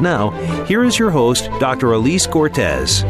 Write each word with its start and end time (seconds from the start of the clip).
Now, 0.00 0.30
here 0.66 0.84
is 0.84 0.98
your 0.98 1.10
host, 1.10 1.50
Dr. 1.60 1.92
Elise 1.92 2.26
Cortes. 2.26 3.04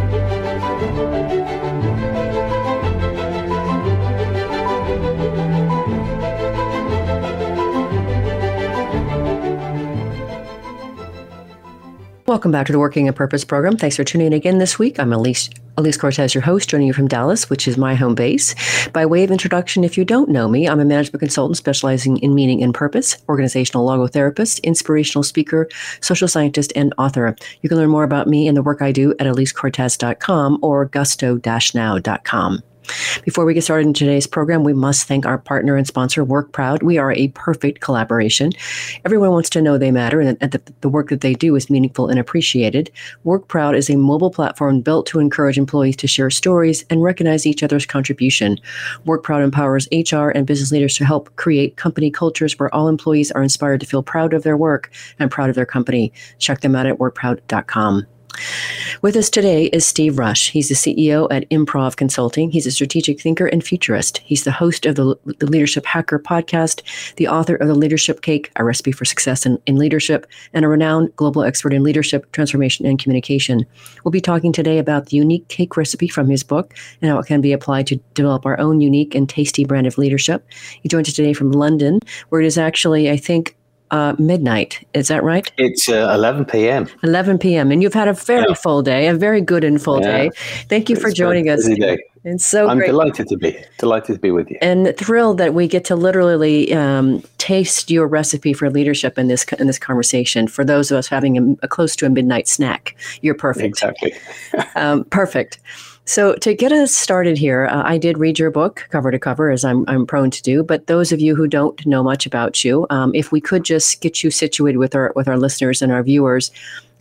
Welcome 12.27 12.50
back 12.50 12.66
to 12.66 12.73
the 12.73 12.78
Working 12.78 13.09
on 13.09 13.14
Purpose 13.14 13.45
program. 13.45 13.77
Thanks 13.77 13.97
for 13.97 14.05
tuning 14.05 14.28
in 14.28 14.33
again 14.33 14.59
this 14.59 14.78
week. 14.78 14.98
I'm 14.98 15.12
Elise 15.12 15.50
Elise 15.79 15.97
Cortes, 15.97 16.35
your 16.35 16.43
host, 16.43 16.69
joining 16.69 16.87
you 16.87 16.93
from 16.93 17.09
Dallas, 17.09 17.49
which 17.49 17.67
is 17.67 17.79
my 17.79 17.95
home 17.95 18.15
base. 18.15 18.55
By 18.91 19.07
way 19.07 19.25
of 19.25 19.31
introduction, 19.31 19.85
if 19.85 19.97
you 19.97 20.05
don't 20.05 20.29
know 20.29 20.48
me, 20.48 20.69
I'm 20.69 20.81
a 20.81 20.85
management 20.85 21.21
consultant 21.21 21.57
specializing 21.57 22.19
in 22.19 22.35
meaning 22.35 22.62
and 22.62 22.75
purpose, 22.75 23.17
organizational 23.29 23.87
logotherapist, 23.87 24.62
inspirational 24.62 25.23
speaker, 25.23 25.69
social 26.00 26.28
scientist, 26.28 26.73
and 26.77 26.93
author. 26.98 27.34
You 27.62 27.69
can 27.69 27.78
learn 27.78 27.91
more 27.91 28.05
about 28.05 28.28
me 28.28 28.47
and 28.47 28.56
the 28.56 28.62
work 28.62 28.83
I 28.83 28.93
do 28.93 29.12
at 29.12 29.27
elisecortes.com 29.27 30.59
or 30.62 30.84
gusto-now.com. 30.87 32.62
Before 33.25 33.45
we 33.45 33.55
get 33.55 33.65
started 33.65 33.87
in 33.87 33.95
today's 33.95 34.27
program, 34.27 34.65
we 34.65 34.73
must 34.73 35.07
thank 35.07 35.27
our 35.27 35.39
partner 35.39 35.77
and 35.77 35.87
sponsor, 35.87 36.25
WorkProud. 36.25 36.83
We 36.83 36.99
are 36.99 37.12
a 37.12 37.29
perfect 37.29 37.81
collaboration. 37.81 38.53
Everyone 39.05 39.31
wants 39.31 39.51
to 39.51 39.62
know 39.62 39.79
they 39.79 39.91
matter 39.91 40.21
and 40.21 40.39
that 40.39 40.53
the, 40.53 40.62
the 40.81 40.89
work 40.89 41.09
that 41.11 41.21
they 41.21 41.34
do 41.34 41.57
is 41.57 41.71
meaningful 41.71 42.09
and 42.09 42.19
appreciated. 42.19 42.91
WorkProud 43.25 43.77
is 43.77 43.91
a 43.91 43.97
mobile 43.97 44.31
platform 44.31 44.81
built 44.81 45.07
to 45.07 45.21
encourage 45.21 45.59
employees 45.59 45.97
to 45.97 46.07
share 46.07 46.31
stories 46.31 46.84
and 46.91 47.03
recognize 47.03 47.47
each 47.47 47.62
other's 47.62 47.87
contribution. 47.87 48.59
WorkProud 49.06 49.45
empowers 49.45 49.89
HR 49.93 50.29
and 50.29 50.47
business 50.47 50.73
leaders 50.73 50.97
to 50.97 51.05
help 51.05 51.34
create 51.37 51.77
company 51.77 52.11
cultures 52.11 52.59
where 52.59 52.75
all 52.75 52.89
employees 52.89 53.31
are 53.33 53.43
inspired 53.43 53.81
to 53.81 53.87
feel 53.87 54.03
proud 54.03 54.34
of 54.34 54.43
their 54.43 54.56
work 54.56 54.91
and 55.19 55.31
proud 55.31 55.49
of 55.51 55.56
their 55.56 55.67
company. 55.67 56.12
Check 56.39 56.61
them 56.61 56.75
out 56.75 56.87
at 56.87 56.99
workproud.com. 56.99 58.06
With 59.02 59.16
us 59.16 59.28
today 59.28 59.66
is 59.66 59.84
Steve 59.84 60.19
Rush. 60.19 60.50
He's 60.50 60.69
the 60.69 60.75
CEO 60.75 61.27
at 61.30 61.44
Improve 61.50 61.97
Consulting. 61.97 62.50
He's 62.50 62.66
a 62.66 62.70
strategic 62.70 63.20
thinker 63.20 63.47
and 63.47 63.62
futurist. 63.62 64.19
He's 64.19 64.44
the 64.44 64.52
host 64.52 64.86
of 64.86 64.94
the, 64.94 65.16
the 65.38 65.47
Leadership 65.47 65.84
Hacker 65.84 66.19
podcast, 66.19 66.83
the 67.16 67.27
author 67.27 67.56
of 67.56 67.69
The 67.69 67.75
Leadership 67.75 68.22
Cake, 68.22 68.53
a 68.56 68.64
recipe 68.64 68.92
for 68.92 69.05
success 69.05 69.44
in, 69.44 69.58
in 69.66 69.77
leadership, 69.77 70.27
and 70.53 70.64
a 70.64 70.69
renowned 70.69 71.14
global 71.16 71.42
expert 71.42 71.72
in 71.72 71.83
leadership, 71.83 72.30
transformation, 72.33 72.86
and 72.86 72.98
communication. 72.98 73.66
We'll 74.05 74.12
be 74.12 74.20
talking 74.20 74.53
today 74.53 74.78
about 74.78 75.06
the 75.06 75.16
unique 75.16 75.48
cake 75.48 75.77
recipe 75.77 76.08
from 76.08 76.28
his 76.28 76.42
book 76.42 76.75
and 77.00 77.10
how 77.10 77.19
it 77.19 77.27
can 77.27 77.41
be 77.41 77.53
applied 77.53 77.86
to 77.88 77.97
develop 78.14 78.47
our 78.47 78.58
own 78.60 78.80
unique 78.80 79.14
and 79.14 79.28
tasty 79.28 79.64
brand 79.64 79.86
of 79.86 79.98
leadership. 79.98 80.47
He 80.83 80.88
joins 80.88 81.08
us 81.08 81.14
today 81.14 81.33
from 81.33 81.50
London, 81.50 81.98
where 82.28 82.41
it 82.41 82.47
is 82.47 82.58
actually, 82.58 83.10
I 83.10 83.16
think, 83.16 83.56
uh, 83.93 84.17
midnight. 84.19 84.85
Is 84.95 85.09
that 85.09 85.23
right? 85.23 85.53
It's 85.59 85.89
uh, 85.89 86.11
11 86.15 86.47
p.m. 86.47 86.89
11 87.05 87.39
p.m. 87.39 87.71
And 87.71 87.83
you've 87.83 87.94
had 87.94 88.09
a 88.09 88.15
very 88.15 88.47
yeah. 88.49 88.55
full 88.55 88.83
day, 88.83 89.06
a 89.06 89.15
very 89.15 89.41
good 89.41 89.62
and 89.62 89.81
full 89.81 90.00
yeah. 90.00 90.06
day. 90.06 90.31
Thank 90.69 90.89
you 90.89 90.97
it's 90.97 91.03
for 91.03 91.12
joining 91.12 91.49
us. 91.49 91.69
It's 92.25 92.47
so 92.47 92.69
I'm 92.69 92.78
great. 92.78 92.87
delighted 92.87 93.28
to 93.28 93.37
be 93.37 93.65
delighted 93.78 94.15
to 94.15 94.21
be 94.21 94.31
with 94.31 94.49
you, 94.49 94.56
and 94.62 94.97
thrilled 94.97 95.39
that 95.39 95.55
we 95.55 95.66
get 95.66 95.84
to 95.87 95.97
literally 95.97 96.72
um, 96.72 97.21
taste 97.39 97.91
your 97.91 98.06
recipe 98.06 98.53
for 98.53 98.71
leadership 98.71 99.19
in 99.19 99.27
this 99.27 99.44
in 99.59 99.66
this 99.66 99.78
conversation. 99.78 100.47
For 100.47 100.65
those 100.65 100.93
of 100.93 100.99
us 100.99 101.09
having 101.09 101.37
a, 101.37 101.65
a 101.65 101.69
close 101.69 101.97
to 101.97 102.06
a 102.06 102.09
midnight 102.09 102.47
snack, 102.47 102.95
you're 103.22 103.34
perfect. 103.34 103.66
Exactly, 103.66 104.15
um, 104.77 105.03
perfect. 105.06 105.59
So, 106.05 106.35
to 106.35 106.53
get 106.53 106.73
us 106.73 106.95
started 106.95 107.39
here, 107.39 107.67
uh, 107.67 107.83
I 107.85 107.97
did 107.97 108.19
read 108.19 108.37
your 108.37 108.51
book 108.51 108.89
cover 108.91 109.13
to 109.13 109.19
cover, 109.21 109.51
as 109.51 109.65
I'm, 109.65 109.85
I'm 109.87 110.05
prone 110.05 110.33
to 110.33 110.43
do. 110.43 110.65
But 110.65 110.89
those 110.89 111.13
of 111.13 111.21
you 111.21 111.37
who 111.37 111.47
don't 111.47 111.85
know 111.87 112.03
much 112.03 112.27
about 112.27 112.65
you, 112.65 112.87
um, 112.91 113.15
if 113.15 113.31
we 113.31 113.41
could 113.41 113.65
just 113.65 114.01
get 114.01 114.25
you 114.25 114.31
situated 114.31 114.79
with 114.79 114.97
our 114.97 115.13
with 115.15 115.29
our 115.29 115.39
listeners 115.39 115.81
and 115.81 115.93
our 115.93 116.03
viewers, 116.03 116.51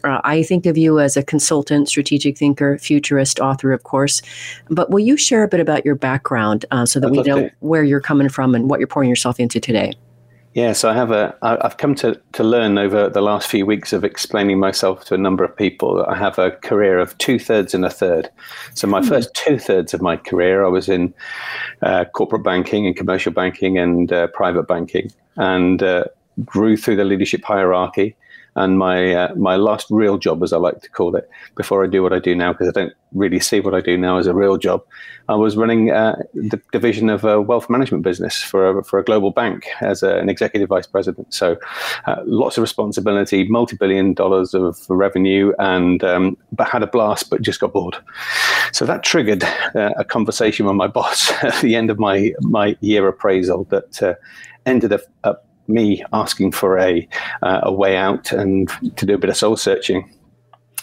uh, 0.03 0.21
I 0.23 0.43
think 0.43 0.67
of 0.67 0.77
you 0.77 0.99
as 0.99 1.17
a 1.17 1.23
consultant, 1.23 1.89
strategic 1.89 2.37
thinker, 2.37 2.77
futurist, 2.77 3.39
author, 3.39 3.71
of 3.71 3.83
course. 3.83 4.21
But 4.69 4.91
will 4.91 4.99
you 4.99 5.17
share 5.17 5.43
a 5.43 5.47
bit 5.47 5.59
about 5.59 5.83
your 5.83 5.95
background 5.95 6.65
uh, 6.69 6.85
so 6.85 6.99
that 6.99 7.07
I'd 7.07 7.11
we 7.11 7.23
know 7.23 7.49
to. 7.49 7.51
where 7.59 7.83
you're 7.83 8.01
coming 8.01 8.29
from 8.29 8.53
and 8.53 8.69
what 8.69 8.79
you're 8.79 8.87
pouring 8.87 9.09
yourself 9.09 9.39
into 9.39 9.59
today? 9.59 9.93
Yeah, 10.53 10.73
so 10.73 10.89
I 10.89 10.93
have 10.93 11.11
a. 11.11 11.33
I've 11.41 11.77
come 11.77 11.95
to 11.95 12.19
to 12.33 12.43
learn 12.43 12.77
over 12.77 13.09
the 13.09 13.21
last 13.21 13.47
few 13.47 13.65
weeks 13.65 13.93
of 13.93 14.03
explaining 14.03 14.59
myself 14.59 15.05
to 15.05 15.13
a 15.13 15.17
number 15.17 15.45
of 15.45 15.55
people 15.55 15.95
that 15.95 16.09
I 16.09 16.17
have 16.17 16.37
a 16.37 16.51
career 16.51 16.99
of 16.99 17.17
two 17.19 17.39
thirds 17.39 17.73
and 17.73 17.85
a 17.85 17.89
third. 17.89 18.29
So 18.73 18.85
my 18.85 18.99
mm-hmm. 18.99 19.07
first 19.07 19.33
two 19.33 19.57
thirds 19.57 19.93
of 19.93 20.01
my 20.01 20.17
career, 20.17 20.65
I 20.65 20.67
was 20.67 20.89
in 20.89 21.13
uh, 21.81 22.03
corporate 22.03 22.43
banking 22.43 22.85
and 22.85 22.97
commercial 22.97 23.31
banking 23.31 23.77
and 23.77 24.11
uh, 24.11 24.27
private 24.27 24.67
banking, 24.67 25.09
and 25.37 25.81
uh, 25.81 26.03
grew 26.43 26.75
through 26.75 26.97
the 26.97 27.05
leadership 27.05 27.45
hierarchy 27.45 28.17
and 28.55 28.77
my 28.77 29.13
uh, 29.13 29.35
my 29.35 29.55
last 29.55 29.87
real 29.89 30.17
job, 30.17 30.43
as 30.43 30.51
I 30.51 30.57
like 30.57 30.81
to 30.81 30.89
call 30.89 31.15
it, 31.15 31.29
before 31.55 31.83
I 31.83 31.87
do 31.87 32.03
what 32.03 32.11
I 32.11 32.19
do 32.19 32.35
now, 32.35 32.51
because 32.51 32.67
I 32.67 32.71
don't 32.71 32.93
really 33.13 33.39
see 33.39 33.59
what 33.59 33.73
I 33.73 33.81
do 33.81 33.97
now 33.97 34.17
as 34.17 34.27
a 34.27 34.33
real 34.33 34.57
job. 34.57 34.83
I 35.29 35.35
was 35.35 35.55
running 35.55 35.91
uh, 35.91 36.21
the 36.33 36.61
division 36.71 37.09
of 37.09 37.23
a 37.23 37.41
wealth 37.41 37.69
management 37.69 38.03
business 38.03 38.41
for 38.41 38.79
a, 38.79 38.83
for 38.83 38.99
a 38.99 39.03
global 39.03 39.31
bank 39.31 39.67
as 39.79 40.03
a, 40.03 40.17
an 40.17 40.27
executive 40.27 40.67
vice 40.67 40.87
president. 40.87 41.33
So, 41.33 41.57
uh, 42.05 42.21
lots 42.25 42.57
of 42.57 42.61
responsibility, 42.61 43.47
multi 43.47 43.77
billion 43.77 44.13
dollars 44.13 44.53
of 44.53 44.77
revenue, 44.89 45.53
and 45.57 46.03
um, 46.03 46.37
but 46.51 46.67
had 46.67 46.83
a 46.83 46.87
blast, 46.87 47.29
but 47.29 47.41
just 47.41 47.61
got 47.61 47.71
bored. 47.71 47.95
So 48.73 48.85
that 48.85 49.03
triggered 49.03 49.43
uh, 49.75 49.91
a 49.97 50.03
conversation 50.03 50.65
with 50.65 50.75
my 50.75 50.87
boss 50.87 51.31
at 51.43 51.61
the 51.61 51.75
end 51.75 51.89
of 51.89 51.99
my 51.99 52.33
my 52.41 52.75
year 52.81 53.07
appraisal 53.07 53.63
that 53.65 54.03
uh, 54.03 54.15
ended 54.65 54.91
up 55.23 55.45
me 55.71 56.03
asking 56.13 56.51
for 56.51 56.77
a 56.77 57.07
uh, 57.41 57.61
a 57.63 57.73
way 57.73 57.97
out 57.97 58.31
and 58.31 58.69
to 58.97 59.05
do 59.05 59.15
a 59.15 59.17
bit 59.17 59.29
of 59.29 59.37
soul 59.37 59.57
searching. 59.57 60.13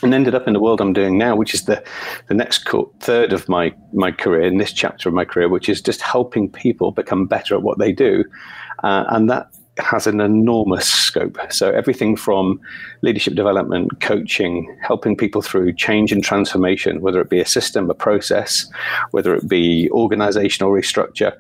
And 0.01 0.15
ended 0.15 0.35
up 0.37 0.47
in 0.47 0.53
the 0.53 0.61
world 0.61 0.81
I'm 0.81 0.93
doing 0.93 1.19
now, 1.19 1.35
which 1.35 1.55
is 1.55 1.65
the 1.65 1.83
the 2.29 2.35
next 2.35 2.65
co- 2.65 2.93
third 3.01 3.33
of 3.33 3.49
my 3.49 3.75
my 3.93 4.13
career 4.13 4.43
in 4.43 4.59
this 4.59 4.73
chapter 4.73 5.09
of 5.09 5.15
my 5.15 5.25
career, 5.25 5.49
which 5.49 5.69
is 5.69 5.83
just 5.83 6.01
helping 6.01 6.49
people 6.51 6.93
become 6.93 7.27
better 7.27 7.57
at 7.57 7.63
what 7.63 7.79
they 7.79 7.93
do, 7.93 8.25
uh, 8.85 9.05
and 9.09 9.29
that 9.29 9.49
has 9.79 10.07
an 10.07 10.21
enormous 10.21 10.87
scope. 10.87 11.39
So 11.51 11.71
everything 11.71 12.17
from 12.17 12.61
leadership 13.03 13.35
development, 13.35 14.01
coaching, 14.01 14.77
helping 14.83 15.17
people 15.17 15.43
through 15.43 15.75
change 15.75 16.13
and 16.13 16.23
transformation, 16.23 17.01
whether 17.01 17.21
it 17.21 17.31
be 17.31 17.41
a 17.41 17.47
system, 17.47 17.91
a 17.91 17.95
process, 17.95 18.67
whether 19.11 19.35
it 19.35 19.49
be 19.49 19.91
organizational 19.91 20.73
restructure, 20.73 21.37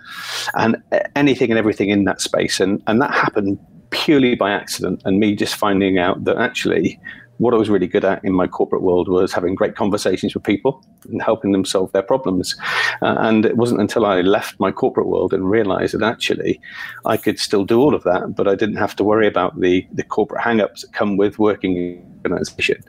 and 0.55 0.77
anything 1.17 1.51
and 1.51 1.59
everything 1.59 1.89
in 1.91 2.05
that 2.05 2.21
space. 2.21 2.61
And 2.61 2.83
and 2.87 3.01
that 3.01 3.13
happened 3.13 3.59
purely 3.91 4.35
by 4.35 4.51
accident 4.51 5.03
and 5.05 5.19
me 5.19 5.35
just 5.35 5.57
finding 5.57 5.99
out 5.99 6.25
that 6.25 6.37
actually 6.37 7.01
what 7.39 7.55
I 7.55 7.57
was 7.57 7.71
really 7.71 7.87
good 7.87 8.05
at 8.05 8.25
in 8.25 8.33
my 8.33 8.47
corporate 8.47 8.83
world 8.83 9.09
was 9.09 9.33
having 9.33 9.55
great 9.55 9.77
conversations 9.77 10.35
with 10.35 10.43
people 10.43 10.85
and 11.09 11.23
helping 11.23 11.53
them 11.53 11.65
solve 11.65 11.91
their 11.93 12.03
problems. 12.03 12.57
Uh, 13.01 13.17
and 13.19 13.45
it 13.45 13.57
wasn't 13.57 13.81
until 13.81 14.05
I 14.05 14.21
left 14.21 14.59
my 14.61 14.71
corporate 14.71 15.07
world 15.07 15.33
and 15.33 15.49
realized 15.49 15.95
that 15.95 16.03
actually 16.03 16.61
I 17.07 17.17
could 17.17 17.39
still 17.39 17.65
do 17.65 17.81
all 17.81 17.95
of 17.95 18.03
that, 18.05 18.35
but 18.35 18.49
I 18.49 18.55
didn't 18.55 18.77
have 18.77 18.97
to 18.97 19.05
worry 19.05 19.27
about 19.27 19.61
the, 19.61 19.87
the 19.93 20.03
corporate 20.03 20.43
hangups 20.43 20.83
that 20.83 20.93
come 20.93 21.17
with 21.17 21.39
working 21.39 21.77
in 21.77 21.99
an 22.25 22.33
organization. 22.33 22.83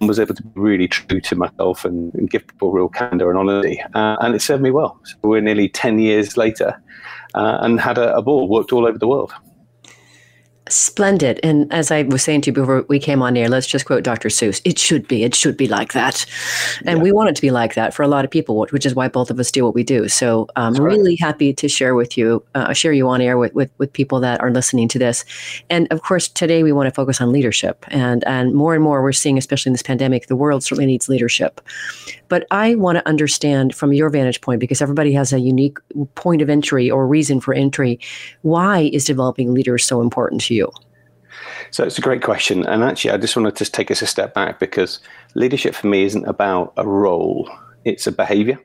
Was 0.00 0.18
able 0.18 0.34
to 0.34 0.42
be 0.42 0.50
really 0.60 0.88
true 0.88 1.20
to 1.20 1.36
myself 1.36 1.84
and, 1.84 2.12
and 2.14 2.28
give 2.28 2.44
people 2.48 2.72
real 2.72 2.88
candor 2.88 3.30
and 3.30 3.38
honesty. 3.38 3.80
Uh, 3.94 4.16
and 4.20 4.34
it 4.34 4.42
served 4.42 4.60
me 4.60 4.72
well. 4.72 5.00
So 5.04 5.16
we're 5.22 5.40
nearly 5.40 5.68
10 5.68 6.00
years 6.00 6.36
later 6.36 6.82
uh, 7.34 7.58
and 7.60 7.80
had 7.80 7.98
a, 7.98 8.16
a 8.16 8.20
ball, 8.20 8.48
worked 8.48 8.72
all 8.72 8.84
over 8.84 8.98
the 8.98 9.06
world. 9.06 9.32
Splendid. 10.72 11.38
And 11.42 11.72
as 11.72 11.90
I 11.90 12.02
was 12.02 12.22
saying 12.22 12.42
to 12.42 12.50
you 12.50 12.54
before 12.54 12.84
we 12.88 12.98
came 12.98 13.22
on 13.22 13.36
air, 13.36 13.48
let's 13.48 13.66
just 13.66 13.84
quote 13.84 14.02
Dr. 14.02 14.28
Seuss. 14.28 14.60
It 14.64 14.78
should 14.78 15.06
be. 15.06 15.22
It 15.22 15.34
should 15.34 15.56
be 15.56 15.68
like 15.68 15.92
that. 15.92 16.24
And 16.86 16.98
yeah. 16.98 17.02
we 17.02 17.12
want 17.12 17.28
it 17.28 17.36
to 17.36 17.42
be 17.42 17.50
like 17.50 17.74
that 17.74 17.92
for 17.92 18.02
a 18.02 18.08
lot 18.08 18.24
of 18.24 18.30
people, 18.30 18.66
which 18.70 18.86
is 18.86 18.94
why 18.94 19.08
both 19.08 19.30
of 19.30 19.38
us 19.38 19.50
do 19.50 19.64
what 19.64 19.74
we 19.74 19.82
do. 19.82 20.08
So 20.08 20.48
I'm 20.56 20.76
um, 20.76 20.82
really 20.82 21.16
happy 21.16 21.52
to 21.52 21.68
share 21.68 21.94
with 21.94 22.16
you, 22.16 22.42
uh, 22.54 22.72
share 22.72 22.92
you 22.92 23.08
on 23.08 23.20
air 23.20 23.36
with, 23.36 23.54
with, 23.54 23.70
with 23.78 23.92
people 23.92 24.18
that 24.20 24.40
are 24.40 24.50
listening 24.50 24.88
to 24.88 24.98
this. 24.98 25.24
And 25.68 25.86
of 25.92 26.02
course, 26.02 26.28
today 26.28 26.62
we 26.62 26.72
want 26.72 26.86
to 26.86 26.94
focus 26.94 27.20
on 27.20 27.32
leadership. 27.32 27.84
And, 27.88 28.24
and 28.24 28.54
more 28.54 28.74
and 28.74 28.82
more 28.82 29.02
we're 29.02 29.12
seeing, 29.12 29.36
especially 29.38 29.70
in 29.70 29.74
this 29.74 29.82
pandemic, 29.82 30.26
the 30.26 30.36
world 30.36 30.64
certainly 30.64 30.86
needs 30.86 31.08
leadership. 31.08 31.60
But 32.28 32.46
I 32.50 32.76
want 32.76 32.96
to 32.96 33.06
understand 33.06 33.74
from 33.74 33.92
your 33.92 34.08
vantage 34.08 34.40
point, 34.40 34.58
because 34.58 34.80
everybody 34.80 35.12
has 35.12 35.34
a 35.34 35.40
unique 35.40 35.76
point 36.14 36.40
of 36.40 36.48
entry 36.48 36.90
or 36.90 37.06
reason 37.06 37.40
for 37.40 37.52
entry, 37.52 38.00
why 38.40 38.90
is 38.92 39.04
developing 39.04 39.52
leaders 39.52 39.84
so 39.84 40.00
important 40.00 40.40
to 40.42 40.54
you? 40.54 40.61
So 41.70 41.84
it's 41.84 41.98
a 41.98 42.02
great 42.02 42.22
question. 42.22 42.66
And 42.66 42.82
actually, 42.82 43.12
I 43.12 43.16
just 43.16 43.36
wanted 43.36 43.52
to 43.52 43.58
just 43.58 43.74
take 43.74 43.90
us 43.90 44.02
a 44.02 44.06
step 44.06 44.34
back 44.34 44.58
because 44.58 45.00
leadership 45.34 45.74
for 45.74 45.86
me 45.86 46.04
isn't 46.04 46.26
about 46.26 46.72
a 46.76 46.86
role, 46.86 47.48
it's 47.84 48.06
a 48.06 48.12
behavior. 48.12 48.58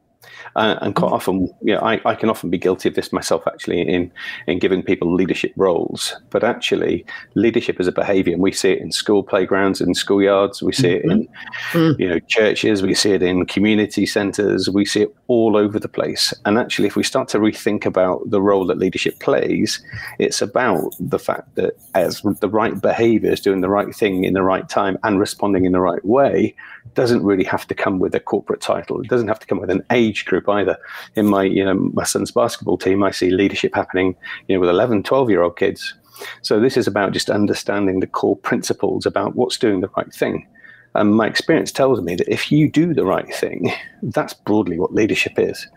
Uh, 0.57 0.79
and 0.81 0.95
quite 0.95 1.11
often, 1.11 1.47
you 1.61 1.75
know, 1.75 1.79
I, 1.81 2.01
I 2.03 2.15
can 2.15 2.29
often 2.29 2.49
be 2.49 2.57
guilty 2.57 2.89
of 2.89 2.95
this 2.95 3.13
myself 3.13 3.45
actually 3.45 3.79
in, 3.81 4.11
in 4.47 4.57
giving 4.57 4.81
people 4.81 5.13
leadership 5.13 5.53
roles. 5.55 6.15
But 6.31 6.43
actually, 6.43 7.05
leadership 7.35 7.79
is 7.79 7.85
a 7.85 7.91
behavior, 7.91 8.33
and 8.33 8.41
we 8.41 8.51
see 8.51 8.71
it 8.71 8.79
in 8.79 8.91
school 8.91 9.21
playgrounds, 9.21 9.81
in 9.81 9.93
schoolyards, 9.93 10.63
we 10.63 10.73
see 10.73 10.95
mm-hmm. 10.95 11.11
it 11.11 11.13
in 11.13 11.27
mm. 11.73 11.99
you 11.99 12.09
know 12.09 12.19
churches, 12.21 12.81
we 12.81 12.95
see 12.95 13.11
it 13.11 13.21
in 13.21 13.45
community 13.45 14.07
centres, 14.07 14.67
we 14.67 14.83
see 14.83 15.03
it 15.03 15.15
all 15.27 15.55
over 15.55 15.77
the 15.77 15.87
place. 15.87 16.33
And 16.45 16.57
actually, 16.57 16.87
if 16.87 16.95
we 16.95 17.03
start 17.03 17.27
to 17.29 17.39
rethink 17.39 17.85
about 17.85 18.27
the 18.27 18.41
role 18.41 18.65
that 18.65 18.79
leadership 18.79 19.19
plays, 19.19 19.79
it's 20.17 20.41
about 20.41 20.91
the 20.99 21.19
fact 21.19 21.53
that 21.53 21.77
as 21.93 22.23
the 22.41 22.49
right 22.49 22.81
behaviours, 22.81 23.41
doing 23.41 23.61
the 23.61 23.69
right 23.69 23.93
thing 23.93 24.23
in 24.23 24.33
the 24.33 24.41
right 24.41 24.67
time, 24.67 24.97
and 25.03 25.19
responding 25.19 25.65
in 25.65 25.71
the 25.71 25.81
right 25.81 26.03
way, 26.03 26.55
doesn't 26.93 27.23
really 27.23 27.43
have 27.43 27.67
to 27.67 27.75
come 27.75 27.99
with 27.99 28.15
a 28.15 28.19
corporate 28.19 28.61
title. 28.61 29.01
It 29.01 29.09
doesn't 29.09 29.27
have 29.27 29.39
to 29.39 29.47
come 29.47 29.59
with 29.59 29.69
an 29.69 29.83
age 29.91 30.25
group 30.25 30.47
either. 30.49 30.77
In 31.15 31.27
my, 31.27 31.43
you 31.43 31.63
know, 31.63 31.75
my 31.93 32.03
son's 32.03 32.31
basketball 32.31 32.77
team, 32.77 33.03
I 33.03 33.11
see 33.11 33.29
leadership 33.29 33.75
happening, 33.75 34.15
you 34.47 34.55
know, 34.55 34.59
with 34.59 34.69
11, 34.69 35.03
12 35.03 35.29
year 35.29 35.41
old 35.41 35.57
kids. 35.57 35.93
So 36.41 36.59
this 36.59 36.77
is 36.77 36.87
about 36.87 37.13
just 37.13 37.29
understanding 37.29 37.99
the 37.99 38.07
core 38.07 38.37
principles 38.37 39.05
about 39.05 39.35
what's 39.35 39.57
doing 39.57 39.81
the 39.81 39.89
right 39.95 40.11
thing. 40.13 40.47
And 40.95 41.15
my 41.15 41.27
experience 41.27 41.71
tells 41.71 42.01
me 42.01 42.15
that 42.15 42.31
if 42.31 42.51
you 42.51 42.71
do 42.71 42.93
the 42.93 43.05
right 43.05 43.33
thing, 43.33 43.71
that's 44.01 44.33
broadly 44.33 44.79
what 44.79 44.93
leadership 44.93 45.33
is. 45.37 45.67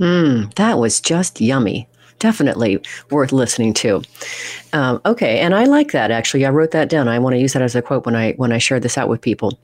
Mm, 0.00 0.52
that 0.54 0.78
was 0.78 1.00
just 1.00 1.40
yummy 1.40 1.88
definitely 2.18 2.80
worth 3.10 3.32
listening 3.32 3.74
to. 3.74 4.02
Um, 4.72 5.00
okay, 5.04 5.40
and 5.40 5.54
I 5.54 5.64
like 5.64 5.92
that 5.92 6.10
actually. 6.10 6.44
I 6.46 6.50
wrote 6.50 6.70
that 6.72 6.88
down. 6.88 7.08
I 7.08 7.18
want 7.18 7.34
to 7.34 7.40
use 7.40 7.52
that 7.52 7.62
as 7.62 7.74
a 7.74 7.82
quote 7.82 8.06
when 8.06 8.16
I 8.16 8.32
when 8.32 8.52
I 8.52 8.58
share 8.58 8.80
this 8.80 8.98
out 8.98 9.08
with 9.08 9.20
people 9.20 9.58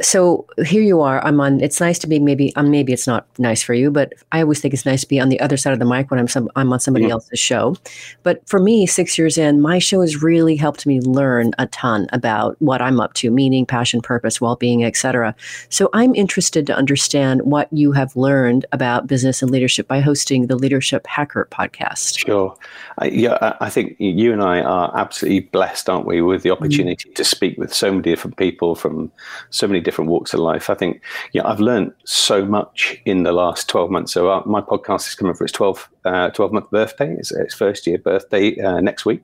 so 0.00 0.46
here 0.64 0.82
you 0.82 1.00
are 1.00 1.24
i'm 1.24 1.40
on 1.40 1.60
it's 1.60 1.80
nice 1.80 1.98
to 1.98 2.06
be 2.06 2.20
maybe 2.20 2.54
um, 2.54 2.70
maybe 2.70 2.92
it's 2.92 3.06
not 3.06 3.26
nice 3.38 3.62
for 3.62 3.74
you 3.74 3.90
but 3.90 4.12
i 4.30 4.40
always 4.40 4.60
think 4.60 4.72
it's 4.72 4.86
nice 4.86 5.00
to 5.00 5.08
be 5.08 5.18
on 5.18 5.28
the 5.28 5.40
other 5.40 5.56
side 5.56 5.72
of 5.72 5.80
the 5.80 5.84
mic 5.84 6.10
when 6.10 6.20
i'm 6.20 6.28
some 6.28 6.48
i'm 6.54 6.72
on 6.72 6.78
somebody 6.78 7.06
mm-hmm. 7.06 7.12
else's 7.12 7.38
show 7.38 7.74
but 8.22 8.46
for 8.48 8.60
me 8.60 8.86
six 8.86 9.18
years 9.18 9.36
in 9.36 9.60
my 9.60 9.78
show 9.78 10.00
has 10.00 10.22
really 10.22 10.54
helped 10.54 10.86
me 10.86 11.00
learn 11.00 11.52
a 11.58 11.66
ton 11.68 12.06
about 12.12 12.54
what 12.60 12.80
i'm 12.80 13.00
up 13.00 13.12
to 13.14 13.30
meaning 13.30 13.66
passion 13.66 14.00
purpose 14.00 14.40
well-being 14.40 14.84
etc 14.84 15.34
so 15.68 15.90
i'm 15.92 16.14
interested 16.14 16.64
to 16.64 16.74
understand 16.74 17.42
what 17.42 17.72
you 17.72 17.90
have 17.90 18.14
learned 18.14 18.64
about 18.70 19.08
business 19.08 19.42
and 19.42 19.50
leadership 19.50 19.88
by 19.88 20.00
hosting 20.00 20.46
the 20.46 20.56
leadership 20.56 21.06
hacker 21.08 21.48
podcast 21.50 22.24
sure 22.24 22.56
I, 22.98 23.06
yeah 23.06 23.56
i 23.60 23.68
think 23.68 23.96
you 23.98 24.32
and 24.32 24.42
i 24.42 24.60
are 24.60 24.96
absolutely 24.96 25.40
blessed 25.40 25.90
aren't 25.90 26.06
we 26.06 26.22
with 26.22 26.42
the 26.42 26.50
mm-hmm. 26.50 26.62
opportunity 26.62 27.08
mm-hmm. 27.08 27.14
to 27.14 27.24
speak 27.24 27.58
with 27.58 27.74
so 27.74 27.90
many 27.90 28.02
different 28.02 28.36
people 28.36 28.76
from 28.76 29.10
so 29.50 29.66
many 29.66 29.80
different 29.88 30.10
walks 30.10 30.34
of 30.34 30.40
life. 30.40 30.68
I 30.68 30.74
think, 30.74 31.00
yeah, 31.32 31.46
I've 31.46 31.60
learned 31.60 31.92
so 32.04 32.44
much 32.44 33.00
in 33.06 33.22
the 33.22 33.32
last 33.32 33.70
12 33.70 33.90
months. 33.90 34.12
So 34.12 34.28
uh, 34.30 34.42
my 34.44 34.60
podcast 34.60 35.08
is 35.08 35.14
coming 35.14 35.34
for 35.34 35.44
its 35.44 35.52
12, 35.52 35.88
uh, 36.04 36.28
12 36.30 36.52
month 36.52 36.70
birthday. 36.70 37.14
It's 37.18 37.32
its 37.32 37.54
first 37.54 37.86
year 37.86 37.96
birthday 37.96 38.60
uh, 38.60 38.80
next 38.80 39.06
week. 39.06 39.22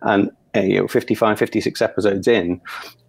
And 0.00 0.30
uh, 0.56 0.60
you 0.60 0.80
know, 0.80 0.88
55, 0.88 1.38
56 1.38 1.82
episodes 1.82 2.26
in, 2.26 2.60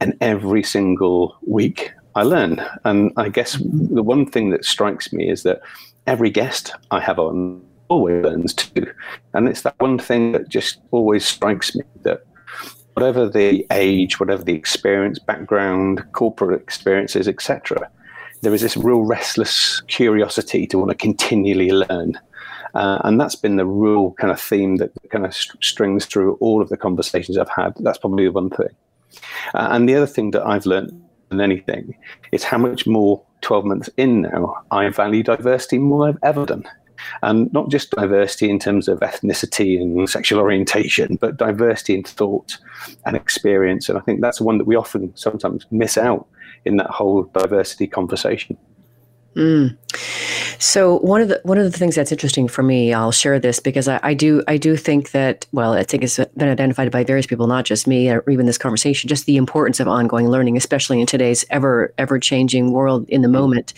and 0.02 0.18
every 0.20 0.64
single 0.64 1.38
week 1.48 1.92
I 2.16 2.24
learn. 2.24 2.62
And 2.84 3.12
I 3.16 3.30
guess 3.30 3.58
the 3.62 4.04
one 4.04 4.26
thing 4.26 4.50
that 4.50 4.66
strikes 4.66 5.14
me 5.14 5.30
is 5.30 5.44
that 5.44 5.62
every 6.06 6.30
guest 6.30 6.74
I 6.92 7.00
have 7.00 7.20
on 7.20 7.62
always 7.88 8.24
learns 8.24 8.54
too. 8.54 8.92
And 9.34 9.48
it's 9.48 9.62
that 9.62 9.80
one 9.80 10.00
thing 10.00 10.34
that 10.34 10.50
just 10.50 10.80
always 10.92 11.26
strikes 11.26 11.76
me 11.76 11.84
that 12.04 12.26
whatever 12.94 13.28
the 13.28 13.66
age, 13.72 14.20
whatever 14.20 14.44
the 14.44 14.54
experience, 14.54 15.20
background, 15.20 16.04
corporate 16.14 16.62
experiences, 16.62 17.28
etc., 17.28 17.90
there 18.42 18.54
is 18.54 18.62
this 18.62 18.76
real 18.76 19.04
restless 19.04 19.82
curiosity 19.88 20.68
to 20.68 20.78
want 20.78 20.92
to 20.92 20.96
continually 20.96 21.72
learn. 21.72 22.20
Uh, 22.74 23.00
and 23.04 23.20
that's 23.20 23.36
been 23.36 23.56
the 23.56 23.66
real 23.66 24.12
kind 24.14 24.32
of 24.32 24.42
theme 24.42 24.78
that 24.78 24.92
kind 25.10 25.26
of 25.26 25.34
st- 25.34 25.64
strings 25.64 26.06
through 26.06 26.34
all 26.36 26.62
of 26.62 26.70
the 26.70 26.78
conversations 26.78 27.38
I've 27.38 27.50
had. 27.50 27.74
That's 27.80 28.00
probably 28.00 28.26
the 28.26 28.32
one 28.32 28.50
thing. 28.50 28.70
Uh, 29.54 29.70
and 29.72 29.88
the 29.88 29.96
other 29.96 30.08
thing 30.08 30.32
that 30.32 30.46
I've 30.46 30.66
learned 30.66 30.92
than 31.30 31.42
anything 31.42 31.96
is 32.32 32.44
how 32.44 32.58
much 32.58 32.86
more 32.86 33.24
12 33.42 33.66
months 33.66 33.90
in 33.98 34.22
now 34.22 34.56
I 34.72 34.90
value 34.90 35.24
diversity 35.24 35.78
more 35.78 36.08
than 36.08 36.16
I've 36.16 36.30
ever 36.30 36.46
done 36.46 36.66
and 37.22 37.52
not 37.54 37.70
just 37.70 37.92
diversity 37.92 38.50
in 38.50 38.60
terms 38.60 38.88
of 38.88 39.00
ethnicity 39.00 39.80
and 39.80 40.10
sexual 40.10 40.40
orientation, 40.40 41.18
but 41.20 41.38
diversity 41.38 41.96
in 41.96 42.04
thought 42.04 42.58
and 43.06 43.16
experience. 43.16 43.90
And 43.90 43.98
I 43.98 44.02
think 44.02 44.22
that's 44.22 44.42
one 44.42 44.58
that 44.58 44.68
we 44.68 44.76
often 44.76 45.16
sometimes 45.16 45.66
miss 45.72 45.98
out 45.98 46.28
in 46.66 46.78
that 46.78 46.90
whole 46.90 47.24
diversity 47.24 47.88
conversation. 47.88 48.58
Mm. 49.36 49.78
So 50.60 51.00
one 51.00 51.22
of 51.22 51.28
the 51.28 51.42
one 51.44 51.58
of 51.58 51.70
the 51.70 51.78
things 51.78 51.96
that's 51.96 52.12
interesting 52.12 52.48
for 52.48 52.64
me, 52.64 52.94
I'll 52.94 53.12
share 53.12 53.40
this 53.40 53.60
because 53.60 53.88
I, 53.88 54.00
I, 54.02 54.14
do 54.14 54.44
I 54.48 54.58
do 54.58 54.76
think 54.78 55.12
that 55.12 55.46
well, 55.52 55.74
I 55.74 55.84
think 55.84 56.04
it's 56.04 56.18
been 56.38 56.50
identified 56.50 56.92
by 56.92 57.04
various 57.04 57.26
people, 57.26 57.48
not 57.48 57.66
just 57.66 57.88
me 57.88 58.10
or 58.10 58.24
even 58.30 58.46
this 58.46 58.58
conversation, 58.58 59.08
just 59.08 59.26
the 59.26 59.38
importance 59.38 59.80
of 59.80 59.88
ongoing 59.88 60.30
learning, 60.30 60.56
especially 60.56 61.02
in 61.02 61.08
today's 61.08 61.46
ever 61.50 61.94
ever 61.98 62.20
changing 62.20 62.72
world 62.72 63.08
in 63.10 63.24
the 63.24 63.28
moment. 63.28 63.74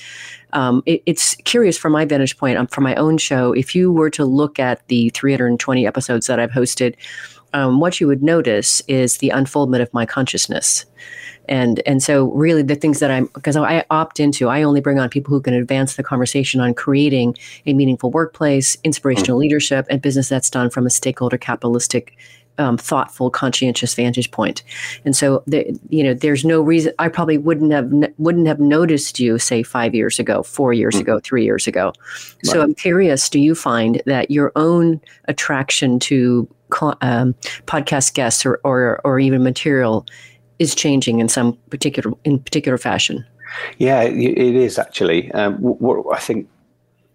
Um, 0.53 0.83
it, 0.85 1.01
it's 1.05 1.35
curious 1.35 1.77
from 1.77 1.91
my 1.91 2.05
vantage 2.05 2.37
point, 2.37 2.57
um, 2.57 2.67
from 2.67 2.83
my 2.83 2.95
own 2.95 3.17
show. 3.17 3.51
If 3.51 3.75
you 3.75 3.91
were 3.91 4.09
to 4.11 4.23
look 4.23 4.59
at 4.59 4.87
the 4.87 5.09
320 5.09 5.87
episodes 5.87 6.27
that 6.27 6.39
I've 6.39 6.51
hosted, 6.51 6.95
um, 7.53 7.79
what 7.79 7.99
you 7.99 8.07
would 8.07 8.23
notice 8.23 8.81
is 8.87 9.17
the 9.17 9.29
unfoldment 9.29 9.81
of 9.81 9.93
my 9.93 10.05
consciousness 10.05 10.85
and 11.47 11.81
and 11.85 12.01
so 12.01 12.31
really 12.31 12.61
the 12.61 12.75
things 12.75 12.99
that 12.99 13.11
i'm 13.11 13.25
because 13.33 13.55
i 13.55 13.83
opt 13.89 14.19
into 14.19 14.49
i 14.49 14.63
only 14.63 14.81
bring 14.81 14.99
on 14.99 15.09
people 15.09 15.33
who 15.33 15.41
can 15.41 15.53
advance 15.53 15.95
the 15.95 16.03
conversation 16.03 16.61
on 16.61 16.73
creating 16.73 17.35
a 17.65 17.73
meaningful 17.73 18.11
workplace 18.11 18.77
inspirational 18.83 19.37
leadership 19.37 19.85
and 19.89 20.01
business 20.01 20.29
that's 20.29 20.49
done 20.49 20.69
from 20.69 20.85
a 20.85 20.89
stakeholder 20.89 21.37
capitalistic 21.37 22.15
um, 22.57 22.77
thoughtful, 22.77 23.29
conscientious 23.29 23.93
vantage 23.93 24.31
point, 24.31 24.63
and 25.03 25.15
so 25.15 25.43
the, 25.45 25.77
you 25.89 26.03
know, 26.03 26.13
there's 26.13 26.45
no 26.45 26.61
reason 26.61 26.93
I 26.99 27.09
probably 27.09 27.37
wouldn't 27.37 27.71
have 27.71 27.91
wouldn't 28.17 28.47
have 28.47 28.59
noticed 28.59 29.19
you 29.19 29.37
say 29.39 29.63
five 29.63 29.93
years 29.93 30.19
ago, 30.19 30.43
four 30.43 30.73
years 30.73 30.95
mm 30.95 31.01
ago, 31.01 31.19
three 31.19 31.43
years 31.43 31.67
ago. 31.67 31.87
Right. 31.87 32.45
So 32.45 32.61
I'm 32.61 32.73
curious: 32.73 33.29
Do 33.29 33.39
you 33.39 33.55
find 33.55 34.01
that 34.05 34.31
your 34.31 34.51
own 34.55 35.01
attraction 35.25 35.99
to 35.99 36.47
um, 37.01 37.35
podcast 37.65 38.13
guests 38.13 38.45
or, 38.45 38.59
or 38.63 39.01
or 39.03 39.19
even 39.19 39.43
material 39.43 40.05
is 40.59 40.75
changing 40.75 41.19
in 41.19 41.27
some 41.29 41.57
particular 41.69 42.15
in 42.23 42.39
particular 42.39 42.77
fashion. 42.77 43.25
Yeah, 43.77 44.01
it 44.01 44.55
is 44.55 44.77
actually. 44.77 45.31
Um, 45.31 45.55
what 45.57 46.15
I 46.15 46.19
think 46.19 46.47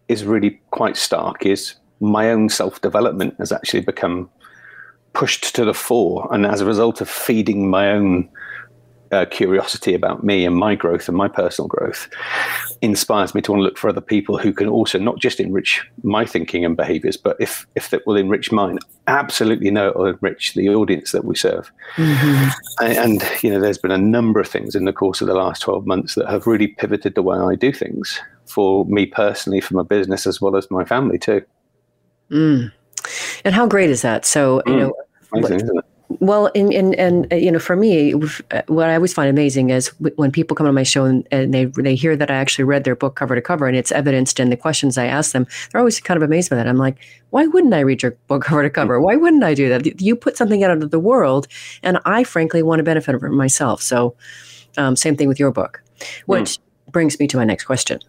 is 0.09 0.25
really 0.25 0.61
quite 0.70 0.97
stark 0.97 1.47
is 1.47 1.75
my 2.00 2.30
own 2.30 2.49
self 2.49 2.80
development 2.80 3.35
has 3.38 3.52
actually 3.52 3.80
become 3.80 4.30
pushed 5.12 5.54
to 5.56 5.64
the 5.64 5.75
fore, 5.75 6.28
and 6.32 6.47
as 6.47 6.61
a 6.61 6.66
result 6.66 7.00
of 7.00 7.09
feeding 7.09 7.68
my 7.68 7.90
own 7.90 8.28
uh, 9.12 9.26
curiosity 9.26 9.95
about 9.95 10.23
me 10.25 10.45
and 10.45 10.57
my 10.57 10.75
growth 10.75 11.09
and 11.09 11.17
my 11.17 11.29
personal 11.29 11.69
growth 11.69 12.09
inspires 12.81 13.35
me 13.35 13.40
to 13.43 13.52
want 13.52 13.61
to 13.61 13.64
look 13.64 13.79
for 13.79 13.88
other 13.88 14.00
people 14.00 14.38
who 14.38 14.52
can 14.52 14.69
also 14.69 14.99
not 14.99 15.19
just 15.19 15.40
enrich 15.40 15.85
my 16.02 16.25
thinking 16.25 16.64
and 16.64 16.76
behaviors, 16.76 17.17
but 17.17 17.37
if 17.40 17.67
if 17.75 17.90
that 17.90 18.07
will 18.07 18.17
enrich 18.17 18.52
mine, 18.52 18.79
absolutely 19.07 19.71
know 19.71 19.88
it 19.88 19.97
will 19.97 20.07
enrich 20.07 20.55
the 20.55 20.69
audience 20.69 21.12
that 21.12 21.25
we 21.25 21.35
serve. 21.35 21.71
Mm-hmm. 21.97 22.85
And, 22.85 22.99
and, 22.99 23.43
you 23.43 23.50
know, 23.50 23.61
there's 23.61 23.79
been 23.79 23.90
a 23.90 23.99
number 23.99 24.40
of 24.40 24.49
things 24.49 24.75
in 24.75 24.85
the 24.85 24.93
course 24.93 25.21
of 25.21 25.26
the 25.26 25.35
last 25.35 25.62
12 25.62 25.87
months 25.87 26.14
that 26.14 26.29
have 26.29 26.47
really 26.47 26.69
pivoted 26.69 27.14
the 27.14 27.23
way 27.23 27.37
I 27.37 27.55
do 27.57 27.73
things 27.73 28.21
for 28.47 28.85
me 28.87 29.07
personally, 29.07 29.61
for 29.61 29.75
my 29.75 29.83
business, 29.83 30.26
as 30.26 30.40
well 30.40 30.57
as 30.57 30.71
my 30.71 30.85
family 30.85 31.19
too. 31.19 31.43
Mm. 32.31 32.73
And 33.45 33.55
how 33.55 33.67
great 33.67 33.90
is 33.90 34.02
that? 34.02 34.25
So, 34.25 34.62
you 34.67 34.73
mm. 34.73 34.79
know, 34.79 34.95
Amazing, 35.33 35.69
what, 35.75 35.85
well, 36.19 36.50
and, 36.57 36.73
and, 36.73 36.95
and 36.97 37.33
uh, 37.33 37.37
you 37.37 37.52
know, 37.52 37.61
for 37.61 37.76
me, 37.76 38.14
uh, 38.14 38.62
what 38.67 38.88
I 38.88 38.97
always 38.97 39.14
find 39.14 39.31
amazing 39.31 39.71
is 39.71 39.88
when 40.17 40.33
people 40.33 40.57
come 40.57 40.67
on 40.67 40.75
my 40.75 40.83
show 40.83 41.05
and, 41.05 41.26
and, 41.31 41.55
they 41.55 41.67
they 41.67 41.95
hear 41.95 42.17
that 42.17 42.31
I 42.31 42.35
actually 42.35 42.64
read 42.64 42.85
their 42.85 42.97
book 42.97 43.14
cover 43.14 43.35
to 43.35 43.40
cover, 43.40 43.67
and 43.67 43.76
it's 43.76 43.93
evidenced 43.93 44.40
in 44.40 44.50
the 44.50 44.57
questions 44.57 44.99
I 44.99 45.07
ask 45.07 45.33
them. 45.33 45.47
They're 45.71 45.79
always 45.79 46.00
kind 46.00 46.17
of 46.17 46.23
amazed 46.23 46.50
by 46.50 46.57
that. 46.57 46.67
I'm 46.67 46.76
like, 46.76 46.97
why 47.31 47.47
wouldn't 47.47 47.75
I 47.75 47.81
read 47.81 48.02
your 48.02 48.12
book 48.26 48.43
cover 48.43 48.62
to 48.62 48.71
cover? 48.71 49.00
Why 49.00 49.17
wouldn't 49.17 49.45
I 49.45 49.55
do 49.55 49.69
that? 49.69 50.00
You 50.00 50.17
put 50.17 50.37
something 50.37 50.64
out 50.64 50.73
into 50.73 50.88
the 50.88 50.99
world, 50.99 51.47
and 51.83 51.99
I 52.05 52.25
frankly 52.25 52.62
want 52.62 52.81
to 52.81 52.85
benefit 52.85 53.19
from 53.19 53.33
it 53.33 53.37
myself. 53.37 53.81
So, 53.81 54.17
um, 54.76 54.97
same 54.97 55.17
thing 55.17 55.29
with 55.29 55.38
your 55.38 55.52
book, 55.52 55.83
which 56.26 56.59
mm. 56.59 56.59
brings 56.90 57.21
me 57.21 57.29
to 57.29 57.37
my 57.37 57.45
next 57.45 57.64
question. 57.64 58.00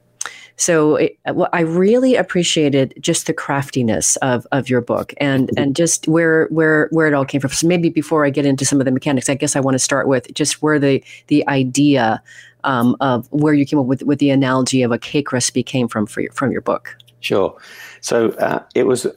So 0.57 0.97
it, 0.97 1.17
well, 1.33 1.49
I 1.53 1.61
really 1.61 2.15
appreciated 2.15 2.93
just 2.99 3.25
the 3.25 3.33
craftiness 3.33 4.15
of 4.17 4.45
of 4.51 4.69
your 4.69 4.81
book 4.81 5.13
and 5.17 5.47
mm-hmm. 5.47 5.63
and 5.63 5.75
just 5.75 6.07
where 6.07 6.47
where 6.47 6.87
where 6.91 7.07
it 7.07 7.13
all 7.13 7.25
came 7.25 7.41
from. 7.41 7.49
So 7.49 7.67
maybe 7.67 7.89
before 7.89 8.25
I 8.25 8.29
get 8.29 8.45
into 8.45 8.65
some 8.65 8.79
of 8.79 8.85
the 8.85 8.91
mechanics, 8.91 9.29
I 9.29 9.35
guess 9.35 9.55
I 9.55 9.59
want 9.59 9.75
to 9.75 9.79
start 9.79 10.07
with 10.07 10.31
just 10.33 10.61
where 10.61 10.79
the 10.79 11.03
the 11.27 11.47
idea 11.47 12.21
um, 12.63 12.95
of 12.99 13.27
where 13.31 13.53
you 13.53 13.65
came 13.65 13.79
up 13.79 13.87
with 13.87 14.03
with 14.03 14.19
the 14.19 14.29
analogy 14.29 14.83
of 14.83 14.91
a 14.91 14.99
cake 14.99 15.31
recipe 15.31 15.63
came 15.63 15.87
from 15.87 16.05
for 16.05 16.21
your, 16.21 16.31
from 16.33 16.51
your 16.51 16.61
book. 16.61 16.95
Sure. 17.21 17.57
So 18.01 18.29
uh, 18.33 18.63
it 18.75 18.85
was 18.85 19.07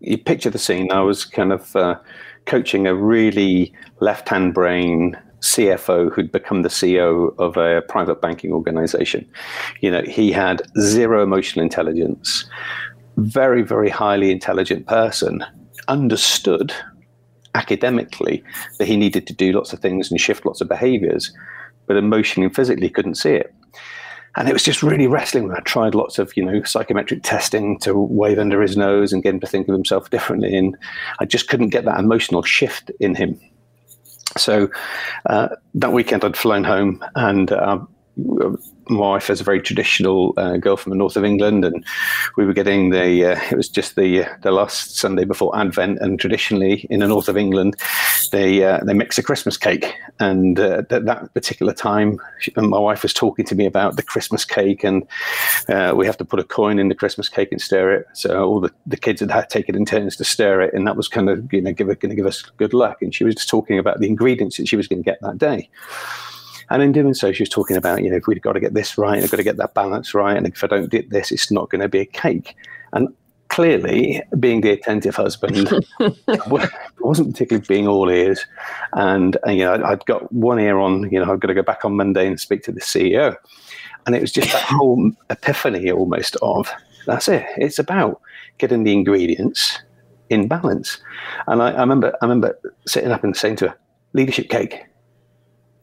you 0.00 0.18
picture 0.18 0.50
the 0.50 0.58
scene. 0.58 0.92
I 0.92 1.00
was 1.00 1.24
kind 1.24 1.52
of 1.52 1.74
uh, 1.74 1.98
coaching 2.44 2.86
a 2.86 2.94
really 2.94 3.72
left 4.00 4.28
hand 4.28 4.54
brain 4.54 5.16
CFO 5.40 6.12
who'd 6.12 6.32
become 6.32 6.62
the 6.62 6.68
CEO 6.68 7.36
of 7.38 7.56
a 7.56 7.82
private 7.82 8.20
banking 8.20 8.52
organization. 8.52 9.28
You 9.80 9.90
know, 9.90 10.02
he 10.02 10.32
had 10.32 10.62
zero 10.80 11.22
emotional 11.22 11.62
intelligence, 11.62 12.48
very, 13.16 13.62
very 13.62 13.90
highly 13.90 14.30
intelligent 14.30 14.86
person, 14.86 15.44
understood 15.88 16.72
academically 17.54 18.42
that 18.78 18.86
he 18.86 18.96
needed 18.96 19.26
to 19.26 19.32
do 19.32 19.52
lots 19.52 19.72
of 19.72 19.80
things 19.80 20.10
and 20.10 20.20
shift 20.20 20.44
lots 20.44 20.60
of 20.60 20.68
behaviors, 20.68 21.32
but 21.86 21.96
emotionally 21.96 22.46
and 22.46 22.54
physically 22.54 22.90
couldn't 22.90 23.14
see 23.14 23.34
it. 23.34 23.54
And 24.36 24.48
it 24.48 24.52
was 24.52 24.64
just 24.64 24.82
really 24.82 25.06
wrestling 25.06 25.50
I 25.50 25.60
tried 25.60 25.94
lots 25.94 26.18
of, 26.18 26.36
you 26.36 26.44
know, 26.44 26.62
psychometric 26.62 27.22
testing 27.22 27.78
to 27.80 27.94
wave 27.94 28.38
under 28.38 28.60
his 28.60 28.76
nose 28.76 29.12
and 29.12 29.22
get 29.22 29.34
him 29.34 29.40
to 29.40 29.46
think 29.46 29.66
of 29.66 29.72
himself 29.72 30.10
differently. 30.10 30.54
And 30.54 30.76
I 31.20 31.24
just 31.24 31.48
couldn't 31.48 31.70
get 31.70 31.86
that 31.86 31.98
emotional 31.98 32.42
shift 32.42 32.90
in 33.00 33.14
him. 33.14 33.40
So 34.36 34.68
uh, 35.26 35.48
that 35.74 35.92
weekend 35.92 36.24
I'd 36.24 36.36
flown 36.36 36.64
home 36.64 37.04
and 37.14 37.52
uh, 37.52 37.78
my 38.88 39.08
wife 39.08 39.30
is 39.30 39.40
a 39.40 39.44
very 39.44 39.60
traditional 39.60 40.32
uh, 40.36 40.56
girl 40.56 40.76
from 40.76 40.90
the 40.90 40.96
north 40.96 41.16
of 41.16 41.24
England, 41.24 41.64
and 41.64 41.84
we 42.36 42.46
were 42.46 42.52
getting 42.52 42.90
the. 42.90 43.32
Uh, 43.32 43.40
it 43.50 43.56
was 43.56 43.68
just 43.68 43.96
the 43.96 44.24
uh, 44.24 44.28
the 44.42 44.52
last 44.52 44.96
Sunday 44.96 45.24
before 45.24 45.56
Advent, 45.58 45.98
and 46.00 46.18
traditionally 46.18 46.86
in 46.88 47.00
the 47.00 47.08
north 47.08 47.28
of 47.28 47.36
England, 47.36 47.76
they 48.30 48.62
uh, 48.62 48.80
they 48.84 48.94
mix 48.94 49.18
a 49.18 49.22
Christmas 49.22 49.56
cake, 49.56 49.94
and 50.20 50.58
uh, 50.58 50.82
at 50.90 51.04
that 51.06 51.32
particular 51.34 51.72
time, 51.72 52.20
she, 52.40 52.52
my 52.56 52.78
wife 52.78 53.02
was 53.02 53.12
talking 53.12 53.44
to 53.46 53.54
me 53.54 53.66
about 53.66 53.96
the 53.96 54.02
Christmas 54.02 54.44
cake, 54.44 54.84
and 54.84 55.06
uh, 55.68 55.92
we 55.96 56.06
have 56.06 56.16
to 56.18 56.24
put 56.24 56.40
a 56.40 56.44
coin 56.44 56.78
in 56.78 56.88
the 56.88 56.94
Christmas 56.94 57.28
cake 57.28 57.52
and 57.52 57.60
stir 57.60 57.92
it. 57.92 58.06
So 58.12 58.44
all 58.44 58.60
the, 58.60 58.72
the 58.86 58.96
kids 58.96 59.20
had, 59.20 59.30
had 59.30 59.50
taken 59.50 59.74
in 59.74 59.84
turns 59.84 60.16
to 60.16 60.24
stir 60.24 60.62
it, 60.62 60.74
and 60.74 60.86
that 60.86 60.96
was 60.96 61.08
kind 61.08 61.28
of 61.28 61.52
you 61.52 61.60
know 61.60 61.72
give 61.72 61.86
going 61.86 61.98
to 61.98 62.14
give 62.14 62.26
us 62.26 62.42
good 62.56 62.74
luck. 62.74 63.02
And 63.02 63.14
she 63.14 63.24
was 63.24 63.34
just 63.34 63.48
talking 63.48 63.78
about 63.78 64.00
the 64.00 64.08
ingredients 64.08 64.56
that 64.56 64.68
she 64.68 64.76
was 64.76 64.88
going 64.88 65.02
to 65.02 65.10
get 65.10 65.20
that 65.22 65.38
day. 65.38 65.68
And 66.68 66.82
in 66.82 66.92
doing 66.92 67.14
so, 67.14 67.32
she 67.32 67.42
was 67.42 67.48
talking 67.48 67.76
about, 67.76 68.02
you 68.02 68.10
know, 68.10 68.16
if 68.16 68.26
we've 68.26 68.40
got 68.40 68.54
to 68.54 68.60
get 68.60 68.74
this 68.74 68.98
right, 68.98 69.22
I've 69.22 69.30
got 69.30 69.36
to 69.36 69.44
get 69.44 69.56
that 69.58 69.74
balance 69.74 70.14
right. 70.14 70.36
And 70.36 70.46
if 70.46 70.64
I 70.64 70.66
don't 70.66 70.90
get 70.90 71.10
this, 71.10 71.30
it's 71.30 71.50
not 71.50 71.70
going 71.70 71.80
to 71.80 71.88
be 71.88 72.00
a 72.00 72.06
cake. 72.06 72.56
And 72.92 73.08
clearly, 73.56 74.22
being 74.38 74.60
the 74.60 74.70
attentive 74.70 75.16
husband, 75.16 75.70
wasn't 77.00 77.32
particularly 77.32 77.64
being 77.66 77.88
all 77.88 78.10
ears. 78.10 78.44
And, 78.92 79.38
and, 79.44 79.56
you 79.56 79.64
know, 79.64 79.82
I'd 79.82 80.04
got 80.04 80.30
one 80.30 80.60
ear 80.60 80.78
on, 80.78 81.10
you 81.10 81.18
know, 81.18 81.32
I've 81.32 81.40
got 81.40 81.48
to 81.48 81.54
go 81.54 81.62
back 81.62 81.82
on 81.82 81.96
Monday 81.96 82.26
and 82.26 82.38
speak 82.38 82.62
to 82.64 82.72
the 82.72 82.82
CEO. 82.82 83.34
And 84.04 84.14
it 84.14 84.20
was 84.20 84.30
just 84.30 84.52
that 84.52 84.60
whole 84.60 85.10
epiphany 85.30 85.90
almost 85.90 86.36
of 86.42 86.70
that's 87.06 87.28
it. 87.28 87.46
It's 87.56 87.78
about 87.78 88.20
getting 88.58 88.84
the 88.84 88.92
ingredients 88.92 89.78
in 90.28 90.48
balance. 90.48 90.98
And 91.46 91.62
I, 91.62 91.70
I 91.70 91.80
remember, 91.80 92.12
I 92.20 92.26
remember 92.26 92.58
sitting 92.86 93.10
up 93.10 93.24
and 93.24 93.34
saying 93.34 93.56
to 93.56 93.68
her, 93.68 93.78
"Leadership 94.12 94.50
cake." 94.50 94.84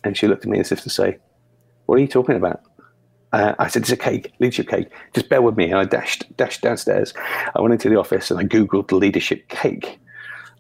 And 0.04 0.16
she 0.16 0.28
looked 0.28 0.44
at 0.44 0.52
me 0.52 0.60
as 0.60 0.72
if 0.72 0.82
to 0.84 0.92
say, 0.92 1.18
What 1.88 1.96
are 1.96 2.02
you 2.02 2.08
talking 2.08 2.36
about? 2.36 2.62
Uh, 3.34 3.56
I 3.60 3.68
said, 3.68 3.82
It's 3.82 3.92
a 3.92 3.98
cake, 3.98 4.32
leadership 4.40 4.70
cake. 4.70 4.90
Just 5.14 5.28
bear 5.28 5.42
with 5.42 5.58
me. 5.58 5.66
And 5.66 5.80
I 5.80 5.86
dashed, 5.86 6.26
dashed 6.38 6.62
downstairs. 6.62 7.14
I 7.56 7.62
went 7.62 7.74
into 7.74 7.90
the 7.90 8.00
office 8.00 8.32
and 8.32 8.40
I 8.40 8.44
Googled 8.44 8.92
leadership 8.92 9.50
cake. 9.50 10.00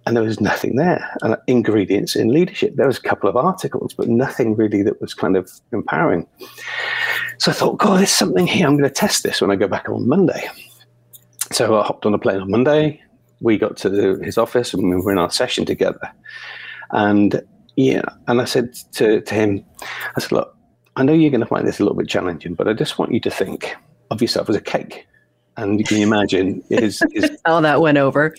And 0.05 0.17
there 0.17 0.23
was 0.23 0.41
nothing 0.41 0.75
there. 0.75 1.15
And 1.21 1.37
ingredients 1.47 2.15
in 2.15 2.29
leadership. 2.29 2.75
There 2.75 2.87
was 2.87 2.97
a 2.97 3.01
couple 3.01 3.29
of 3.29 3.37
articles, 3.37 3.93
but 3.93 4.09
nothing 4.09 4.55
really 4.55 4.81
that 4.83 4.99
was 4.99 5.13
kind 5.13 5.37
of 5.37 5.49
empowering. 5.71 6.27
So 7.37 7.51
I 7.51 7.53
thought, 7.53 7.77
God, 7.77 7.99
there's 7.99 8.09
something 8.09 8.47
here. 8.47 8.67
I'm 8.67 8.77
going 8.77 8.89
to 8.89 8.93
test 8.93 9.23
this 9.23 9.39
when 9.39 9.51
I 9.51 9.55
go 9.55 9.67
back 9.67 9.87
on 9.87 10.09
Monday. 10.09 10.49
So 11.51 11.79
I 11.79 11.85
hopped 11.85 12.05
on 12.05 12.13
a 12.13 12.19
plane 12.19 12.41
on 12.41 12.51
Monday. 12.51 13.01
We 13.39 13.57
got 13.57 13.77
to 13.77 14.17
his 14.17 14.37
office 14.37 14.73
and 14.73 14.89
we 14.89 14.95
were 14.95 15.11
in 15.11 15.17
our 15.17 15.29
session 15.29 15.65
together. 15.65 16.11
And 16.91 17.41
yeah, 17.75 18.03
and 18.27 18.41
I 18.41 18.45
said 18.45 18.73
to, 18.93 19.21
to 19.21 19.33
him, 19.33 19.63
I 20.15 20.19
said, 20.19 20.31
look, 20.31 20.57
I 20.95 21.03
know 21.03 21.13
you're 21.13 21.31
going 21.31 21.41
to 21.41 21.47
find 21.47 21.67
this 21.67 21.79
a 21.79 21.83
little 21.83 21.97
bit 21.97 22.07
challenging, 22.07 22.53
but 22.53 22.67
I 22.67 22.73
just 22.73 22.99
want 22.99 23.13
you 23.13 23.19
to 23.21 23.31
think 23.31 23.75
of 24.11 24.21
yourself 24.21 24.49
as 24.49 24.55
a 24.55 24.61
cake. 24.61 25.07
And 25.57 25.79
you 25.79 25.85
can 25.85 25.97
imagine 25.97 26.63
his, 26.69 27.03
his 27.11 27.37
how 27.45 27.61
that 27.61 27.81
went 27.81 27.97
over. 27.97 28.35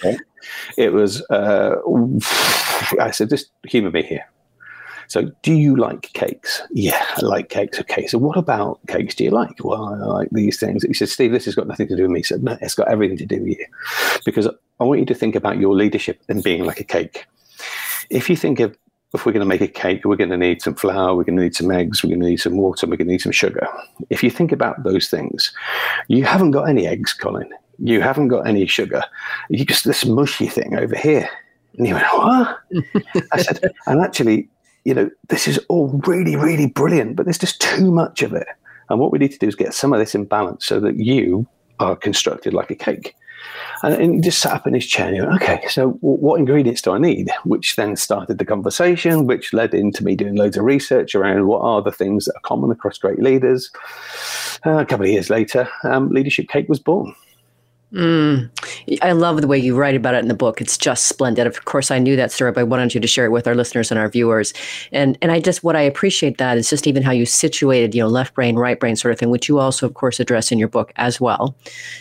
It 0.77 0.93
was, 0.93 1.23
uh, 1.31 1.77
I 3.01 3.11
said, 3.13 3.31
just 3.31 3.51
humor 3.67 3.91
me 3.91 4.03
here. 4.03 4.27
So, 5.09 5.31
do 5.43 5.53
you 5.53 5.77
like 5.77 6.13
cakes? 6.15 6.63
Yeah, 6.71 7.05
I 7.17 7.21
like 7.21 7.51
cakes. 7.51 7.79
Okay, 7.81 8.07
so 8.07 8.19
what 8.19 8.39
about 8.39 8.81
cakes 8.89 9.15
do 9.15 9.25
you 9.25 9.31
like? 9.31 9.63
Well, 9.63 9.95
I 9.95 9.99
like 9.99 10.29
these 10.33 10.59
things. 10.59 10.83
He 10.83 10.95
said, 10.95 11.11
Steve, 11.11 11.31
this 11.31 11.45
has 11.45 11.55
got 11.55 11.67
nothing 11.67 11.89
to 11.89 11.97
do 11.97 12.03
with 12.03 12.11
me. 12.11 12.21
He 12.21 12.25
said, 12.25 12.43
no, 12.43 12.57
it's 12.63 12.75
got 12.75 12.89
everything 12.89 13.19
to 13.19 13.27
do 13.27 13.41
with 13.41 13.59
you. 13.59 13.67
Because 14.25 14.47
I 14.47 14.85
want 14.85 15.01
you 15.01 15.07
to 15.07 15.15
think 15.15 15.35
about 15.35 15.59
your 15.59 15.75
leadership 15.75 16.23
and 16.29 16.43
being 16.43 16.65
like 16.65 16.81
a 16.81 16.85
cake. 16.85 17.27
If 18.11 18.31
you 18.31 18.37
think 18.37 18.61
of 18.61 18.77
if 19.15 19.25
we're 19.25 19.33
going 19.33 19.41
to 19.41 19.47
make 19.47 19.61
a 19.61 19.69
cake, 19.69 20.05
we're 20.05 20.17
going 20.17 20.31
to 20.31 20.37
need 20.37 20.61
some 20.61 20.75
flour, 20.75 21.15
we're 21.15 21.25
going 21.25 21.37
to 21.37 21.43
need 21.43 21.55
some 21.55 21.71
eggs, 21.71 22.03
we're 22.03 22.11
going 22.11 22.21
to 22.21 22.27
need 22.27 22.41
some 22.41 22.57
water, 22.57 22.87
we're 22.87 22.97
going 22.97 23.07
to 23.07 23.13
need 23.13 23.21
some 23.21 23.33
sugar. 23.33 23.67
If 24.11 24.23
you 24.23 24.31
think 24.31 24.51
about 24.51 24.83
those 24.83 25.09
things, 25.09 25.53
you 26.09 26.25
haven't 26.25 26.51
got 26.51 26.65
any 26.65 26.87
eggs, 26.87 27.13
Colin. 27.13 27.49
You 27.79 28.01
haven't 28.01 28.29
got 28.29 28.47
any 28.47 28.67
sugar. 28.67 29.03
You 29.49 29.65
just 29.65 29.85
this 29.85 30.05
mushy 30.05 30.49
thing 30.49 30.77
over 30.77 30.97
here. 30.97 31.29
And 31.77 31.87
he 31.87 31.93
went, 31.93 32.07
what? 32.07 32.59
I 33.33 33.43
said, 33.43 33.73
and 33.87 34.01
actually, 34.01 34.49
you 34.85 34.95
know, 34.95 35.11
this 35.29 35.49
is 35.49 35.59
all 35.69 36.01
really, 36.07 36.37
really 36.37 36.67
brilliant, 36.67 37.17
but 37.17 37.25
there's 37.25 37.39
just 37.39 37.61
too 37.61 37.91
much 37.91 38.23
of 38.23 38.33
it. 38.33 38.47
And 38.91 39.01
what 39.01 39.13
we 39.13 39.19
need 39.19 39.33
to 39.33 39.39
do 39.39 39.49
is 39.49 39.55
get 39.55 39.75
some 39.75 39.93
of 39.93 39.99
this 39.99 40.15
in 40.15 40.25
balance 40.25 40.67
so 40.67 40.79
that 40.81 40.99
you 40.99 41.47
are 41.81 41.97
constructed 41.97 42.53
like 42.53 42.71
a 42.71 42.75
cake. 42.75 43.17
And, 43.85 43.95
and 43.95 44.25
just 44.25 44.41
sat 44.41 44.53
up 44.53 44.67
in 44.67 44.73
his 44.73 44.87
chair 44.87 45.09
and 45.09 45.15
he 45.15 45.21
went, 45.21 45.35
okay, 45.43 45.67
so 45.69 45.91
what 46.01 46.39
ingredients 46.39 46.81
do 46.81 46.93
I 46.93 46.99
need? 46.99 47.31
Which 47.45 47.77
then 47.77 47.97
started 47.97 48.39
the 48.39 48.45
conversation, 48.47 49.27
which 49.27 49.53
led 49.53 49.75
into 49.75 50.03
me 50.03 50.17
doing 50.17 50.37
loads 50.37 50.57
of 50.57 50.65
research 50.65 51.15
around 51.15 51.47
what 51.47 51.61
are 51.61 51.83
the 51.83 51.93
things 51.93 52.25
that 52.25 52.35
are 52.35 52.41
common 52.41 52.71
across 52.71 52.97
great 52.97 53.21
leaders. 53.21 53.71
Uh, 54.65 54.79
a 54.79 54.87
couple 54.87 55.05
of 55.05 55.13
years 55.13 55.29
later, 55.29 55.69
um, 55.83 56.09
Leadership 56.09 56.49
Cake 56.49 56.69
was 56.69 56.81
born. 56.81 57.15
Mm. 57.95 58.51
I 59.03 59.13
love 59.13 59.41
the 59.41 59.47
way 59.47 59.57
you 59.57 59.77
write 59.77 59.95
about 59.95 60.15
it 60.15 60.19
in 60.19 60.27
the 60.27 60.35
book. 60.35 60.61
It's 60.61 60.77
just 60.77 61.07
splendid. 61.07 61.47
Of 61.47 61.65
course, 61.65 61.93
I 61.93 62.01
knew 62.01 62.17
that 62.17 62.33
story, 62.33 62.51
but 62.51 62.61
I 62.61 62.65
wanted 62.65 62.93
you 62.93 63.01
to 63.01 63.07
share 63.07 63.25
it 63.25 63.31
with 63.31 63.47
our 63.47 63.55
listeners 63.55 63.93
and 63.93 64.01
our 64.01 64.09
viewers. 64.09 64.53
And 64.91 65.17
and 65.23 65.31
I 65.31 65.39
just 65.39 65.63
what 65.63 65.77
I 65.77 65.83
appreciate 65.83 66.39
that 66.39 66.59
is 66.59 66.69
just 66.69 66.89
even 66.89 67.05
how 67.05 67.13
you 67.13 67.25
situated, 67.25 67.95
you 67.95 68.03
know, 68.03 68.09
left 68.09 68.35
brain, 68.35 68.57
right 68.57 68.79
brain 68.79 68.97
sort 68.97 69.13
of 69.13 69.19
thing, 69.21 69.31
which 69.31 69.49
you 69.49 69.61
also, 69.61 69.87
of 69.87 69.95
course, 69.95 70.19
address 70.19 70.51
in 70.51 70.59
your 70.59 70.69
book 70.69 70.93
as 70.97 71.21
well. 71.21 71.55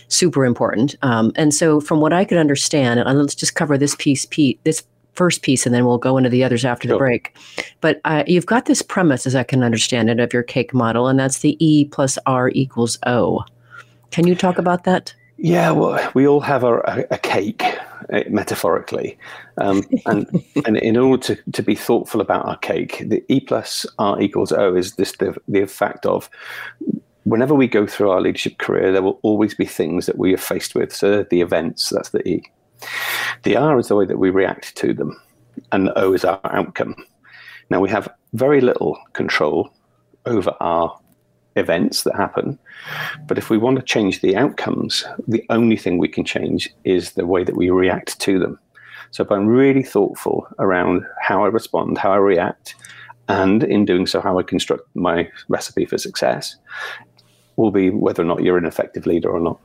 Super 0.08 0.46
important. 0.46 0.96
Um, 1.04 1.32
and 1.36 1.54
so, 1.54 1.80
from 1.80 2.02
what 2.02 2.12
I 2.12 2.26
could 2.26 2.40
understand, 2.40 3.00
and 3.00 3.20
let's 3.20 3.36
just 3.36 3.54
cover 3.54 3.78
this 3.78 3.96
piece, 3.96 4.26
Pete, 4.26 4.60
this 4.64 4.84
first 5.14 5.44
piece, 5.44 5.68
and 5.68 5.76
then 5.76 5.86
we'll 5.86 6.00
go 6.00 6.18
into 6.18 6.30
the 6.30 6.44
others 6.44 6.66
after 6.66 6.88
sure. 6.88 6.96
the 6.96 6.98
break. 6.98 7.38
But 7.82 8.02
uh, 8.04 8.24
you've 8.26 8.48
got 8.48 8.66
this 8.66 8.82
premise, 8.82 9.28
as 9.28 9.36
I 9.36 9.44
can 9.44 9.64
understand 9.64 10.10
it, 10.10 10.20
of 10.20 10.34
your 10.34 10.42
cake 10.42 10.74
model, 10.74 11.08
and 11.08 11.20
that's 11.20 11.40
the 11.40 11.56
E 11.64 11.86
plus 11.86 12.18
R 12.26 12.50
equals 12.50 12.98
O. 13.06 13.44
Can 14.10 14.26
you 14.26 14.34
talk 14.34 14.58
about 14.58 14.86
that? 14.86 15.14
Yeah, 15.44 15.72
well, 15.72 16.12
we 16.14 16.26
all 16.26 16.40
have 16.40 16.64
a, 16.64 17.06
a 17.12 17.18
cake, 17.18 17.64
uh, 18.14 18.24
metaphorically, 18.30 19.18
um, 19.58 19.84
and 20.06 20.26
and 20.66 20.78
in 20.78 20.96
order 20.96 21.36
to, 21.36 21.52
to 21.52 21.62
be 21.62 21.76
thoughtful 21.76 22.22
about 22.22 22.46
our 22.46 22.58
cake, 22.60 23.04
the 23.06 23.22
E 23.28 23.42
plus 23.42 23.86
R 24.00 24.22
equals 24.22 24.54
O 24.54 24.74
is 24.74 24.96
this 24.96 25.12
the 25.18 25.36
the 25.50 25.66
fact 25.66 26.06
of 26.06 26.30
whenever 27.26 27.54
we 27.54 27.68
go 27.68 27.86
through 27.86 28.12
our 28.12 28.22
leadership 28.22 28.58
career, 28.58 28.94
there 28.94 29.02
will 29.02 29.20
always 29.22 29.54
be 29.54 29.66
things 29.66 30.06
that 30.06 30.18
we 30.18 30.34
are 30.34 30.38
faced 30.38 30.76
with. 30.76 30.96
So 30.96 31.24
the 31.24 31.42
events, 31.42 31.90
that's 31.90 32.12
the 32.12 32.26
E. 32.26 32.44
The 33.44 33.58
R 33.58 33.78
is 33.78 33.90
the 33.90 33.98
way 33.98 34.06
that 34.06 34.20
we 34.20 34.30
react 34.30 34.78
to 34.78 34.94
them, 34.94 35.22
and 35.74 35.88
the 35.88 36.00
O 36.00 36.14
is 36.14 36.24
our 36.24 36.40
outcome. 36.46 36.96
Now 37.70 37.82
we 37.82 37.90
have 37.90 38.08
very 38.32 38.62
little 38.62 38.98
control 39.12 39.74
over 40.26 40.56
our 40.62 40.98
events 41.56 42.04
that 42.04 42.16
happen. 42.16 42.58
But 43.28 43.38
if 43.38 43.50
we 43.50 43.58
want 43.58 43.78
to 43.78 43.84
change 43.84 44.22
the 44.22 44.36
outcomes, 44.36 45.06
the 45.28 45.46
only 45.50 45.78
thing 45.78 45.98
we 45.98 46.08
can 46.08 46.26
change 46.26 46.70
is 46.84 47.12
the 47.12 47.26
way 47.26 47.44
that 47.44 47.56
we 47.56 47.70
react 47.70 48.20
to 48.22 48.40
them. 48.40 48.60
So 49.12 49.24
if 49.24 49.32
I'm 49.32 49.48
really 49.48 49.84
thoughtful 49.84 50.48
around 50.60 51.06
how 51.22 51.44
I 51.44 51.48
respond, 51.48 51.98
how 51.98 52.12
I 52.12 52.18
react, 52.18 52.76
and 53.28 53.64
in 53.64 53.86
doing 53.86 54.08
so, 54.08 54.20
how 54.20 54.40
I 54.40 54.44
construct 54.44 54.88
my 54.96 55.30
recipe 55.48 55.86
for 55.86 55.98
success, 55.98 56.56
will 57.56 57.72
be 57.72 57.90
whether 57.90 58.24
or 58.24 58.26
not 58.26 58.44
you're 58.44 58.58
an 58.58 58.66
effective 58.66 59.06
leader 59.06 59.30
or 59.30 59.40
not. 59.40 59.60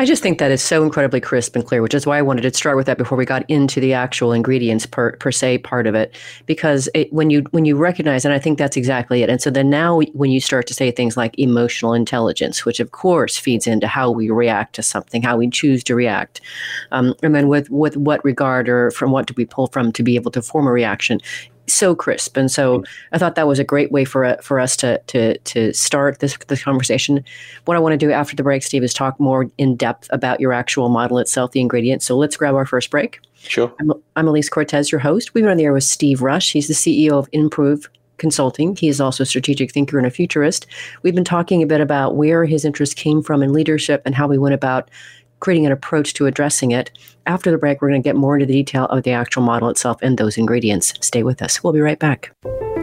I 0.00 0.06
just 0.06 0.22
think 0.22 0.38
that 0.38 0.50
is 0.50 0.62
so 0.62 0.82
incredibly 0.82 1.20
crisp 1.20 1.54
and 1.54 1.66
clear, 1.66 1.82
which 1.82 1.92
is 1.92 2.06
why 2.06 2.16
I 2.16 2.22
wanted 2.22 2.40
to 2.40 2.54
start 2.54 2.74
with 2.78 2.86
that 2.86 2.96
before 2.96 3.18
we 3.18 3.26
got 3.26 3.44
into 3.50 3.80
the 3.80 3.92
actual 3.92 4.32
ingredients 4.32 4.86
per, 4.86 5.12
per 5.16 5.30
se 5.30 5.58
part 5.58 5.86
of 5.86 5.94
it. 5.94 6.16
Because 6.46 6.88
it, 6.94 7.12
when 7.12 7.28
you 7.28 7.42
when 7.50 7.66
you 7.66 7.76
recognize, 7.76 8.24
and 8.24 8.32
I 8.32 8.38
think 8.38 8.56
that's 8.56 8.78
exactly 8.78 9.22
it. 9.22 9.28
And 9.28 9.42
so 9.42 9.50
then 9.50 9.68
now 9.68 10.00
when 10.14 10.30
you 10.30 10.40
start 10.40 10.66
to 10.68 10.74
say 10.74 10.90
things 10.90 11.18
like 11.18 11.38
emotional 11.38 11.92
intelligence, 11.92 12.64
which 12.64 12.80
of 12.80 12.92
course 12.92 13.36
feeds 13.36 13.66
into 13.66 13.86
how 13.86 14.10
we 14.10 14.30
react 14.30 14.74
to 14.76 14.82
something, 14.82 15.20
how 15.20 15.36
we 15.36 15.50
choose 15.50 15.84
to 15.84 15.94
react, 15.94 16.40
um, 16.92 17.14
and 17.22 17.34
then 17.34 17.48
with 17.48 17.68
with 17.68 17.98
what 17.98 18.24
regard 18.24 18.70
or 18.70 18.90
from 18.92 19.10
what 19.10 19.26
do 19.26 19.34
we 19.36 19.44
pull 19.44 19.66
from 19.66 19.92
to 19.92 20.02
be 20.02 20.14
able 20.14 20.30
to 20.30 20.40
form 20.40 20.66
a 20.66 20.72
reaction, 20.72 21.20
so 21.72 21.94
crisp. 21.94 22.36
And 22.36 22.50
so 22.50 22.84
I 23.12 23.18
thought 23.18 23.34
that 23.34 23.46
was 23.46 23.58
a 23.58 23.64
great 23.64 23.90
way 23.92 24.04
for 24.04 24.24
uh, 24.24 24.36
for 24.36 24.60
us 24.60 24.76
to 24.78 24.98
to 25.08 25.38
to 25.38 25.72
start 25.72 26.20
this 26.20 26.36
this 26.48 26.62
conversation. 26.62 27.24
What 27.64 27.76
I 27.76 27.80
want 27.80 27.92
to 27.92 27.96
do 27.96 28.12
after 28.12 28.36
the 28.36 28.42
break, 28.42 28.62
Steve, 28.62 28.82
is 28.82 28.94
talk 28.94 29.18
more 29.18 29.48
in 29.58 29.76
depth 29.76 30.08
about 30.10 30.40
your 30.40 30.52
actual 30.52 30.88
model 30.88 31.18
itself, 31.18 31.52
the 31.52 31.60
ingredients. 31.60 32.06
So 32.06 32.16
let's 32.16 32.36
grab 32.36 32.54
our 32.54 32.66
first 32.66 32.90
break. 32.90 33.20
Sure. 33.36 33.72
I'm, 33.80 33.92
I'm 34.16 34.28
Elise 34.28 34.50
Cortes, 34.50 34.92
your 34.92 34.98
host. 34.98 35.34
We've 35.34 35.42
been 35.42 35.50
on 35.50 35.56
the 35.56 35.64
air 35.64 35.72
with 35.72 35.84
Steve 35.84 36.20
Rush. 36.20 36.52
He's 36.52 36.68
the 36.68 36.74
CEO 36.74 37.12
of 37.12 37.28
Improve 37.32 37.88
Consulting. 38.18 38.76
He 38.76 38.88
is 38.88 39.00
also 39.00 39.22
a 39.22 39.26
strategic 39.26 39.72
thinker 39.72 39.96
and 39.96 40.06
a 40.06 40.10
futurist. 40.10 40.66
We've 41.02 41.14
been 41.14 41.24
talking 41.24 41.62
a 41.62 41.66
bit 41.66 41.80
about 41.80 42.16
where 42.16 42.44
his 42.44 42.66
interest 42.66 42.96
came 42.96 43.22
from 43.22 43.42
in 43.42 43.52
leadership 43.52 44.02
and 44.04 44.14
how 44.14 44.28
we 44.28 44.36
went 44.36 44.54
about 44.54 44.90
creating 45.40 45.66
an 45.66 45.72
approach 45.72 46.14
to 46.14 46.26
addressing 46.26 46.70
it. 46.70 46.90
After 47.26 47.50
the 47.50 47.58
break, 47.58 47.80
we're 47.82 47.88
going 47.88 48.02
to 48.02 48.08
get 48.08 48.16
more 48.16 48.36
into 48.36 48.46
the 48.46 48.52
detail 48.52 48.86
of 48.86 49.02
the 49.02 49.12
actual 49.12 49.42
model 49.42 49.68
itself 49.68 49.98
and 50.02 50.16
those 50.16 50.38
ingredients. 50.38 50.94
Stay 51.00 51.22
with 51.22 51.42
us. 51.42 51.62
We'll 51.62 51.72
be 51.72 51.80
right 51.80 51.98
back. 51.98 52.34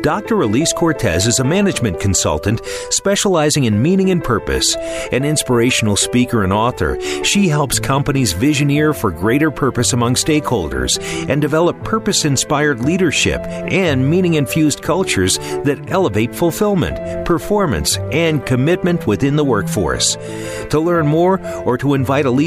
Dr. 0.08 0.42
Elise 0.42 0.72
Cortes 0.72 1.28
is 1.28 1.40
a 1.40 1.44
management 1.44 2.00
consultant 2.00 2.62
specializing 2.92 3.66
in 3.66 3.82
meaning 3.82 4.10
and 4.10 4.24
purpose. 4.24 4.76
An 5.12 5.26
inspirational 5.26 5.98
speaker 5.98 6.46
and 6.46 6.54
author, 6.54 6.98
she 7.26 7.50
helps 7.50 7.78
companies 7.78 8.34
visioneer 8.34 8.96
for 8.96 9.12
greater 9.12 9.52
purpose 9.52 9.92
among 9.92 10.14
stakeholders 10.14 10.98
and 11.28 11.42
develop 11.42 11.84
purpose 11.84 12.24
inspired 12.24 12.86
leadership 12.86 13.42
and 13.42 14.10
meaning 14.10 14.36
infused 14.36 14.82
cultures 14.82 15.40
that 15.66 15.84
elevate 15.90 16.34
fulfillment, 16.34 17.26
performance, 17.26 17.98
and 18.14 18.46
commitment 18.46 19.08
within 19.08 19.36
the 19.36 19.44
workforce. 19.44 20.16
To 20.70 20.80
learn 20.80 21.08
more 21.08 21.46
or 21.66 21.78
to 21.80 21.96
invite 21.96 22.26
Elise 22.26 22.47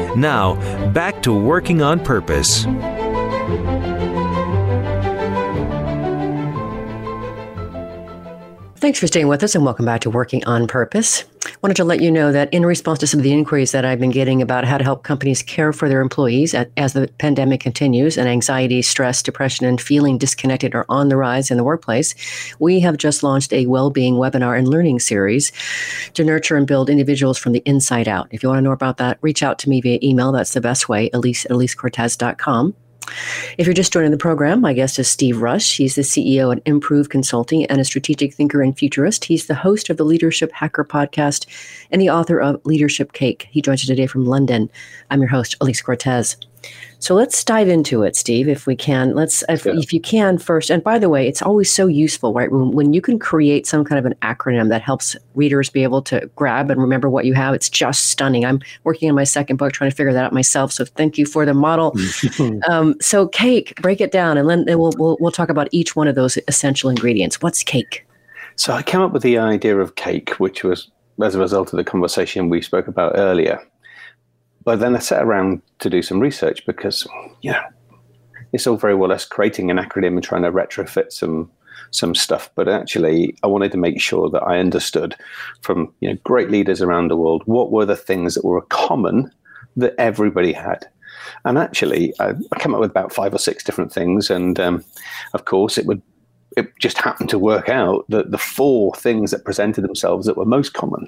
Now, 0.15 0.55
back 0.91 1.23
to 1.23 1.33
Working 1.33 1.81
on 1.81 1.99
Purpose. 1.99 2.65
Thanks 8.75 8.99
for 8.99 9.07
staying 9.07 9.27
with 9.27 9.43
us 9.43 9.55
and 9.55 9.63
welcome 9.63 9.85
back 9.85 10.01
to 10.01 10.09
Working 10.09 10.43
on 10.45 10.67
Purpose. 10.67 11.23
Wanted 11.61 11.77
to 11.77 11.83
let 11.83 12.01
you 12.01 12.11
know 12.11 12.31
that 12.31 12.53
in 12.53 12.65
response 12.65 12.99
to 12.99 13.07
some 13.07 13.19
of 13.19 13.23
the 13.23 13.33
inquiries 13.33 13.71
that 13.71 13.85
I've 13.85 13.99
been 13.99 14.11
getting 14.11 14.41
about 14.41 14.63
how 14.63 14.77
to 14.77 14.83
help 14.83 15.03
companies 15.03 15.41
care 15.41 15.73
for 15.73 15.89
their 15.89 16.01
employees 16.01 16.53
as 16.53 16.93
the 16.93 17.07
pandemic 17.17 17.61
continues 17.61 18.17
and 18.17 18.27
anxiety, 18.27 18.81
stress, 18.81 19.21
depression, 19.21 19.65
and 19.65 19.79
feeling 19.79 20.17
disconnected 20.17 20.75
are 20.75 20.85
on 20.89 21.09
the 21.09 21.17
rise 21.17 21.51
in 21.51 21.57
the 21.57 21.63
workplace, 21.63 22.15
we 22.59 22.79
have 22.79 22.97
just 22.97 23.23
launched 23.23 23.53
a 23.53 23.65
well-being 23.65 24.15
webinar 24.15 24.57
and 24.57 24.67
learning 24.67 24.99
series 24.99 25.51
to 26.13 26.23
nurture 26.23 26.57
and 26.57 26.67
build 26.67 26.89
individuals 26.89 27.37
from 27.37 27.53
the 27.53 27.63
inside 27.65 28.07
out. 28.07 28.27
If 28.31 28.43
you 28.43 28.49
want 28.49 28.59
to 28.59 28.63
know 28.63 28.71
about 28.71 28.97
that, 28.97 29.17
reach 29.21 29.43
out 29.43 29.59
to 29.59 29.69
me 29.69 29.81
via 29.81 29.99
email. 30.03 30.31
That's 30.31 30.53
the 30.53 30.61
best 30.61 30.89
way, 30.89 31.09
elise 31.13 31.45
at 31.45 31.51
elisecortes.com. 31.51 32.75
If 33.57 33.67
you're 33.67 33.73
just 33.73 33.93
joining 33.93 34.11
the 34.11 34.17
program, 34.17 34.61
my 34.61 34.73
guest 34.73 34.99
is 34.99 35.09
Steve 35.09 35.41
Rush. 35.41 35.77
He's 35.77 35.95
the 35.95 36.01
CEO 36.01 36.55
at 36.55 36.61
Improve 36.65 37.09
Consulting 37.09 37.65
and 37.65 37.79
a 37.79 37.85
strategic 37.85 38.33
thinker 38.33 38.61
and 38.61 38.77
futurist. 38.77 39.25
He's 39.25 39.47
the 39.47 39.55
host 39.55 39.89
of 39.89 39.97
the 39.97 40.05
Leadership 40.05 40.51
Hacker 40.51 40.83
podcast 40.83 41.45
and 41.91 42.01
the 42.01 42.09
author 42.09 42.39
of 42.39 42.61
Leadership 42.65 43.13
Cake. 43.13 43.47
He 43.51 43.61
joins 43.61 43.81
us 43.81 43.87
today 43.87 44.07
from 44.07 44.25
London. 44.25 44.69
I'm 45.09 45.19
your 45.19 45.29
host, 45.29 45.55
Elise 45.61 45.81
Cortes. 45.81 46.37
So 47.01 47.15
let's 47.15 47.43
dive 47.43 47.67
into 47.67 48.03
it, 48.03 48.15
Steve, 48.15 48.47
if 48.47 48.67
we 48.67 48.75
can. 48.75 49.15
Let's, 49.15 49.43
if, 49.49 49.65
yeah. 49.65 49.73
if, 49.75 49.91
you 49.91 49.99
can 49.99 50.37
first. 50.37 50.69
And 50.69 50.83
by 50.83 50.99
the 50.99 51.09
way, 51.09 51.27
it's 51.27 51.41
always 51.41 51.71
so 51.71 51.87
useful, 51.87 52.31
right? 52.31 52.51
When, 52.51 52.71
when 52.71 52.93
you 52.93 53.01
can 53.01 53.17
create 53.17 53.65
some 53.65 53.83
kind 53.83 53.97
of 53.97 54.05
an 54.05 54.13
acronym 54.21 54.69
that 54.69 54.83
helps 54.83 55.15
readers 55.33 55.67
be 55.71 55.81
able 55.81 56.03
to 56.03 56.29
grab 56.35 56.69
and 56.69 56.79
remember 56.79 57.09
what 57.09 57.25
you 57.25 57.33
have, 57.33 57.55
it's 57.55 57.69
just 57.69 58.11
stunning. 58.11 58.45
I'm 58.45 58.61
working 58.83 59.09
on 59.09 59.15
my 59.15 59.23
second 59.23 59.55
book 59.55 59.73
trying 59.73 59.89
to 59.89 59.95
figure 59.95 60.13
that 60.13 60.25
out 60.25 60.31
myself. 60.31 60.71
So 60.71 60.85
thank 60.85 61.17
you 61.17 61.25
for 61.25 61.43
the 61.43 61.55
model. 61.55 61.95
um, 62.69 62.95
so 63.01 63.27
cake, 63.27 63.73
break 63.81 63.99
it 63.99 64.11
down, 64.11 64.37
and 64.37 64.47
then 64.47 64.65
we'll, 64.67 64.93
we'll 64.97 65.17
we'll 65.19 65.31
talk 65.31 65.49
about 65.49 65.69
each 65.71 65.95
one 65.95 66.07
of 66.07 66.13
those 66.13 66.37
essential 66.47 66.89
ingredients. 66.89 67.41
What's 67.41 67.63
cake? 67.63 68.05
So 68.57 68.73
I 68.73 68.83
came 68.83 69.01
up 69.01 69.11
with 69.11 69.23
the 69.23 69.39
idea 69.39 69.77
of 69.77 69.95
cake, 69.95 70.35
which 70.35 70.63
was 70.63 70.91
as 71.23 71.33
a 71.33 71.39
result 71.39 71.73
of 71.73 71.77
the 71.77 71.83
conversation 71.83 72.49
we 72.49 72.61
spoke 72.61 72.87
about 72.87 73.13
earlier 73.15 73.59
but 74.63 74.79
then 74.79 74.95
I 74.95 74.99
sat 74.99 75.23
around 75.23 75.61
to 75.79 75.89
do 75.89 76.01
some 76.01 76.19
research 76.19 76.65
because, 76.65 77.07
you 77.41 77.51
know, 77.51 77.63
it's 78.53 78.67
all 78.67 78.77
very 78.77 78.95
well 78.95 79.11
us 79.11 79.25
creating 79.25 79.71
an 79.71 79.77
acronym 79.77 80.13
and 80.13 80.23
trying 80.23 80.43
to 80.43 80.51
retrofit 80.51 81.11
some 81.11 81.49
some 81.93 82.15
stuff, 82.15 82.49
but 82.55 82.69
actually 82.69 83.35
I 83.43 83.47
wanted 83.47 83.71
to 83.73 83.77
make 83.77 83.99
sure 83.99 84.29
that 84.29 84.43
I 84.43 84.59
understood 84.59 85.15
from 85.61 85.93
you 85.99 86.09
know 86.09 86.17
great 86.23 86.49
leaders 86.49 86.81
around 86.81 87.09
the 87.09 87.17
world 87.17 87.43
what 87.45 87.71
were 87.71 87.85
the 87.85 87.97
things 87.97 88.35
that 88.35 88.45
were 88.45 88.61
common 88.61 89.31
that 89.75 89.95
everybody 89.97 90.53
had. 90.53 90.87
And 91.43 91.57
actually, 91.57 92.13
I, 92.19 92.33
I 92.51 92.59
came 92.59 92.73
up 92.73 92.79
with 92.79 92.91
about 92.91 93.13
five 93.13 93.33
or 93.33 93.37
six 93.37 93.63
different 93.63 93.91
things, 93.91 94.29
and 94.29 94.59
um, 94.59 94.83
of 95.33 95.45
course, 95.45 95.77
it 95.77 95.85
would 95.85 96.01
it 96.57 96.71
just 96.79 96.97
happened 96.97 97.29
to 97.29 97.39
work 97.39 97.69
out 97.69 98.05
that 98.09 98.31
the 98.31 98.37
four 98.37 98.93
things 98.95 99.31
that 99.31 99.45
presented 99.45 99.81
themselves 99.81 100.25
that 100.25 100.37
were 100.37 100.45
most 100.45 100.73
common 100.73 101.07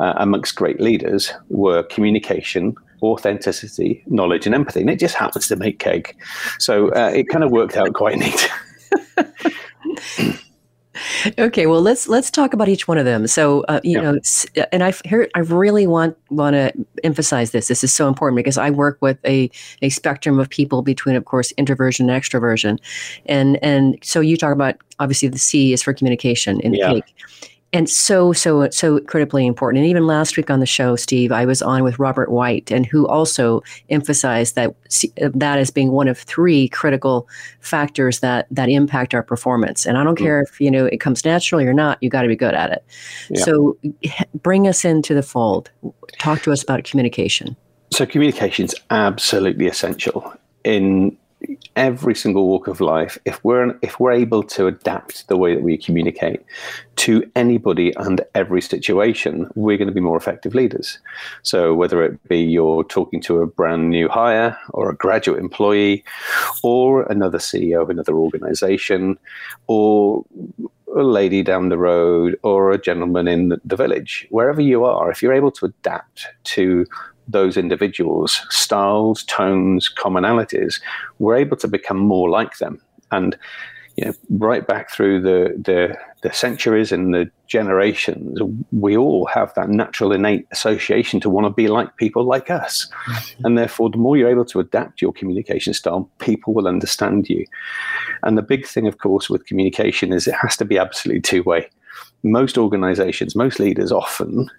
uh, 0.00 0.14
amongst 0.16 0.56
great 0.56 0.80
leaders 0.80 1.32
were 1.48 1.82
communication, 1.84 2.74
authenticity, 3.02 4.02
knowledge, 4.06 4.46
and 4.46 4.54
empathy. 4.54 4.80
And 4.80 4.90
it 4.90 4.98
just 4.98 5.14
happens 5.14 5.46
to 5.48 5.56
make 5.56 5.78
cake. 5.78 6.16
So 6.58 6.88
uh, 6.92 7.12
it 7.14 7.28
kind 7.28 7.44
of 7.44 7.50
worked 7.50 7.76
out 7.76 7.94
quite 7.94 8.18
neat. 8.18 8.50
okay, 11.38 11.66
well 11.66 11.80
let's 11.80 12.08
let's 12.08 12.30
talk 12.30 12.52
about 12.52 12.68
each 12.68 12.88
one 12.88 12.98
of 12.98 13.04
them. 13.04 13.26
So 13.26 13.62
uh, 13.62 13.80
you 13.82 14.00
yeah. 14.00 14.12
know, 14.12 14.66
and 14.72 14.82
I 14.82 14.92
here 15.04 15.28
I 15.34 15.40
really 15.40 15.86
want 15.86 16.16
want 16.30 16.54
to 16.54 16.72
emphasize 17.04 17.50
this. 17.50 17.68
This 17.68 17.84
is 17.84 17.92
so 17.92 18.08
important 18.08 18.36
because 18.36 18.58
I 18.58 18.70
work 18.70 18.98
with 19.00 19.18
a 19.24 19.50
a 19.82 19.88
spectrum 19.90 20.38
of 20.38 20.48
people 20.48 20.82
between, 20.82 21.16
of 21.16 21.24
course, 21.24 21.52
introversion 21.52 22.08
and 22.08 22.22
extroversion, 22.22 22.78
and 23.26 23.58
and 23.62 23.98
so 24.02 24.20
you 24.20 24.36
talk 24.36 24.52
about 24.52 24.76
obviously 24.98 25.28
the 25.28 25.38
C 25.38 25.72
is 25.72 25.82
for 25.82 25.92
communication 25.92 26.60
in 26.60 26.72
the 26.72 26.78
yeah. 26.78 26.92
cake 26.92 27.14
and 27.72 27.88
so 27.88 28.32
so 28.32 28.68
so 28.70 29.00
critically 29.00 29.46
important. 29.46 29.82
And 29.82 29.90
even 29.90 30.06
last 30.06 30.36
week 30.36 30.50
on 30.50 30.60
the 30.60 30.66
show 30.66 30.96
steve 30.96 31.32
i 31.32 31.44
was 31.44 31.62
on 31.62 31.84
with 31.84 31.98
robert 31.98 32.30
white 32.30 32.70
and 32.70 32.86
who 32.86 33.06
also 33.06 33.62
emphasized 33.88 34.54
that 34.54 34.74
that 35.34 35.58
as 35.58 35.70
being 35.70 35.92
one 35.92 36.08
of 36.08 36.18
three 36.18 36.68
critical 36.68 37.28
factors 37.60 38.20
that 38.20 38.46
that 38.50 38.68
impact 38.68 39.14
our 39.14 39.22
performance. 39.22 39.86
And 39.86 39.98
i 39.98 40.04
don't 40.04 40.18
mm. 40.18 40.22
care 40.22 40.42
if 40.42 40.60
you 40.60 40.70
know 40.70 40.86
it 40.86 40.98
comes 40.98 41.24
naturally 41.24 41.66
or 41.66 41.72
not 41.72 41.98
you 42.02 42.10
got 42.10 42.22
to 42.22 42.28
be 42.28 42.36
good 42.36 42.54
at 42.54 42.70
it. 42.70 42.84
Yeah. 43.30 43.44
so 43.44 43.78
bring 44.34 44.66
us 44.66 44.84
into 44.84 45.14
the 45.14 45.22
fold. 45.22 45.70
Talk 46.18 46.42
to 46.42 46.52
us 46.52 46.62
about 46.62 46.84
communication. 46.84 47.56
So 47.92 48.06
communication 48.06 48.66
is 48.66 48.74
absolutely 48.90 49.66
essential 49.66 50.32
in 50.64 51.16
every 51.76 52.14
single 52.14 52.46
walk 52.48 52.66
of 52.66 52.80
life, 52.80 53.18
if 53.24 53.42
we're 53.44 53.78
if 53.82 54.00
we're 54.00 54.12
able 54.12 54.42
to 54.42 54.66
adapt 54.66 55.28
the 55.28 55.36
way 55.36 55.54
that 55.54 55.62
we 55.62 55.76
communicate 55.76 56.42
to 56.96 57.30
anybody 57.36 57.92
and 57.96 58.20
every 58.34 58.60
situation, 58.60 59.48
we're 59.54 59.78
going 59.78 59.88
to 59.88 59.94
be 59.94 60.00
more 60.00 60.16
effective 60.16 60.54
leaders. 60.54 60.98
So 61.42 61.74
whether 61.74 62.02
it 62.02 62.22
be 62.28 62.38
you're 62.38 62.84
talking 62.84 63.20
to 63.22 63.38
a 63.38 63.46
brand 63.46 63.90
new 63.90 64.08
hire 64.08 64.58
or 64.70 64.90
a 64.90 64.96
graduate 64.96 65.40
employee 65.40 66.04
or 66.62 67.04
another 67.04 67.38
CEO 67.38 67.82
of 67.82 67.90
another 67.90 68.14
organization 68.14 69.18
or 69.66 70.24
a 70.96 71.02
lady 71.02 71.42
down 71.42 71.68
the 71.68 71.78
road 71.78 72.36
or 72.42 72.72
a 72.72 72.80
gentleman 72.80 73.28
in 73.28 73.56
the 73.64 73.76
village, 73.76 74.26
wherever 74.30 74.60
you 74.60 74.84
are, 74.84 75.10
if 75.10 75.22
you're 75.22 75.32
able 75.32 75.52
to 75.52 75.66
adapt 75.66 76.26
to 76.44 76.84
those 77.28 77.56
individuals' 77.56 78.44
styles, 78.50 79.24
tones, 79.24 79.92
commonalities, 79.96 80.80
we're 81.18 81.36
able 81.36 81.56
to 81.58 81.68
become 81.68 81.98
more 81.98 82.28
like 82.28 82.58
them. 82.58 82.80
And 83.10 83.36
you 83.96 84.06
know, 84.06 84.12
right 84.30 84.66
back 84.66 84.90
through 84.90 85.20
the, 85.20 85.54
the, 85.62 85.96
the 86.22 86.32
centuries 86.32 86.92
and 86.92 87.12
the 87.12 87.30
generations, 87.48 88.38
we 88.72 88.96
all 88.96 89.26
have 89.26 89.52
that 89.54 89.68
natural 89.68 90.12
innate 90.12 90.46
association 90.52 91.20
to 91.20 91.28
want 91.28 91.44
to 91.44 91.50
be 91.50 91.68
like 91.68 91.96
people 91.96 92.24
like 92.24 92.50
us. 92.50 92.88
Mm-hmm. 93.06 93.46
And 93.46 93.58
therefore, 93.58 93.90
the 93.90 93.98
more 93.98 94.16
you're 94.16 94.30
able 94.30 94.44
to 94.46 94.60
adapt 94.60 95.02
your 95.02 95.12
communication 95.12 95.74
style, 95.74 96.08
people 96.18 96.54
will 96.54 96.68
understand 96.68 97.28
you. 97.28 97.44
And 98.22 98.38
the 98.38 98.42
big 98.42 98.66
thing, 98.66 98.86
of 98.86 98.98
course, 98.98 99.28
with 99.28 99.46
communication 99.46 100.12
is 100.12 100.26
it 100.26 100.34
has 100.34 100.56
to 100.58 100.64
be 100.64 100.78
absolutely 100.78 101.20
two 101.20 101.42
way. 101.42 101.68
Most 102.22 102.56
organizations, 102.56 103.36
most 103.36 103.58
leaders 103.58 103.92
often 103.92 104.50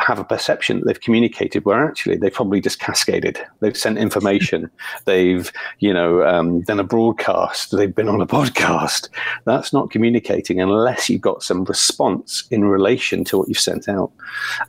have 0.00 0.18
a 0.18 0.24
perception 0.24 0.80
that 0.80 0.86
they've 0.86 1.00
communicated 1.00 1.64
where 1.64 1.86
actually 1.86 2.16
they've 2.16 2.32
probably 2.32 2.60
just 2.60 2.80
cascaded. 2.80 3.38
They've 3.60 3.76
sent 3.76 3.98
information. 3.98 4.70
they've, 5.04 5.52
you 5.78 5.92
know, 5.92 6.22
um, 6.26 6.62
done 6.62 6.80
a 6.80 6.84
broadcast. 6.84 7.76
They've 7.76 7.94
been 7.94 8.08
on 8.08 8.20
a 8.20 8.26
podcast. 8.26 9.08
That's 9.44 9.72
not 9.72 9.90
communicating 9.90 10.60
unless 10.60 11.08
you've 11.08 11.20
got 11.20 11.42
some 11.42 11.64
response 11.64 12.44
in 12.50 12.64
relation 12.64 13.24
to 13.24 13.38
what 13.38 13.48
you've 13.48 13.58
sent 13.58 13.88
out. 13.88 14.10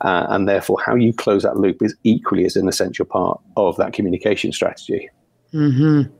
Uh, 0.00 0.26
and 0.28 0.48
therefore, 0.48 0.78
how 0.84 0.94
you 0.94 1.12
close 1.12 1.42
that 1.42 1.56
loop 1.56 1.82
is 1.82 1.94
equally 2.04 2.44
as 2.44 2.56
an 2.56 2.68
essential 2.68 3.04
part 3.04 3.40
of 3.56 3.76
that 3.76 3.92
communication 3.92 4.52
strategy. 4.52 5.08
Mm-hmm. 5.52 6.12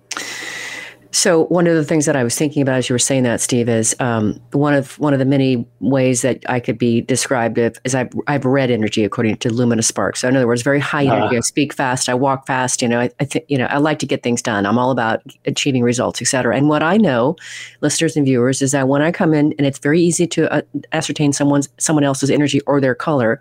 So 1.14 1.44
one 1.44 1.66
of 1.66 1.74
the 1.74 1.84
things 1.84 2.06
that 2.06 2.16
I 2.16 2.24
was 2.24 2.36
thinking 2.36 2.62
about 2.62 2.76
as 2.76 2.88
you 2.88 2.94
were 2.94 2.98
saying 2.98 3.24
that, 3.24 3.42
Steve, 3.42 3.68
is 3.68 3.94
um, 4.00 4.40
one 4.52 4.72
of 4.72 4.98
one 4.98 5.12
of 5.12 5.18
the 5.18 5.26
many 5.26 5.66
ways 5.80 6.22
that 6.22 6.42
I 6.48 6.58
could 6.58 6.78
be 6.78 7.02
described 7.02 7.58
is 7.58 7.94
I've 7.94 8.10
I've 8.26 8.46
red 8.46 8.70
energy 8.70 9.04
according 9.04 9.36
to 9.36 9.52
Lumina 9.52 9.82
Spark. 9.82 10.16
So 10.16 10.26
in 10.26 10.36
other 10.36 10.46
words, 10.46 10.62
very 10.62 10.80
high 10.80 11.06
uh, 11.06 11.14
energy. 11.14 11.36
I 11.36 11.40
speak 11.40 11.74
fast. 11.74 12.08
I 12.08 12.14
walk 12.14 12.46
fast. 12.46 12.80
You 12.80 12.88
know, 12.88 12.98
I, 12.98 13.10
I 13.20 13.26
think 13.26 13.44
you 13.48 13.58
know 13.58 13.66
I 13.66 13.76
like 13.76 13.98
to 13.98 14.06
get 14.06 14.22
things 14.22 14.40
done. 14.40 14.64
I'm 14.64 14.78
all 14.78 14.90
about 14.90 15.20
achieving 15.44 15.82
results, 15.82 16.22
etc. 16.22 16.56
And 16.56 16.70
what 16.70 16.82
I 16.82 16.96
know, 16.96 17.36
listeners 17.82 18.16
and 18.16 18.24
viewers, 18.24 18.62
is 18.62 18.72
that 18.72 18.88
when 18.88 19.02
I 19.02 19.12
come 19.12 19.34
in, 19.34 19.52
and 19.58 19.66
it's 19.66 19.78
very 19.78 20.00
easy 20.00 20.26
to 20.28 20.50
uh, 20.50 20.62
ascertain 20.92 21.34
someone's 21.34 21.68
someone 21.76 22.04
else's 22.04 22.30
energy 22.30 22.62
or 22.62 22.80
their 22.80 22.94
color 22.94 23.38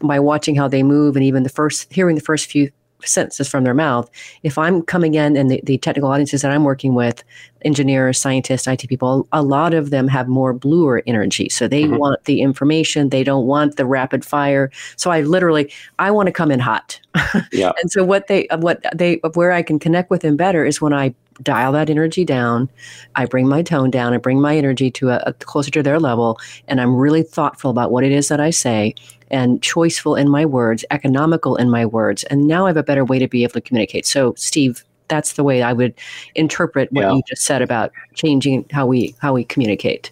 by 0.00 0.18
watching 0.18 0.54
how 0.54 0.68
they 0.68 0.82
move 0.82 1.16
and 1.16 1.24
even 1.24 1.42
the 1.42 1.50
first 1.50 1.92
hearing 1.92 2.14
the 2.14 2.22
first 2.22 2.50
few 2.50 2.70
sentences 3.04 3.48
from 3.48 3.64
their 3.64 3.74
mouth. 3.74 4.10
If 4.42 4.58
I'm 4.58 4.82
coming 4.82 5.14
in 5.14 5.36
and 5.36 5.50
the, 5.50 5.60
the 5.64 5.78
technical 5.78 6.10
audiences 6.10 6.42
that 6.42 6.50
I'm 6.50 6.64
working 6.64 6.94
with, 6.94 7.22
engineers, 7.62 8.18
scientists, 8.18 8.66
IT 8.66 8.88
people, 8.88 9.26
a 9.32 9.42
lot 9.42 9.74
of 9.74 9.90
them 9.90 10.08
have 10.08 10.28
more 10.28 10.52
bluer 10.52 11.02
energy. 11.06 11.48
So 11.48 11.68
they 11.68 11.84
mm-hmm. 11.84 11.96
want 11.96 12.24
the 12.24 12.40
information. 12.40 13.10
They 13.10 13.24
don't 13.24 13.46
want 13.46 13.76
the 13.76 13.86
rapid 13.86 14.24
fire. 14.24 14.70
So 14.96 15.10
I 15.10 15.22
literally, 15.22 15.72
I 15.98 16.10
want 16.10 16.26
to 16.26 16.32
come 16.32 16.50
in 16.50 16.60
hot. 16.60 17.00
Yeah. 17.52 17.72
and 17.80 17.90
so 17.90 18.04
what 18.04 18.28
they, 18.28 18.46
what 18.58 18.84
they, 18.94 19.16
where 19.34 19.52
I 19.52 19.62
can 19.62 19.78
connect 19.78 20.10
with 20.10 20.22
them 20.22 20.36
better 20.36 20.64
is 20.64 20.80
when 20.80 20.92
I 20.92 21.14
dial 21.42 21.72
that 21.72 21.90
energy 21.90 22.24
down. 22.24 22.68
I 23.16 23.26
bring 23.26 23.48
my 23.48 23.62
tone 23.62 23.90
down. 23.90 24.12
I 24.12 24.18
bring 24.18 24.40
my 24.40 24.56
energy 24.56 24.90
to 24.92 25.10
a, 25.10 25.22
a 25.26 25.32
closer 25.32 25.70
to 25.72 25.82
their 25.82 25.98
level, 25.98 26.38
and 26.68 26.80
I'm 26.80 26.96
really 26.96 27.22
thoughtful 27.22 27.70
about 27.70 27.90
what 27.90 28.04
it 28.04 28.12
is 28.12 28.28
that 28.28 28.40
I 28.40 28.50
say 28.50 28.94
and 29.30 29.60
choiceful 29.60 30.18
in 30.18 30.28
my 30.28 30.44
words, 30.44 30.84
economical 30.90 31.56
in 31.56 31.70
my 31.70 31.86
words. 31.86 32.24
And 32.24 32.46
now 32.46 32.66
I 32.66 32.70
have 32.70 32.76
a 32.76 32.82
better 32.82 33.04
way 33.04 33.18
to 33.18 33.28
be 33.28 33.42
able 33.42 33.54
to 33.54 33.60
communicate. 33.60 34.06
So, 34.06 34.34
Steve, 34.36 34.84
that's 35.08 35.34
the 35.34 35.44
way 35.44 35.62
I 35.62 35.72
would 35.72 35.94
interpret 36.34 36.90
what 36.92 37.02
yeah. 37.02 37.12
you 37.12 37.22
just 37.28 37.42
said 37.42 37.62
about 37.62 37.92
changing 38.14 38.66
how 38.70 38.86
we 38.86 39.14
how 39.20 39.34
we 39.34 39.44
communicate. 39.44 40.10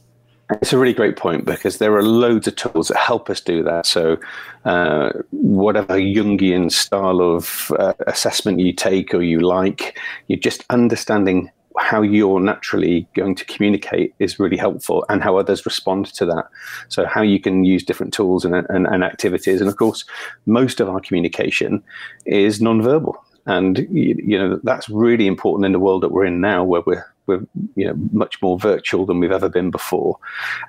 It's 0.62 0.72
a 0.72 0.78
really 0.78 0.94
great 0.94 1.16
point 1.16 1.44
because 1.44 1.76
there 1.76 1.94
are 1.94 2.02
loads 2.02 2.48
of 2.48 2.56
tools 2.56 2.88
that 2.88 2.96
help 2.96 3.28
us 3.28 3.40
do 3.40 3.62
that. 3.64 3.84
So, 3.84 4.16
uh, 4.64 5.10
whatever 5.30 5.98
Jungian 5.98 6.72
style 6.72 7.20
of 7.20 7.70
uh, 7.78 7.92
assessment 8.06 8.58
you 8.58 8.72
take 8.72 9.12
or 9.12 9.22
you 9.22 9.40
like, 9.40 9.98
you're 10.26 10.38
just 10.38 10.64
understanding 10.70 11.50
how 11.78 12.02
you're 12.02 12.40
naturally 12.40 13.08
going 13.14 13.34
to 13.34 13.44
communicate 13.44 14.14
is 14.18 14.38
really 14.38 14.56
helpful 14.56 15.04
and 15.08 15.22
how 15.22 15.36
others 15.36 15.64
respond 15.64 16.06
to 16.14 16.26
that. 16.26 16.48
So, 16.88 17.06
how 17.06 17.22
you 17.22 17.40
can 17.40 17.64
use 17.64 17.84
different 17.84 18.12
tools 18.12 18.44
and, 18.44 18.54
and, 18.54 18.86
and 18.86 19.04
activities. 19.04 19.60
And 19.60 19.68
of 19.68 19.76
course, 19.76 20.04
most 20.46 20.80
of 20.80 20.88
our 20.88 21.00
communication 21.00 21.82
is 22.26 22.60
nonverbal. 22.60 23.14
And 23.46 23.78
you 23.90 24.38
know 24.38 24.60
that's 24.62 24.90
really 24.90 25.26
important 25.26 25.64
in 25.64 25.72
the 25.72 25.78
world 25.78 26.02
that 26.02 26.12
we're 26.12 26.26
in 26.26 26.40
now, 26.40 26.62
where 26.64 26.82
we're 26.84 27.06
we're 27.28 27.46
you 27.76 27.86
know 27.86 27.94
much 28.10 28.40
more 28.42 28.58
virtual 28.58 29.06
than 29.06 29.20
we've 29.20 29.30
ever 29.30 29.48
been 29.48 29.70
before. 29.70 30.18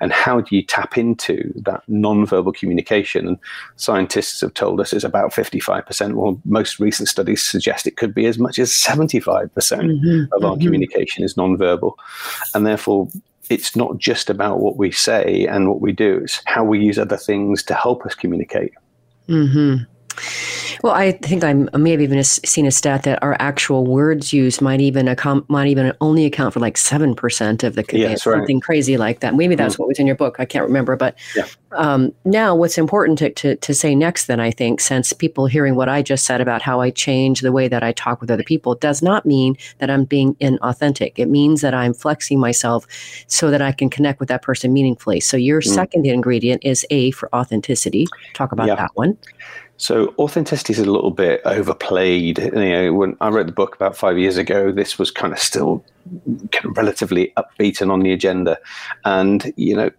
And 0.00 0.12
how 0.12 0.40
do 0.40 0.54
you 0.54 0.62
tap 0.62 0.96
into 0.96 1.52
that 1.56 1.82
non-verbal 1.88 2.52
communication? 2.52 3.26
And 3.26 3.38
scientists 3.76 4.40
have 4.42 4.54
told 4.54 4.80
us 4.80 4.92
it's 4.92 5.04
about 5.04 5.32
55%. 5.32 6.14
Well, 6.14 6.40
most 6.44 6.78
recent 6.78 7.08
studies 7.08 7.42
suggest 7.42 7.86
it 7.86 7.96
could 7.96 8.14
be 8.14 8.26
as 8.26 8.38
much 8.38 8.58
as 8.58 8.70
75% 8.70 9.50
mm-hmm, 9.50 10.32
of 10.32 10.44
our 10.44 10.52
mm-hmm. 10.52 10.62
communication 10.62 11.24
is 11.24 11.36
non-verbal. 11.36 11.98
And 12.54 12.66
therefore, 12.66 13.08
it's 13.48 13.74
not 13.74 13.98
just 13.98 14.30
about 14.30 14.60
what 14.60 14.76
we 14.76 14.92
say 14.92 15.46
and 15.46 15.68
what 15.68 15.80
we 15.80 15.92
do, 15.92 16.20
it's 16.22 16.40
how 16.46 16.62
we 16.62 16.78
use 16.78 16.98
other 16.98 17.16
things 17.16 17.62
to 17.64 17.74
help 17.74 18.06
us 18.06 18.14
communicate. 18.14 18.72
Mm-hmm. 19.28 19.84
Well, 20.82 20.92
I 20.92 21.12
think 21.12 21.44
I'm, 21.44 21.68
I 21.74 21.76
may 21.76 21.90
have 21.90 22.00
even 22.00 22.22
seen 22.24 22.66
a 22.66 22.70
stat 22.70 23.02
that 23.02 23.22
our 23.22 23.36
actual 23.38 23.84
words 23.84 24.32
used 24.32 24.60
might 24.62 24.80
even 24.80 25.08
account, 25.08 25.48
might 25.50 25.68
even 25.68 25.92
only 26.00 26.24
account 26.24 26.54
for 26.54 26.60
like 26.60 26.76
seven 26.76 27.14
percent 27.14 27.62
of 27.64 27.74
the 27.74 27.84
yeah, 27.92 28.14
something 28.14 28.56
right. 28.56 28.62
crazy 28.62 28.96
like 28.96 29.20
that. 29.20 29.34
Maybe 29.34 29.54
that's 29.54 29.76
mm. 29.76 29.80
what 29.80 29.88
was 29.88 29.98
in 29.98 30.06
your 30.06 30.16
book. 30.16 30.36
I 30.38 30.44
can't 30.44 30.64
remember, 30.64 30.96
but 30.96 31.16
yeah. 31.36 31.46
um, 31.72 32.12
now 32.24 32.54
what's 32.54 32.78
important 32.78 33.18
to, 33.18 33.30
to, 33.30 33.56
to 33.56 33.74
say 33.74 33.94
next, 33.94 34.26
then 34.26 34.40
I 34.40 34.50
think, 34.50 34.80
since 34.80 35.12
people 35.12 35.46
hearing 35.46 35.74
what 35.74 35.88
I 35.88 36.02
just 36.02 36.24
said 36.24 36.40
about 36.40 36.62
how 36.62 36.80
I 36.80 36.90
change 36.90 37.40
the 37.40 37.52
way 37.52 37.68
that 37.68 37.82
I 37.82 37.92
talk 37.92 38.20
with 38.20 38.30
other 38.30 38.42
people, 38.42 38.74
does 38.74 39.02
not 39.02 39.26
mean 39.26 39.56
that 39.78 39.90
I'm 39.90 40.04
being 40.04 40.34
inauthentic. 40.36 41.12
It 41.16 41.26
means 41.26 41.60
that 41.60 41.74
I'm 41.74 41.94
flexing 41.94 42.40
myself 42.40 42.86
so 43.26 43.50
that 43.50 43.62
I 43.62 43.72
can 43.72 43.90
connect 43.90 44.20
with 44.20 44.28
that 44.28 44.42
person 44.42 44.72
meaningfully. 44.72 45.20
So 45.20 45.36
your 45.36 45.60
mm. 45.60 45.66
second 45.66 46.06
ingredient 46.06 46.64
is 46.64 46.86
A 46.90 47.10
for 47.12 47.34
authenticity. 47.34 48.06
Talk 48.34 48.52
about 48.52 48.68
yeah. 48.68 48.76
that 48.76 48.90
one. 48.94 49.16
So 49.80 50.14
authenticity 50.18 50.74
is 50.74 50.78
a 50.78 50.84
little 50.84 51.10
bit 51.10 51.40
overplayed. 51.46 52.38
You 52.38 52.50
know, 52.50 52.92
when 52.92 53.16
I 53.22 53.30
wrote 53.30 53.46
the 53.46 53.52
book 53.52 53.74
about 53.74 53.96
five 53.96 54.18
years 54.18 54.36
ago, 54.36 54.70
this 54.70 54.98
was 54.98 55.10
kind 55.10 55.32
of 55.32 55.38
still 55.38 55.82
kind 56.52 56.66
of 56.66 56.76
relatively 56.76 57.32
upbeat 57.38 57.80
and 57.80 57.90
on 57.90 58.00
the 58.00 58.12
agenda. 58.12 58.58
And 59.06 59.54
you 59.56 59.74
know, 59.74 59.90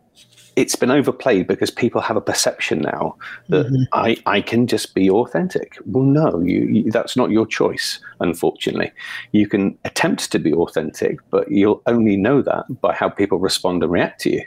it's 0.55 0.75
been 0.75 0.91
overplayed 0.91 1.47
because 1.47 1.71
people 1.71 2.01
have 2.01 2.17
a 2.17 2.21
perception 2.21 2.79
now 2.79 3.15
that 3.49 3.67
mm-hmm. 3.67 3.83
I, 3.93 4.17
I 4.25 4.41
can 4.41 4.67
just 4.67 4.93
be 4.93 5.09
authentic. 5.09 5.77
Well, 5.85 6.03
no, 6.03 6.41
you, 6.41 6.65
you, 6.65 6.91
that's 6.91 7.15
not 7.15 7.31
your 7.31 7.45
choice, 7.45 7.99
unfortunately. 8.19 8.91
You 9.31 9.47
can 9.47 9.77
attempt 9.85 10.31
to 10.31 10.39
be 10.39 10.53
authentic, 10.53 11.19
but 11.29 11.49
you'll 11.49 11.81
only 11.85 12.17
know 12.17 12.41
that 12.41 12.65
by 12.81 12.93
how 12.93 13.09
people 13.09 13.39
respond 13.39 13.83
and 13.83 13.91
react 13.91 14.21
to 14.21 14.31
you. 14.31 14.43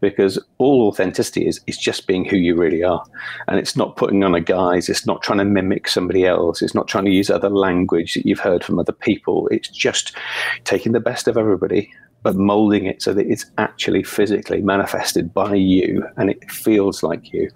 Because 0.00 0.38
all 0.58 0.86
authenticity 0.88 1.46
is, 1.46 1.60
is 1.66 1.76
just 1.76 2.06
being 2.06 2.24
who 2.24 2.36
you 2.36 2.54
really 2.54 2.84
are. 2.84 3.04
And 3.48 3.58
it's 3.58 3.76
not 3.76 3.96
putting 3.96 4.22
on 4.22 4.34
a 4.34 4.40
guise, 4.40 4.88
it's 4.88 5.06
not 5.06 5.22
trying 5.22 5.38
to 5.38 5.44
mimic 5.44 5.88
somebody 5.88 6.24
else, 6.24 6.62
it's 6.62 6.74
not 6.74 6.88
trying 6.88 7.04
to 7.06 7.10
use 7.10 7.30
other 7.30 7.50
language 7.50 8.14
that 8.14 8.26
you've 8.26 8.38
heard 8.40 8.62
from 8.64 8.78
other 8.78 8.92
people. 8.92 9.48
It's 9.48 9.68
just 9.68 10.16
taking 10.64 10.92
the 10.92 11.00
best 11.00 11.26
of 11.26 11.36
everybody 11.36 11.92
but 12.22 12.36
molding 12.36 12.86
it 12.86 13.02
so 13.02 13.12
that 13.12 13.26
it's 13.26 13.46
actually 13.58 14.02
physically 14.02 14.62
manifested 14.62 15.34
by 15.34 15.54
you 15.54 16.06
and 16.16 16.30
it 16.30 16.50
feels 16.50 17.02
like 17.02 17.32
you. 17.32 17.50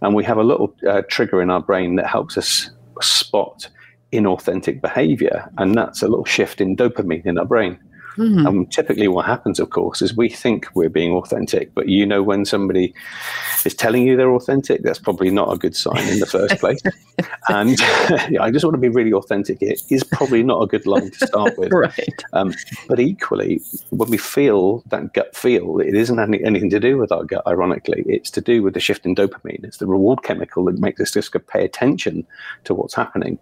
And 0.00 0.14
we 0.14 0.24
have 0.24 0.38
a 0.38 0.44
little 0.44 0.74
uh, 0.88 1.02
trigger 1.08 1.42
in 1.42 1.50
our 1.50 1.60
brain 1.60 1.96
that 1.96 2.06
helps 2.06 2.38
us 2.38 2.70
spot 3.02 3.68
inauthentic 4.12 4.80
behavior, 4.80 5.50
and 5.58 5.74
that's 5.74 6.02
a 6.02 6.08
little 6.08 6.24
shift 6.24 6.60
in 6.60 6.76
dopamine 6.76 7.26
in 7.26 7.38
our 7.38 7.44
brain. 7.44 7.78
Mm-hmm. 8.16 8.46
Um, 8.46 8.66
typically, 8.66 9.08
what 9.08 9.26
happens, 9.26 9.60
of 9.60 9.70
course, 9.70 10.00
is 10.00 10.16
we 10.16 10.28
think 10.28 10.68
we're 10.74 10.88
being 10.88 11.12
authentic, 11.12 11.74
but 11.74 11.88
you 11.88 12.06
know 12.06 12.22
when 12.22 12.44
somebody 12.44 12.94
is 13.64 13.74
telling 13.74 14.06
you 14.06 14.16
they're 14.16 14.34
authentic, 14.34 14.82
that's 14.82 14.98
probably 14.98 15.30
not 15.30 15.52
a 15.52 15.58
good 15.58 15.76
sign 15.76 16.06
in 16.08 16.20
the 16.20 16.26
first 16.26 16.58
place. 16.58 16.80
and 17.48 17.78
yeah, 18.30 18.42
I 18.42 18.50
just 18.50 18.64
want 18.64 18.74
to 18.74 18.80
be 18.80 18.88
really 18.88 19.12
authentic. 19.12 19.58
It 19.60 19.82
is 19.90 20.02
probably 20.02 20.42
not 20.42 20.62
a 20.62 20.66
good 20.66 20.86
line 20.86 21.10
to 21.10 21.26
start 21.26 21.58
with. 21.58 21.72
right. 21.72 22.24
Um, 22.32 22.54
but 22.88 23.00
equally, 23.00 23.60
when 23.90 24.10
we 24.10 24.18
feel 24.18 24.82
that 24.86 25.12
gut 25.12 25.36
feel, 25.36 25.80
it 25.80 25.94
isn't 25.94 26.18
any, 26.18 26.42
anything 26.42 26.70
to 26.70 26.80
do 26.80 26.96
with 26.96 27.12
our 27.12 27.24
gut. 27.24 27.42
Ironically, 27.46 28.04
it's 28.06 28.30
to 28.32 28.40
do 28.40 28.62
with 28.62 28.74
the 28.74 28.80
shift 28.80 29.04
in 29.04 29.14
dopamine. 29.14 29.64
It's 29.64 29.78
the 29.78 29.86
reward 29.86 30.22
chemical 30.22 30.64
that 30.66 30.78
makes 30.78 31.00
us 31.00 31.10
just 31.12 31.34
pay 31.48 31.64
attention 31.64 32.26
to 32.64 32.74
what's 32.74 32.94
happening. 32.94 33.38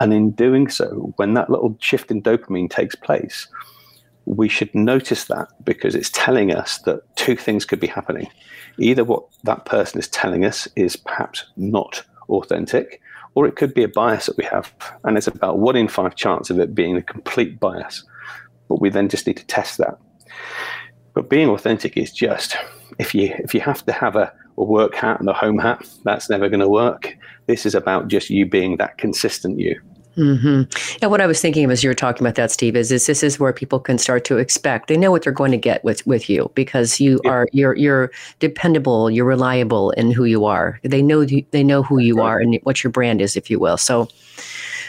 And 0.00 0.12
in 0.12 0.30
doing 0.32 0.68
so, 0.68 1.12
when 1.16 1.34
that 1.34 1.50
little 1.50 1.76
shift 1.80 2.10
in 2.10 2.22
dopamine 2.22 2.70
takes 2.70 2.94
place, 2.94 3.48
we 4.28 4.48
should 4.48 4.74
notice 4.74 5.24
that 5.24 5.48
because 5.64 5.94
it's 5.94 6.10
telling 6.10 6.52
us 6.52 6.78
that 6.78 7.00
two 7.16 7.34
things 7.34 7.64
could 7.64 7.80
be 7.80 7.86
happening. 7.86 8.28
Either 8.78 9.02
what 9.02 9.24
that 9.44 9.64
person 9.64 9.98
is 9.98 10.08
telling 10.08 10.44
us 10.44 10.68
is 10.76 10.96
perhaps 10.96 11.44
not 11.56 12.02
authentic, 12.28 13.00
or 13.34 13.46
it 13.46 13.56
could 13.56 13.72
be 13.72 13.82
a 13.82 13.88
bias 13.88 14.26
that 14.26 14.36
we 14.36 14.44
have. 14.44 14.72
And 15.04 15.16
it's 15.16 15.26
about 15.26 15.58
one 15.58 15.76
in 15.76 15.88
five 15.88 16.14
chance 16.14 16.50
of 16.50 16.60
it 16.60 16.74
being 16.74 16.96
a 16.96 17.02
complete 17.02 17.58
bias. 17.58 18.04
But 18.68 18.82
we 18.82 18.90
then 18.90 19.08
just 19.08 19.26
need 19.26 19.38
to 19.38 19.46
test 19.46 19.78
that. 19.78 19.98
But 21.14 21.30
being 21.30 21.48
authentic 21.48 21.96
is 21.96 22.12
just 22.12 22.54
if 22.98 23.14
you 23.14 23.34
if 23.38 23.54
you 23.54 23.60
have 23.60 23.84
to 23.86 23.92
have 23.92 24.14
a, 24.14 24.32
a 24.58 24.62
work 24.62 24.94
hat 24.94 25.20
and 25.20 25.28
a 25.28 25.32
home 25.32 25.58
hat, 25.58 25.88
that's 26.04 26.28
never 26.28 26.50
going 26.50 26.60
to 26.60 26.68
work. 26.68 27.16
This 27.46 27.64
is 27.64 27.74
about 27.74 28.08
just 28.08 28.28
you 28.28 28.44
being 28.44 28.76
that 28.76 28.98
consistent 28.98 29.58
you. 29.58 29.80
Mm-hmm. 30.18 30.98
And 31.00 31.10
what 31.12 31.20
I 31.20 31.26
was 31.26 31.40
thinking 31.40 31.70
as 31.70 31.84
you 31.84 31.90
were 31.90 31.94
talking 31.94 32.26
about 32.26 32.34
that, 32.34 32.50
Steve, 32.50 32.74
is, 32.74 32.90
is 32.90 33.06
this 33.06 33.22
is 33.22 33.38
where 33.38 33.52
people 33.52 33.78
can 33.78 33.98
start 33.98 34.24
to 34.24 34.38
expect. 34.38 34.88
They 34.88 34.96
know 34.96 35.12
what 35.12 35.22
they're 35.22 35.32
going 35.32 35.52
to 35.52 35.58
get 35.58 35.84
with 35.84 36.04
with 36.06 36.28
you 36.28 36.50
because 36.56 36.98
you 36.98 37.20
yeah. 37.24 37.30
are 37.30 37.48
you're 37.52 37.76
you're 37.76 38.10
dependable, 38.40 39.10
you're 39.10 39.24
reliable 39.24 39.92
in 39.92 40.10
who 40.10 40.24
you 40.24 40.44
are. 40.44 40.80
They 40.82 41.02
know 41.02 41.24
they 41.24 41.62
know 41.62 41.84
who 41.84 42.00
you 42.00 42.20
are 42.20 42.40
and 42.40 42.58
what 42.64 42.82
your 42.82 42.90
brand 42.90 43.20
is, 43.20 43.36
if 43.36 43.48
you 43.48 43.58
will. 43.58 43.76
So. 43.76 44.08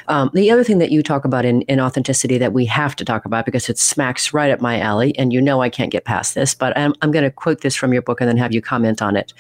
Um, 0.07 0.31
the 0.33 0.49
other 0.49 0.63
thing 0.63 0.79
that 0.79 0.91
you 0.91 1.03
talk 1.03 1.23
about 1.23 1.45
in, 1.45 1.61
in 1.63 1.79
authenticity 1.79 2.39
that 2.39 2.51
we 2.51 2.65
have 2.65 2.95
to 2.95 3.05
talk 3.05 3.25
about 3.25 3.45
because 3.45 3.69
it 3.69 3.77
smacks 3.77 4.33
right 4.33 4.49
up 4.49 4.59
my 4.59 4.79
alley, 4.79 5.15
and 5.19 5.31
you 5.31 5.39
know 5.39 5.61
I 5.61 5.69
can't 5.69 5.91
get 5.91 6.03
past 6.03 6.33
this, 6.33 6.55
but 6.55 6.75
I'm, 6.75 6.95
I'm 7.03 7.11
going 7.11 7.25
to 7.25 7.29
quote 7.29 7.61
this 7.61 7.75
from 7.75 7.93
your 7.93 8.01
book 8.01 8.19
and 8.19 8.27
then 8.27 8.37
have 8.37 8.51
you 8.51 8.59
comment 8.59 9.03
on 9.03 9.15
it. 9.15 9.33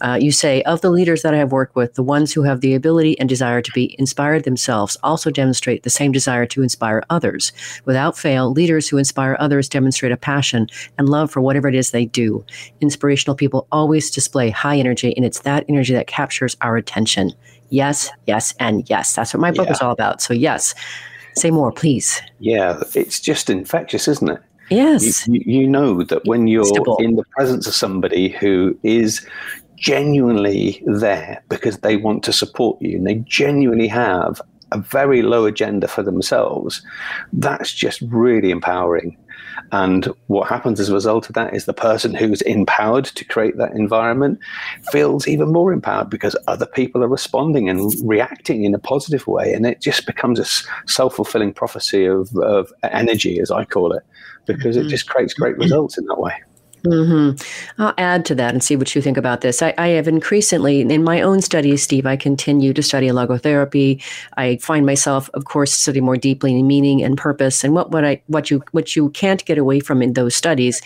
Uh, 0.00 0.18
you 0.20 0.32
say, 0.32 0.62
of 0.62 0.80
the 0.80 0.90
leaders 0.90 1.22
that 1.22 1.34
I 1.34 1.38
have 1.38 1.52
worked 1.52 1.76
with, 1.76 1.94
the 1.94 2.02
ones 2.02 2.32
who 2.32 2.42
have 2.42 2.60
the 2.60 2.74
ability 2.74 3.18
and 3.18 3.28
desire 3.28 3.60
to 3.60 3.70
be 3.72 3.94
inspired 3.98 4.44
themselves 4.44 4.96
also 5.02 5.30
demonstrate 5.30 5.82
the 5.82 5.90
same 5.90 6.12
desire 6.12 6.46
to 6.46 6.62
inspire 6.62 7.02
others. 7.10 7.52
Without 7.84 8.16
fail, 8.16 8.50
leaders 8.50 8.88
who 8.88 8.98
inspire 8.98 9.36
others 9.38 9.68
demonstrate 9.68 10.12
a 10.12 10.16
passion 10.16 10.66
and 10.98 11.08
love 11.08 11.30
for 11.30 11.40
whatever 11.40 11.68
it 11.68 11.74
is 11.74 11.90
they 11.90 12.06
do. 12.06 12.44
Inspirational 12.80 13.36
people 13.36 13.66
always 13.70 14.10
display 14.10 14.50
high 14.50 14.78
energy, 14.78 15.14
and 15.16 15.24
it's 15.24 15.40
that 15.40 15.64
energy 15.68 15.92
that 15.92 16.06
captures 16.06 16.56
our 16.60 16.76
attention. 16.76 17.32
Yes, 17.70 18.10
yes, 18.26 18.54
and 18.58 18.88
yes. 18.88 19.14
That's 19.14 19.34
what 19.34 19.40
my 19.40 19.50
book 19.50 19.66
yeah. 19.66 19.72
is 19.72 19.80
all 19.80 19.92
about. 19.92 20.20
So, 20.20 20.34
yes, 20.34 20.74
say 21.36 21.50
more, 21.50 21.72
please. 21.72 22.20
Yeah, 22.38 22.82
it's 22.94 23.20
just 23.20 23.48
infectious, 23.50 24.08
isn't 24.08 24.30
it? 24.30 24.40
Yes. 24.70 25.26
You, 25.26 25.42
you 25.44 25.68
know 25.68 26.04
that 26.04 26.24
when 26.26 26.46
you're 26.46 26.64
in 27.00 27.16
the 27.16 27.24
presence 27.36 27.66
of 27.66 27.74
somebody 27.74 28.28
who 28.28 28.78
is 28.84 29.26
genuinely 29.80 30.82
there 30.86 31.42
because 31.48 31.78
they 31.78 31.96
want 31.96 32.22
to 32.22 32.32
support 32.32 32.80
you 32.80 32.98
and 32.98 33.06
they 33.06 33.16
genuinely 33.26 33.88
have 33.88 34.40
a 34.72 34.78
very 34.78 35.22
low 35.22 35.46
agenda 35.46 35.88
for 35.88 36.02
themselves, 36.02 36.82
that's 37.32 37.72
just 37.72 38.00
really 38.02 38.50
empowering. 38.50 39.16
And 39.72 40.06
what 40.28 40.48
happens 40.48 40.78
as 40.78 40.90
a 40.90 40.94
result 40.94 41.28
of 41.28 41.34
that 41.34 41.54
is 41.54 41.64
the 41.64 41.72
person 41.72 42.14
who's 42.14 42.42
empowered 42.42 43.06
to 43.06 43.24
create 43.24 43.56
that 43.56 43.72
environment 43.72 44.38
feels 44.92 45.26
even 45.26 45.52
more 45.52 45.72
empowered 45.72 46.10
because 46.10 46.36
other 46.46 46.66
people 46.66 47.02
are 47.02 47.08
responding 47.08 47.68
and 47.68 47.92
reacting 48.04 48.64
in 48.64 48.74
a 48.74 48.78
positive 48.78 49.26
way. 49.26 49.52
And 49.52 49.66
it 49.66 49.80
just 49.80 50.06
becomes 50.06 50.38
a 50.38 50.44
self 50.88 51.14
fulfilling 51.14 51.52
prophecy 51.52 52.04
of, 52.04 52.34
of 52.36 52.72
energy, 52.84 53.40
as 53.40 53.50
I 53.50 53.64
call 53.64 53.92
it, 53.92 54.04
because 54.46 54.76
mm-hmm. 54.76 54.86
it 54.86 54.90
just 54.90 55.08
creates 55.08 55.34
great 55.34 55.56
results 55.56 55.98
in 55.98 56.04
that 56.06 56.20
way. 56.20 56.34
Mm-hmm. 56.84 57.82
I'll 57.82 57.94
add 57.98 58.24
to 58.26 58.34
that 58.36 58.54
and 58.54 58.62
see 58.62 58.76
what 58.76 58.94
you 58.94 59.02
think 59.02 59.16
about 59.16 59.42
this. 59.42 59.62
I, 59.62 59.74
I, 59.76 59.88
have 59.88 60.08
increasingly, 60.08 60.80
in 60.80 61.04
my 61.04 61.20
own 61.20 61.42
studies, 61.42 61.82
Steve, 61.82 62.06
I 62.06 62.16
continue 62.16 62.72
to 62.72 62.82
study 62.82 63.08
logotherapy. 63.08 64.02
I 64.36 64.56
find 64.56 64.86
myself, 64.86 65.28
of 65.34 65.44
course, 65.44 65.72
studying 65.72 66.04
more 66.04 66.16
deeply 66.16 66.58
in 66.58 66.66
meaning 66.66 67.02
and 67.02 67.18
purpose. 67.18 67.64
And 67.64 67.74
what, 67.74 67.90
what 67.90 68.04
I 68.04 68.22
what 68.28 68.50
you 68.50 68.62
what 68.72 68.96
you 68.96 69.10
can't 69.10 69.44
get 69.44 69.58
away 69.58 69.80
from 69.80 70.00
in 70.00 70.14
those 70.14 70.34
studies 70.34 70.80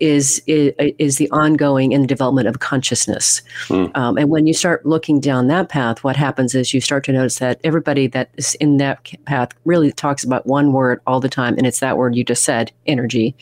is 0.00 0.40
is, 0.46 0.72
is 0.78 1.16
the 1.16 1.30
ongoing 1.30 1.92
and 1.94 2.06
development 2.06 2.46
of 2.46 2.60
consciousness. 2.60 3.42
Mm. 3.68 3.96
Um, 3.96 4.18
and 4.18 4.30
when 4.30 4.46
you 4.46 4.54
start 4.54 4.86
looking 4.86 5.20
down 5.20 5.48
that 5.48 5.68
path, 5.68 6.04
what 6.04 6.16
happens 6.16 6.54
is 6.54 6.72
you 6.72 6.80
start 6.80 7.04
to 7.04 7.12
notice 7.12 7.38
that 7.38 7.60
everybody 7.64 8.06
that 8.08 8.30
is 8.36 8.54
in 8.56 8.76
that 8.76 9.10
path 9.24 9.50
really 9.64 9.90
talks 9.90 10.22
about 10.22 10.46
one 10.46 10.72
word 10.72 11.00
all 11.06 11.18
the 11.20 11.28
time, 11.28 11.56
and 11.56 11.66
it's 11.66 11.80
that 11.80 11.96
word 11.96 12.14
you 12.14 12.24
just 12.24 12.44
said, 12.44 12.70
energy. 12.86 13.34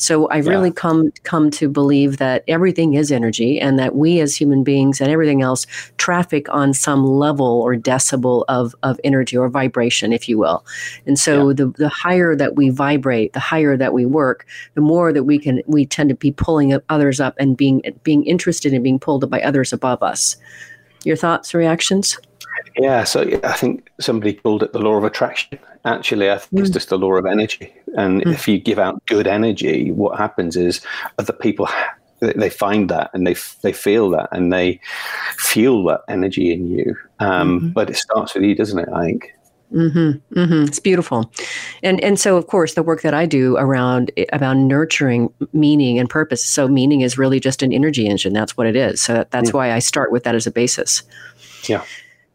So 0.00 0.30
I've 0.30 0.46
yeah. 0.46 0.52
really 0.52 0.70
come 0.70 1.12
come 1.40 1.50
to 1.50 1.68
believe 1.68 2.18
that 2.18 2.44
everything 2.48 2.94
is 2.94 3.10
energy 3.10 3.60
and 3.60 3.78
that 3.78 3.96
we 3.96 4.20
as 4.20 4.36
human 4.36 4.62
beings 4.62 5.00
and 5.00 5.10
everything 5.10 5.42
else 5.42 5.66
traffic 5.96 6.46
on 6.50 6.74
some 6.74 7.04
level 7.04 7.62
or 7.62 7.74
decibel 7.76 8.44
of, 8.48 8.74
of 8.82 9.00
energy 9.04 9.36
or 9.36 9.48
vibration, 9.48 10.12
if 10.12 10.28
you 10.28 10.38
will. 10.38 10.64
And 11.06 11.18
so 11.18 11.48
yeah. 11.48 11.54
the, 11.54 11.66
the 11.78 11.88
higher 11.88 12.36
that 12.36 12.56
we 12.56 12.68
vibrate, 12.70 13.32
the 13.32 13.40
higher 13.40 13.76
that 13.76 13.92
we 13.94 14.04
work, 14.04 14.46
the 14.74 14.80
more 14.80 15.12
that 15.12 15.24
we 15.24 15.38
can 15.38 15.62
we 15.66 15.86
tend 15.86 16.10
to 16.10 16.14
be 16.14 16.32
pulling 16.32 16.78
others 16.88 17.20
up 17.20 17.34
and 17.38 17.56
being 17.56 17.82
being 18.02 18.24
interested 18.24 18.72
in 18.72 18.82
being 18.82 18.98
pulled 18.98 19.24
up 19.24 19.30
by 19.30 19.40
others 19.40 19.72
above 19.72 20.02
us. 20.02 20.36
Your 21.04 21.16
thoughts, 21.16 21.54
reactions? 21.54 22.18
Yeah, 22.76 23.04
so 23.04 23.40
I 23.42 23.52
think 23.52 23.88
somebody 24.00 24.34
called 24.34 24.62
it 24.62 24.72
the 24.72 24.78
law 24.78 24.96
of 24.96 25.04
attraction. 25.04 25.58
Actually, 25.84 26.30
I 26.30 26.38
think 26.38 26.60
mm. 26.60 26.60
it's 26.60 26.70
just 26.70 26.90
the 26.90 26.98
law 26.98 27.14
of 27.14 27.24
energy. 27.24 27.72
And 27.96 28.22
mm. 28.22 28.32
if 28.32 28.46
you 28.48 28.58
give 28.58 28.78
out 28.78 29.04
good 29.06 29.26
energy, 29.26 29.90
what 29.90 30.18
happens 30.18 30.56
is 30.56 30.80
other 31.18 31.32
people 31.32 31.68
they 32.20 32.50
find 32.50 32.88
that 32.90 33.10
and 33.14 33.26
they 33.26 33.34
they 33.62 33.72
feel 33.72 34.10
that 34.10 34.28
and 34.30 34.52
they 34.52 34.80
feel 35.36 35.84
that 35.84 36.02
energy 36.08 36.52
in 36.52 36.66
you. 36.66 36.96
Um, 37.18 37.60
mm-hmm. 37.60 37.68
But 37.70 37.90
it 37.90 37.96
starts 37.96 38.34
with 38.34 38.44
you, 38.44 38.54
doesn't 38.54 38.78
it? 38.78 38.88
I 38.94 39.06
think. 39.06 39.34
Mm-hmm, 39.72 40.38
mm-hmm. 40.38 40.64
It's 40.64 40.80
beautiful, 40.80 41.30
and 41.82 42.02
and 42.02 42.18
so 42.18 42.36
of 42.36 42.48
course 42.48 42.74
the 42.74 42.82
work 42.82 43.02
that 43.02 43.14
I 43.14 43.24
do 43.24 43.56
around 43.56 44.10
about 44.32 44.56
nurturing 44.56 45.32
meaning 45.52 45.98
and 45.98 46.10
purpose. 46.10 46.44
So 46.44 46.66
meaning 46.66 47.02
is 47.02 47.16
really 47.16 47.38
just 47.38 47.62
an 47.62 47.72
energy 47.72 48.08
engine. 48.08 48.32
That's 48.32 48.56
what 48.56 48.66
it 48.66 48.74
is. 48.74 49.00
So 49.00 49.24
that's 49.30 49.50
mm. 49.50 49.54
why 49.54 49.72
I 49.72 49.78
start 49.78 50.10
with 50.10 50.24
that 50.24 50.34
as 50.34 50.46
a 50.46 50.50
basis. 50.50 51.04
Yeah. 51.68 51.84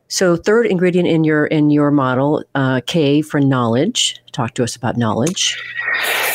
So, 0.07 0.35
third 0.35 0.67
ingredient 0.67 1.07
in 1.07 1.23
your 1.23 1.45
in 1.47 1.71
your 1.71 1.91
model, 1.91 2.43
uh, 2.53 2.81
K 2.85 3.21
for 3.21 3.39
knowledge. 3.39 4.21
Talk 4.35 4.53
to 4.55 4.65
us 4.65 4.75
about 4.75 4.97
knowledge. 4.97 5.57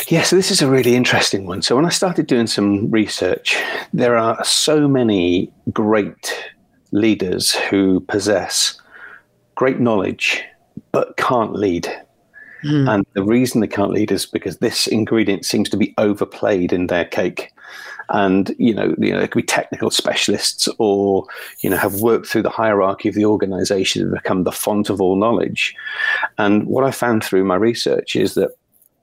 Yeah, 0.07 0.23
so 0.23 0.35
this 0.35 0.49
is 0.49 0.59
a 0.59 0.67
really 0.67 0.95
interesting 0.95 1.45
one. 1.45 1.61
So, 1.61 1.75
when 1.75 1.85
I 1.85 1.89
started 1.89 2.25
doing 2.25 2.47
some 2.47 2.89
research, 2.89 3.55
there 3.93 4.17
are 4.17 4.43
so 4.43 4.87
many 4.87 5.53
great 5.71 6.49
leaders 6.91 7.53
who 7.53 7.99
possess 7.99 8.81
great 9.53 9.79
knowledge 9.79 10.43
but 10.91 11.15
can't 11.17 11.53
lead. 11.53 11.87
Mm. 12.63 12.91
And 12.91 13.05
the 13.13 13.23
reason 13.23 13.61
they 13.61 13.67
can't 13.67 13.91
lead 13.91 14.11
is 14.11 14.25
because 14.25 14.57
this 14.57 14.87
ingredient 14.87 15.45
seems 15.45 15.69
to 15.69 15.77
be 15.77 15.93
overplayed 15.99 16.73
in 16.73 16.87
their 16.87 17.05
cake 17.05 17.51
and 18.11 18.55
you 18.57 18.73
know, 18.73 18.95
you 18.97 19.11
know, 19.11 19.19
they 19.19 19.27
could 19.27 19.41
be 19.41 19.45
technical 19.45 19.89
specialists 19.91 20.67
or 20.77 21.25
you 21.59 21.69
know 21.69 21.77
have 21.77 22.01
worked 22.01 22.27
through 22.27 22.43
the 22.43 22.49
hierarchy 22.49 23.09
of 23.09 23.15
the 23.15 23.25
organization 23.25 24.01
and 24.01 24.11
become 24.11 24.43
the 24.43 24.51
font 24.51 24.89
of 24.89 25.01
all 25.01 25.15
knowledge. 25.15 25.75
And 26.37 26.65
what 26.65 26.83
I 26.83 26.91
found 26.91 27.23
through 27.23 27.45
my 27.45 27.55
research 27.55 28.15
is 28.15 28.35
that 28.35 28.51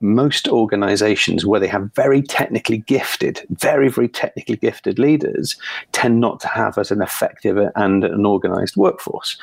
most 0.01 0.47
organizations 0.49 1.44
where 1.44 1.61
they 1.61 1.66
have 1.66 1.92
very 1.94 2.23
technically 2.23 2.79
gifted, 2.79 3.44
very, 3.51 3.88
very 3.88 4.09
technically 4.09 4.57
gifted 4.57 4.99
leaders 4.99 5.57
tend 5.92 6.21
not 6.21 6.38
to 6.40 6.49
have 6.49 6.79
as 6.79 6.90
an 6.90 7.03
effective 7.03 7.59
and 7.75 8.05
an 8.05 8.25
organized 8.25 8.77
workforce. 8.77 9.37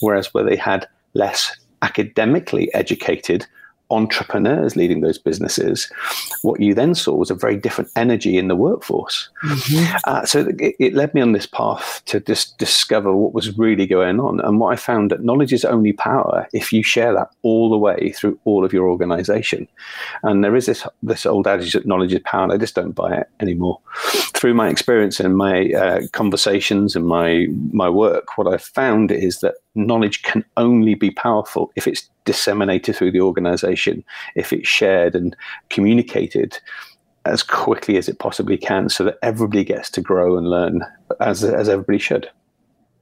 Whereas 0.00 0.34
where 0.34 0.44
they 0.44 0.56
had 0.56 0.86
less 1.14 1.56
academically 1.80 2.72
educated 2.74 3.46
entrepreneurs 3.92 4.76
leading 4.76 5.00
those 5.00 5.18
businesses, 5.18 5.90
what 6.42 6.60
you 6.60 6.74
then 6.74 6.94
saw 6.94 7.14
was 7.14 7.30
a 7.30 7.34
very 7.34 7.56
different 7.56 7.90
energy 7.94 8.36
in 8.36 8.48
the 8.48 8.56
workforce. 8.56 9.28
Mm-hmm. 9.44 9.96
Uh, 10.04 10.24
so 10.24 10.46
it, 10.58 10.74
it, 10.78 10.94
led 10.94 11.14
me 11.14 11.20
on 11.20 11.32
this 11.32 11.46
path 11.46 12.02
to 12.06 12.20
just 12.20 12.58
discover 12.58 13.14
what 13.14 13.34
was 13.34 13.56
really 13.58 13.86
going 13.86 14.20
on. 14.20 14.40
And 14.40 14.58
what 14.58 14.72
I 14.72 14.76
found 14.76 15.10
that 15.10 15.22
knowledge 15.22 15.52
is 15.52 15.64
only 15.64 15.92
power 15.92 16.48
if 16.52 16.72
you 16.72 16.82
share 16.82 17.12
that 17.14 17.30
all 17.42 17.70
the 17.70 17.78
way 17.78 18.12
through 18.12 18.38
all 18.44 18.64
of 18.64 18.72
your 18.72 18.88
organization. 18.88 19.68
And 20.22 20.42
there 20.42 20.56
is 20.56 20.66
this 20.66 20.86
this 21.02 21.26
old 21.26 21.46
adage 21.46 21.72
that 21.72 21.86
knowledge 21.86 22.12
is 22.12 22.20
power, 22.24 22.44
and 22.44 22.52
I 22.52 22.56
just 22.56 22.74
don't 22.74 22.92
buy 22.92 23.14
it 23.14 23.28
anymore. 23.40 23.80
Through 24.34 24.54
my 24.54 24.68
experience 24.68 25.20
and 25.20 25.36
my 25.36 25.70
uh, 25.72 26.00
conversations 26.12 26.96
and 26.96 27.06
my 27.06 27.46
my 27.72 27.88
work, 27.88 28.36
what 28.36 28.52
I've 28.52 28.62
found 28.62 29.10
is 29.10 29.40
that 29.40 29.54
knowledge 29.74 30.22
can 30.22 30.44
only 30.56 30.94
be 30.94 31.10
powerful 31.10 31.72
if 31.76 31.86
it's 31.86 32.08
disseminated 32.24 32.96
through 32.96 33.12
the 33.12 33.20
organization, 33.20 34.04
if 34.34 34.52
it's 34.52 34.68
shared 34.68 35.14
and 35.14 35.36
communicated 35.70 36.58
as 37.24 37.42
quickly 37.42 37.96
as 37.96 38.08
it 38.08 38.18
possibly 38.18 38.56
can 38.56 38.88
so 38.88 39.04
that 39.04 39.18
everybody 39.22 39.64
gets 39.64 39.90
to 39.90 40.00
grow 40.00 40.36
and 40.36 40.48
learn 40.48 40.82
as, 41.20 41.44
as 41.44 41.68
everybody 41.68 41.98
should. 41.98 42.28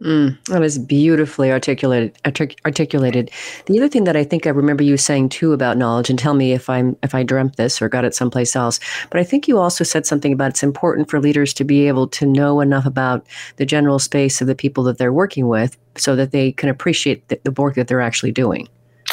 Mm, 0.00 0.42
that 0.46 0.62
is 0.62 0.78
beautifully 0.78 1.52
articulated. 1.52 2.16
Artic- 2.24 2.58
articulated. 2.64 3.30
The 3.66 3.78
other 3.78 3.88
thing 3.88 4.04
that 4.04 4.16
I 4.16 4.24
think 4.24 4.46
I 4.46 4.50
remember 4.50 4.82
you 4.82 4.96
saying 4.96 5.28
too 5.28 5.52
about 5.52 5.76
knowledge, 5.76 6.08
and 6.08 6.18
tell 6.18 6.32
me 6.32 6.52
if 6.52 6.70
I'm 6.70 6.96
if 7.02 7.14
I 7.14 7.22
dreamt 7.22 7.56
this 7.56 7.82
or 7.82 7.88
got 7.90 8.06
it 8.06 8.14
someplace 8.14 8.56
else. 8.56 8.80
But 9.10 9.20
I 9.20 9.24
think 9.24 9.46
you 9.46 9.58
also 9.58 9.84
said 9.84 10.06
something 10.06 10.32
about 10.32 10.50
it's 10.50 10.62
important 10.62 11.10
for 11.10 11.20
leaders 11.20 11.52
to 11.54 11.64
be 11.64 11.86
able 11.86 12.08
to 12.08 12.24
know 12.24 12.60
enough 12.60 12.86
about 12.86 13.26
the 13.56 13.66
general 13.66 13.98
space 13.98 14.40
of 14.40 14.46
the 14.46 14.54
people 14.54 14.84
that 14.84 14.96
they're 14.96 15.12
working 15.12 15.48
with, 15.48 15.76
so 15.96 16.16
that 16.16 16.30
they 16.30 16.52
can 16.52 16.70
appreciate 16.70 17.28
the, 17.28 17.38
the 17.44 17.52
work 17.52 17.74
that 17.74 17.88
they're 17.88 18.00
actually 18.00 18.32
doing. 18.32 18.68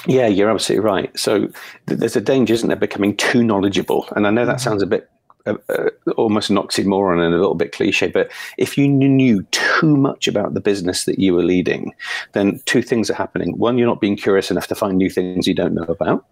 Yeah, 0.05 0.27
you're 0.27 0.49
absolutely 0.49 0.85
right. 0.85 1.19
So 1.19 1.47
th- 1.87 1.99
there's 1.99 2.15
a 2.15 2.21
danger, 2.21 2.53
isn't 2.53 2.69
there, 2.69 2.77
becoming 2.77 3.17
too 3.17 3.43
knowledgeable? 3.43 4.07
And 4.15 4.25
I 4.25 4.29
know 4.29 4.45
that 4.45 4.57
mm-hmm. 4.57 4.63
sounds 4.63 4.81
a 4.81 4.87
bit 4.87 5.09
uh, 5.47 5.55
uh, 5.69 6.11
almost 6.17 6.49
an 6.49 6.57
oxymoron 6.57 7.23
and 7.23 7.33
a 7.33 7.37
little 7.37 7.55
bit 7.55 7.71
cliche, 7.71 8.07
but 8.07 8.31
if 8.57 8.77
you 8.77 8.87
knew 8.87 9.43
too 9.51 9.95
much 9.95 10.27
about 10.27 10.53
the 10.53 10.59
business 10.59 11.05
that 11.05 11.19
you 11.19 11.33
were 11.33 11.43
leading, 11.43 11.93
then 12.33 12.59
two 12.65 12.81
things 12.81 13.09
are 13.09 13.15
happening. 13.15 13.57
One, 13.57 13.77
you're 13.77 13.87
not 13.87 14.01
being 14.01 14.17
curious 14.17 14.51
enough 14.51 14.67
to 14.67 14.75
find 14.75 14.97
new 14.97 15.09
things 15.09 15.47
you 15.47 15.55
don't 15.55 15.73
know 15.73 15.83
about. 15.83 16.25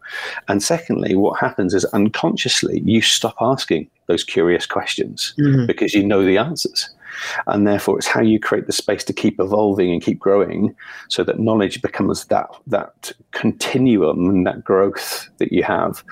And 0.47 0.61
secondly, 0.61 1.15
what 1.15 1.39
happens 1.39 1.73
is 1.73 1.85
unconsciously 1.85 2.81
you 2.85 3.01
stop 3.01 3.35
asking 3.41 3.89
those 4.07 4.23
curious 4.23 4.65
questions 4.65 5.33
mm-hmm. 5.39 5.65
because 5.65 5.93
you 5.93 6.05
know 6.05 6.23
the 6.23 6.37
answers. 6.37 6.89
And 7.47 7.67
therefore, 7.67 7.97
it's 7.97 8.07
how 8.07 8.21
you 8.21 8.39
create 8.39 8.67
the 8.67 8.71
space 8.71 9.03
to 9.05 9.13
keep 9.13 9.39
evolving 9.39 9.91
and 9.91 10.01
keep 10.01 10.19
growing 10.19 10.75
so 11.09 11.23
that 11.23 11.39
knowledge 11.39 11.81
becomes 11.81 12.25
that, 12.25 12.47
that 12.67 13.11
continuum 13.31 14.29
and 14.29 14.47
that 14.47 14.63
growth 14.63 15.29
that 15.37 15.51
you 15.51 15.63
have 15.63 16.03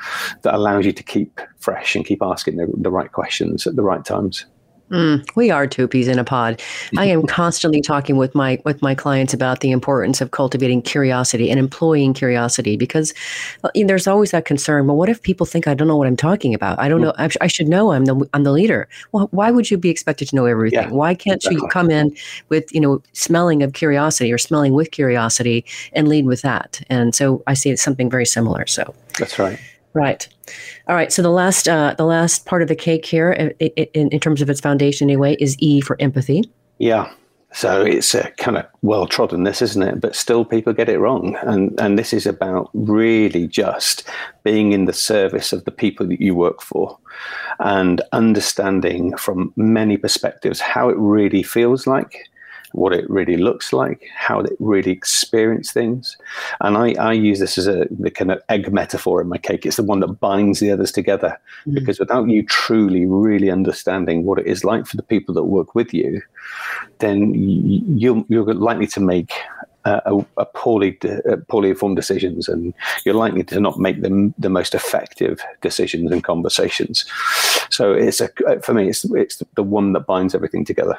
that 0.42 0.54
allows 0.54 0.86
you 0.86 0.94
to 0.94 1.04
keep 1.04 1.40
fresh 1.58 1.96
and 1.96 2.06
keep 2.06 2.22
asking 2.22 2.58
the, 2.58 2.72
the 2.78 2.92
right 2.92 3.12
questions 3.12 3.66
at 3.68 3.76
the 3.76 3.84
right 3.84 4.06
times. 4.06 4.46
Mm, 4.94 5.28
we 5.36 5.50
are 5.50 5.66
two 5.66 5.88
peas 5.88 6.08
in 6.08 6.20
a 6.20 6.24
pod. 6.24 6.62
I 6.98 7.06
am 7.06 7.26
constantly 7.26 7.82
talking 7.82 8.16
with 8.16 8.36
my 8.36 8.62
with 8.64 8.82
my 8.84 8.94
clients 8.94 9.34
about 9.34 9.62
the 9.62 9.72
importance 9.72 10.22
of 10.22 10.30
cultivating 10.30 10.84
curiosity 10.84 11.50
and 11.50 11.60
employing 11.60 12.14
curiosity 12.14 12.78
because 12.78 13.12
well, 13.64 13.72
there's 13.88 14.06
always 14.06 14.32
that 14.32 14.46
concern. 14.46 14.86
Well, 14.86 14.96
what 14.96 15.10
if 15.10 15.24
people 15.24 15.48
think 15.48 15.68
I 15.68 15.74
don't 15.74 15.88
know 15.88 15.98
what 15.98 16.08
I'm 16.08 16.16
talking 16.16 16.54
about? 16.54 16.80
I 16.80 16.88
don't 16.90 17.02
know. 17.02 17.14
I, 17.18 17.30
I 17.42 17.48
should 17.48 17.68
know. 17.68 17.92
I'm 17.92 18.06
the 18.06 18.30
I'm 18.34 18.44
the 18.44 18.52
leader. 18.52 18.88
Well, 19.12 19.30
why 19.32 19.50
would 19.50 19.72
you 19.72 19.78
be 19.78 19.90
expected 19.90 20.30
to 20.30 20.36
know 20.36 20.46
everything? 20.46 20.90
Yeah, 20.90 20.90
why 20.90 21.16
can't 21.16 21.38
exactly. 21.38 21.62
you 21.62 21.68
come 21.70 21.90
in 21.90 22.16
with 22.50 22.72
you 22.72 22.80
know 22.80 23.02
smelling 23.14 23.64
of 23.64 23.74
curiosity 23.74 24.32
or 24.32 24.38
smelling 24.38 24.74
with 24.74 24.92
curiosity 24.92 25.66
and 25.94 26.08
lead 26.08 26.28
with 26.28 26.44
that? 26.44 26.82
And 26.88 27.16
so 27.16 27.42
I 27.48 27.56
see 27.56 27.72
it's 27.72 27.82
something 27.82 28.12
very 28.12 28.28
similar. 28.28 28.68
So 28.68 28.94
that's 29.18 29.40
right. 29.40 29.60
Right. 29.94 30.28
All 30.88 30.96
right. 30.96 31.14
So 31.14 31.22
the 31.22 31.30
last 31.30 31.68
uh, 31.68 31.94
the 31.98 32.06
last 32.06 32.46
part 32.46 32.62
of 32.62 32.68
the 32.68 32.76
cake 32.76 33.06
here, 33.06 33.32
in, 33.32 34.10
in, 34.10 34.20
terms 34.20 34.42
of 34.42 34.50
its 34.50 34.60
foundation 34.60 35.10
anyway, 35.10 35.36
is 35.40 35.56
E 35.60 35.82
for 35.82 35.96
empathy. 36.00 36.44
Yeah. 36.80 37.12
So 37.54 37.84
it's 37.84 38.16
a 38.16 38.32
kind 38.32 38.58
of 38.58 38.66
well 38.82 39.06
trodden 39.06 39.44
this, 39.44 39.62
isn't 39.62 39.84
it? 39.84 40.02
But 40.02 40.16
still, 40.16 40.44
people 40.44 40.74
get 40.74 40.90
it 40.90 40.98
wrong, 40.98 41.38
and 41.44 41.80
and 41.80 42.00
this 42.00 42.12
is 42.12 42.26
about 42.26 42.72
really 42.74 43.48
just 43.48 44.10
being 44.44 44.72
in 44.72 44.86
the 44.86 44.94
service 44.94 45.54
of 45.54 45.64
the 45.66 45.72
people 45.72 46.08
that 46.08 46.20
you 46.20 46.34
work 46.34 46.62
for, 46.64 46.98
and 47.60 48.02
understanding 48.12 49.16
from 49.18 49.54
many 49.56 49.98
perspectives 49.98 50.60
how 50.60 50.90
it 50.90 50.98
really 50.98 51.44
feels 51.44 51.86
like 51.86 52.28
what 52.74 52.94
it 52.94 53.10
really 53.10 53.38
looks 53.38 53.72
like, 53.72 54.04
how 54.16 54.40
it 54.42 54.54
really 54.60 54.92
experience 54.92 55.72
things. 55.72 56.18
And 56.62 56.78
I, 56.78 56.94
I 57.00 57.14
use 57.14 57.40
this 57.40 57.58
as 57.58 57.68
a 57.68 57.88
the 57.90 58.12
kind 58.12 58.32
of 58.32 58.42
egg 58.50 58.72
metaphor 58.74 59.22
in 59.22 59.30
my 59.30 59.38
cake. 59.38 59.66
It's 59.66 59.78
the 59.78 59.84
one 59.84 60.02
that 60.02 60.20
binds 60.20 60.60
the 60.60 60.72
others 60.72 60.92
together. 60.92 61.40
Mm-hmm. 61.62 61.76
Because 61.76 62.00
without 62.00 62.28
you 62.30 62.44
truly, 62.44 63.06
really 63.06 63.50
understanding 63.50 64.26
what 64.26 64.40
it 64.40 64.48
is 64.48 64.64
like 64.64 64.86
for 64.86 64.98
the 64.98 65.04
people 65.04 65.34
that 65.36 65.44
work 65.44 65.76
with 65.76 65.94
you, 65.94 66.22
then 67.00 67.34
you, 67.34 68.26
you're 68.28 68.54
likely 68.54 68.88
to 68.88 69.00
make 69.00 69.32
a, 69.86 70.26
a, 70.38 70.46
poorly 70.46 70.98
uh, 71.04 71.38
poorly 71.48 71.70
informed 71.70 71.96
decisions, 71.96 72.48
and 72.48 72.74
you're 73.06 73.16
likely 73.16 73.44
to 73.44 73.60
not 73.60 73.80
make 73.80 74.02
them 74.02 74.34
the 74.38 74.50
most 74.50 74.74
effective 74.74 75.42
decisions 75.62 76.12
and 76.12 76.24
conversations. 76.24 77.06
So 77.70 77.94
it's 77.94 78.22
a 78.22 78.30
for 78.62 78.74
me, 78.74 78.90
it's 78.90 79.04
it's 79.06 79.44
the 79.56 79.64
one 79.64 79.94
that 79.94 80.06
binds 80.06 80.36
everything 80.36 80.64
together. 80.66 80.98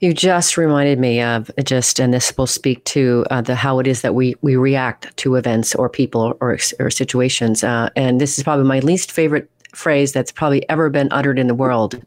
You 0.00 0.14
just 0.14 0.56
reminded 0.56 0.98
me 0.98 1.20
of 1.20 1.50
just, 1.64 1.98
and 1.98 2.14
this 2.14 2.36
will 2.36 2.46
speak 2.46 2.84
to 2.84 3.26
uh, 3.30 3.40
the 3.40 3.56
how 3.56 3.80
it 3.80 3.86
is 3.86 4.02
that 4.02 4.14
we 4.14 4.36
we 4.42 4.54
react 4.54 5.16
to 5.18 5.34
events 5.34 5.74
or 5.74 5.88
people 5.88 6.36
or 6.40 6.58
or 6.78 6.90
situations. 6.90 7.64
Uh, 7.64 7.90
and 7.96 8.20
this 8.20 8.38
is 8.38 8.44
probably 8.44 8.66
my 8.66 8.78
least 8.80 9.10
favorite 9.10 9.50
phrase 9.74 10.12
that's 10.12 10.32
probably 10.32 10.68
ever 10.68 10.88
been 10.88 11.08
uttered 11.10 11.38
in 11.38 11.48
the 11.48 11.54
world. 11.54 12.00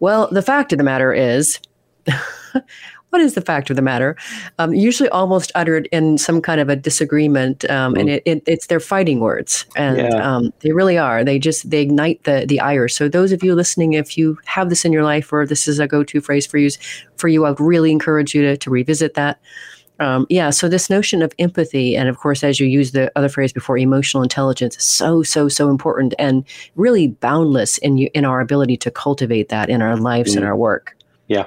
Well, 0.00 0.28
the 0.30 0.42
fact 0.42 0.72
of 0.72 0.78
the 0.78 0.84
matter 0.84 1.12
is. 1.12 1.58
what 3.16 3.24
is 3.24 3.32
the 3.32 3.40
fact 3.40 3.70
of 3.70 3.76
the 3.76 3.82
matter? 3.82 4.14
Um, 4.58 4.74
usually 4.74 5.08
almost 5.08 5.50
uttered 5.54 5.88
in 5.90 6.18
some 6.18 6.42
kind 6.42 6.60
of 6.60 6.68
a 6.68 6.76
disagreement, 6.76 7.64
um, 7.70 7.94
mm. 7.94 8.00
and 8.00 8.10
it, 8.10 8.22
it, 8.26 8.42
it's 8.46 8.66
their 8.66 8.78
fighting 8.78 9.20
words, 9.20 9.64
and 9.74 9.96
yeah. 9.96 10.36
um, 10.36 10.52
they 10.60 10.72
really 10.72 10.98
are. 10.98 11.24
They 11.24 11.38
just 11.38 11.70
they 11.70 11.80
ignite 11.80 12.24
the 12.24 12.44
the 12.46 12.60
ire. 12.60 12.88
So 12.88 13.08
those 13.08 13.32
of 13.32 13.42
you 13.42 13.54
listening, 13.54 13.94
if 13.94 14.18
you 14.18 14.36
have 14.44 14.68
this 14.68 14.84
in 14.84 14.92
your 14.92 15.02
life, 15.02 15.32
or 15.32 15.46
this 15.46 15.66
is 15.66 15.78
a 15.78 15.86
go 15.86 16.04
to 16.04 16.20
phrase 16.20 16.46
for 16.46 16.58
you, 16.58 16.68
for 17.16 17.28
you, 17.28 17.46
I 17.46 17.50
would 17.52 17.60
really 17.60 17.90
encourage 17.90 18.34
you 18.34 18.42
to 18.42 18.56
to 18.58 18.68
revisit 18.68 19.14
that. 19.14 19.40
Um, 19.98 20.26
yeah, 20.28 20.50
so 20.50 20.68
this 20.68 20.90
notion 20.90 21.22
of 21.22 21.32
empathy, 21.38 21.96
and 21.96 22.10
of 22.10 22.18
course, 22.18 22.44
as 22.44 22.60
you 22.60 22.66
use 22.66 22.92
the 22.92 23.10
other 23.16 23.30
phrase 23.30 23.50
before, 23.54 23.78
emotional 23.78 24.22
intelligence, 24.22 24.76
is 24.76 24.84
so 24.84 25.22
so 25.22 25.48
so 25.48 25.70
important 25.70 26.12
and 26.18 26.44
really 26.74 27.08
boundless 27.08 27.78
in 27.78 27.96
you, 27.96 28.10
in 28.12 28.26
our 28.26 28.42
ability 28.42 28.76
to 28.76 28.90
cultivate 28.90 29.48
that 29.48 29.70
in 29.70 29.80
our 29.80 29.96
lives 29.96 30.34
mm. 30.34 30.36
and 30.36 30.44
our 30.44 30.54
work. 30.54 30.94
Yeah, 31.28 31.46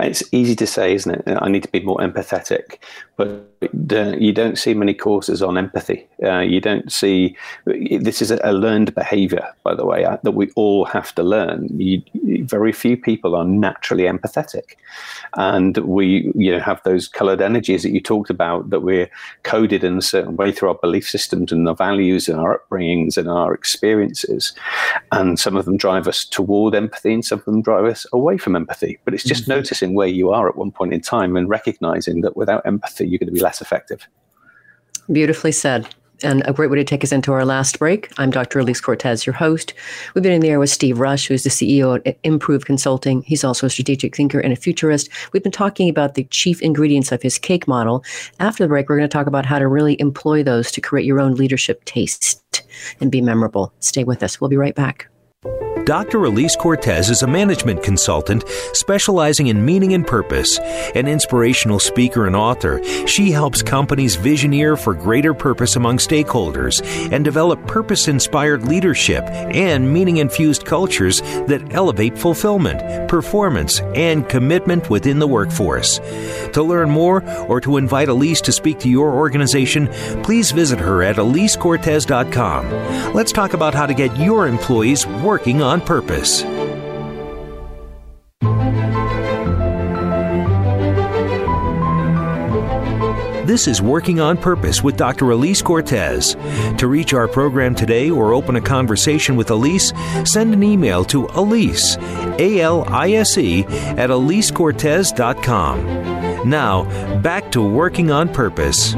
it's 0.00 0.22
easy 0.32 0.54
to 0.56 0.66
say, 0.66 0.94
isn't 0.94 1.26
it? 1.26 1.38
I 1.40 1.48
need 1.48 1.62
to 1.62 1.70
be 1.70 1.80
more 1.80 1.98
empathetic, 1.98 2.78
but 3.16 3.54
you 3.72 4.32
don't 4.32 4.58
see 4.58 4.74
many 4.74 4.92
courses 4.92 5.42
on 5.42 5.56
empathy. 5.56 6.06
Uh, 6.22 6.40
you 6.40 6.60
don't 6.60 6.92
see 6.92 7.36
this 7.64 8.20
is 8.20 8.30
a 8.30 8.52
learned 8.52 8.94
behavior, 8.94 9.46
by 9.62 9.74
the 9.74 9.84
way, 9.84 10.04
uh, 10.04 10.16
that 10.22 10.32
we 10.32 10.50
all 10.56 10.84
have 10.84 11.14
to 11.14 11.22
learn. 11.22 11.68
You, 11.78 12.02
very 12.44 12.72
few 12.72 12.96
people 12.96 13.34
are 13.34 13.44
naturally 13.44 14.04
empathetic, 14.04 14.76
and 15.36 15.76
we 15.78 16.32
you 16.34 16.52
know 16.52 16.60
have 16.60 16.82
those 16.84 17.08
coloured 17.08 17.40
energies 17.40 17.82
that 17.82 17.92
you 17.92 18.00
talked 18.00 18.30
about 18.30 18.70
that 18.70 18.80
we're 18.80 19.10
coded 19.44 19.84
in 19.84 19.98
a 19.98 20.02
certain 20.02 20.36
way 20.36 20.52
through 20.52 20.70
our 20.70 20.78
belief 20.82 21.08
systems 21.08 21.52
and 21.52 21.68
our 21.68 21.74
values 21.74 22.28
and 22.28 22.38
our 22.38 22.58
upbringings 22.58 23.16
and 23.16 23.28
our 23.28 23.54
experiences, 23.54 24.52
and 25.12 25.38
some 25.38 25.56
of 25.56 25.64
them 25.64 25.76
drive 25.76 26.08
us 26.08 26.24
toward 26.24 26.74
empathy, 26.74 27.12
and 27.12 27.24
some 27.24 27.38
of 27.38 27.44
them 27.44 27.62
drive 27.62 27.84
us 27.84 28.06
away 28.12 28.38
from 28.38 28.56
empathy. 28.56 28.98
But 29.04 29.14
it's 29.14 29.24
just 29.24 29.42
mm-hmm. 29.42 29.52
noticing 29.52 29.94
where 29.94 30.08
you 30.08 30.30
are 30.30 30.48
at 30.48 30.56
one 30.56 30.70
point 30.70 30.92
in 30.92 31.00
time 31.00 31.36
and 31.36 31.48
recognizing 31.48 32.20
that 32.22 32.36
without 32.36 32.66
empathy, 32.66 33.03
you're 33.06 33.18
going 33.18 33.28
to 33.28 33.32
be 33.32 33.40
less 33.40 33.60
effective. 33.60 34.06
Beautifully 35.10 35.52
said. 35.52 35.88
And 36.22 36.42
a 36.46 36.52
great 36.52 36.70
way 36.70 36.78
to 36.78 36.84
take 36.84 37.02
us 37.04 37.12
into 37.12 37.32
our 37.32 37.44
last 37.44 37.78
break. 37.78 38.10
I'm 38.18 38.30
Dr. 38.30 38.60
Elise 38.60 38.80
Cortes, 38.80 39.26
your 39.26 39.34
host. 39.34 39.74
We've 40.14 40.22
been 40.22 40.32
in 40.32 40.40
the 40.40 40.48
air 40.48 40.60
with 40.60 40.70
Steve 40.70 41.00
Rush, 41.00 41.26
who's 41.26 41.42
the 41.42 41.50
CEO 41.50 42.00
at 42.06 42.18
Improve 42.22 42.64
Consulting. 42.64 43.22
He's 43.22 43.44
also 43.44 43.66
a 43.66 43.70
strategic 43.70 44.16
thinker 44.16 44.38
and 44.38 44.52
a 44.52 44.56
futurist. 44.56 45.10
We've 45.32 45.42
been 45.42 45.52
talking 45.52 45.88
about 45.90 46.14
the 46.14 46.24
chief 46.24 46.62
ingredients 46.62 47.12
of 47.12 47.20
his 47.20 47.36
cake 47.36 47.66
model. 47.66 48.04
After 48.38 48.64
the 48.64 48.68
break, 48.68 48.88
we're 48.88 48.96
going 48.96 49.08
to 49.08 49.12
talk 49.12 49.26
about 49.26 49.44
how 49.44 49.58
to 49.58 49.68
really 49.68 50.00
employ 50.00 50.42
those 50.42 50.70
to 50.72 50.80
create 50.80 51.04
your 51.04 51.20
own 51.20 51.34
leadership 51.34 51.84
taste 51.84 52.62
and 53.00 53.10
be 53.10 53.20
memorable. 53.20 53.72
Stay 53.80 54.04
with 54.04 54.22
us. 54.22 54.40
We'll 54.40 54.50
be 54.50 54.56
right 54.56 54.74
back. 54.74 55.08
Dr. 55.84 56.24
Elise 56.24 56.56
Cortes 56.56 57.10
is 57.10 57.22
a 57.22 57.26
management 57.26 57.82
consultant 57.82 58.44
specializing 58.72 59.48
in 59.48 59.66
meaning 59.66 59.92
and 59.92 60.06
purpose. 60.06 60.58
An 60.94 61.06
inspirational 61.06 61.78
speaker 61.78 62.26
and 62.26 62.34
author, 62.34 62.82
she 63.06 63.30
helps 63.30 63.60
companies 63.60 64.16
visioneer 64.16 64.78
for 64.78 64.94
greater 64.94 65.34
purpose 65.34 65.76
among 65.76 65.98
stakeholders 65.98 66.82
and 67.12 67.22
develop 67.22 67.66
purpose 67.66 68.08
inspired 68.08 68.66
leadership 68.66 69.24
and 69.24 69.92
meaning 69.92 70.16
infused 70.16 70.64
cultures 70.64 71.20
that 71.48 71.74
elevate 71.74 72.16
fulfillment, 72.16 73.06
performance, 73.06 73.80
and 73.94 74.26
commitment 74.26 74.88
within 74.88 75.18
the 75.18 75.28
workforce. 75.28 75.98
To 76.54 76.62
learn 76.62 76.88
more 76.88 77.22
or 77.42 77.60
to 77.60 77.76
invite 77.76 78.08
Elise 78.08 78.40
to 78.42 78.52
speak 78.52 78.78
to 78.78 78.88
your 78.88 79.12
organization, 79.12 79.88
please 80.22 80.50
visit 80.50 80.78
her 80.78 81.02
at 81.02 81.16
elisecortes.com. 81.16 83.12
Let's 83.12 83.32
talk 83.32 83.52
about 83.52 83.74
how 83.74 83.84
to 83.84 83.92
get 83.92 84.16
your 84.16 84.46
employees 84.46 85.06
working 85.06 85.60
on 85.60 85.73
on 85.74 85.80
purpose. 85.80 86.42
This 93.44 93.66
is 93.66 93.82
Working 93.82 94.20
on 94.20 94.36
Purpose 94.36 94.84
with 94.84 94.96
Dr. 94.96 95.32
Elise 95.32 95.62
Cortes. 95.62 96.36
To 96.78 96.86
reach 96.86 97.12
our 97.12 97.26
program 97.26 97.74
today 97.74 98.08
or 98.08 98.32
open 98.32 98.54
a 98.54 98.60
conversation 98.60 99.34
with 99.34 99.50
Elise, 99.50 99.92
send 100.24 100.54
an 100.54 100.62
email 100.62 101.04
to 101.06 101.26
Elise, 101.26 101.96
A 102.38 102.60
L 102.60 102.84
I 102.88 103.10
S 103.12 103.36
E, 103.36 103.64
at 103.64 104.10
EliseCortes.com. 104.10 106.48
Now, 106.48 106.84
back 107.20 107.50
to 107.50 107.62
Working 107.62 108.12
on 108.12 108.32
Purpose. 108.32 108.94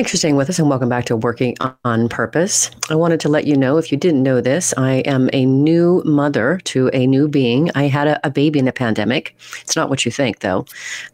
Thanks 0.00 0.12
for 0.12 0.16
staying 0.16 0.36
with 0.36 0.48
us 0.48 0.58
and 0.58 0.70
welcome 0.70 0.88
back 0.88 1.04
to 1.04 1.16
Working 1.16 1.54
on 1.84 2.08
Purpose. 2.08 2.70
I 2.88 2.94
wanted 2.94 3.20
to 3.20 3.28
let 3.28 3.46
you 3.46 3.54
know 3.54 3.76
if 3.76 3.92
you 3.92 3.98
didn't 3.98 4.22
know 4.22 4.40
this, 4.40 4.72
I 4.78 5.00
am 5.00 5.28
a 5.34 5.44
new 5.44 6.02
mother 6.06 6.58
to 6.64 6.88
a 6.94 7.06
new 7.06 7.28
being. 7.28 7.70
I 7.74 7.82
had 7.82 8.08
a, 8.08 8.26
a 8.26 8.30
baby 8.30 8.58
in 8.58 8.64
the 8.64 8.72
pandemic. 8.72 9.36
It's 9.60 9.76
not 9.76 9.90
what 9.90 10.06
you 10.06 10.10
think, 10.10 10.38
though. 10.38 10.64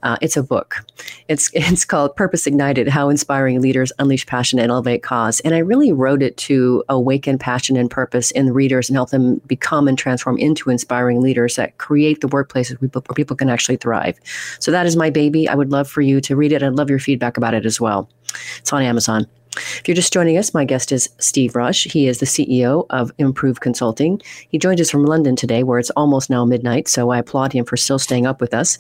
Uh, 0.05 0.18
it's 0.22 0.37
a 0.37 0.42
book. 0.44 0.87
It's 1.27 1.51
it's 1.55 1.85
called 1.85 2.14
Purpose 2.14 2.46
Ignited: 2.46 2.87
How 2.87 3.09
Inspiring 3.09 3.61
Leaders 3.61 3.90
Unleash 3.99 4.25
Passion 4.25 4.61
and 4.61 4.70
Elevate 4.70 5.03
Cause. 5.03 5.40
And 5.40 5.53
I 5.53 5.59
really 5.59 5.90
wrote 5.90 6.22
it 6.22 6.37
to 6.37 6.85
awaken 6.88 7.38
passion 7.38 7.77
and 7.77 7.90
purpose 7.90 8.31
in 8.31 8.55
readers 8.55 8.88
and 8.88 8.94
help 8.94 9.11
them 9.11 9.38
become 9.49 9.88
and 9.88 9.99
transform 9.99 10.38
into 10.38 10.70
inspiring 10.70 11.20
leaders 11.20 11.57
that 11.57 11.77
create 11.79 12.20
the 12.20 12.29
workplaces 12.29 12.81
where 12.81 13.14
people 13.16 13.35
can 13.35 13.51
actually 13.51 13.79
thrive. 13.79 14.16
So 14.61 14.70
that 14.70 14.87
is 14.87 14.94
my 14.94 15.11
baby. 15.11 15.49
I 15.49 15.57
would 15.57 15.72
love 15.72 15.88
for 15.88 16.03
you 16.03 16.20
to 16.20 16.37
read 16.37 16.53
it. 16.53 16.62
I'd 16.62 16.75
love 16.75 16.88
your 16.88 17.01
feedback 17.01 17.37
about 17.37 17.53
it 17.53 17.66
as 17.66 17.81
well. 17.81 18.09
It's 18.58 18.72
on 18.72 18.82
Amazon. 18.82 19.26
If 19.56 19.88
you're 19.88 19.94
just 19.94 20.12
joining 20.12 20.36
us, 20.36 20.52
my 20.52 20.64
guest 20.64 20.92
is 20.92 21.08
Steve 21.18 21.56
Rush. 21.56 21.84
He 21.84 22.08
is 22.08 22.18
the 22.18 22.26
CEO 22.26 22.84
of 22.90 23.10
Improve 23.18 23.60
Consulting. 23.60 24.20
He 24.48 24.58
joined 24.58 24.80
us 24.80 24.90
from 24.90 25.06
London 25.06 25.34
today, 25.34 25.62
where 25.62 25.78
it's 25.78 25.90
almost 25.90 26.28
now 26.28 26.44
midnight, 26.44 26.88
so 26.88 27.10
I 27.10 27.18
applaud 27.18 27.52
him 27.52 27.64
for 27.64 27.76
still 27.76 27.98
staying 27.98 28.26
up 28.26 28.40
with 28.40 28.52
us. 28.52 28.76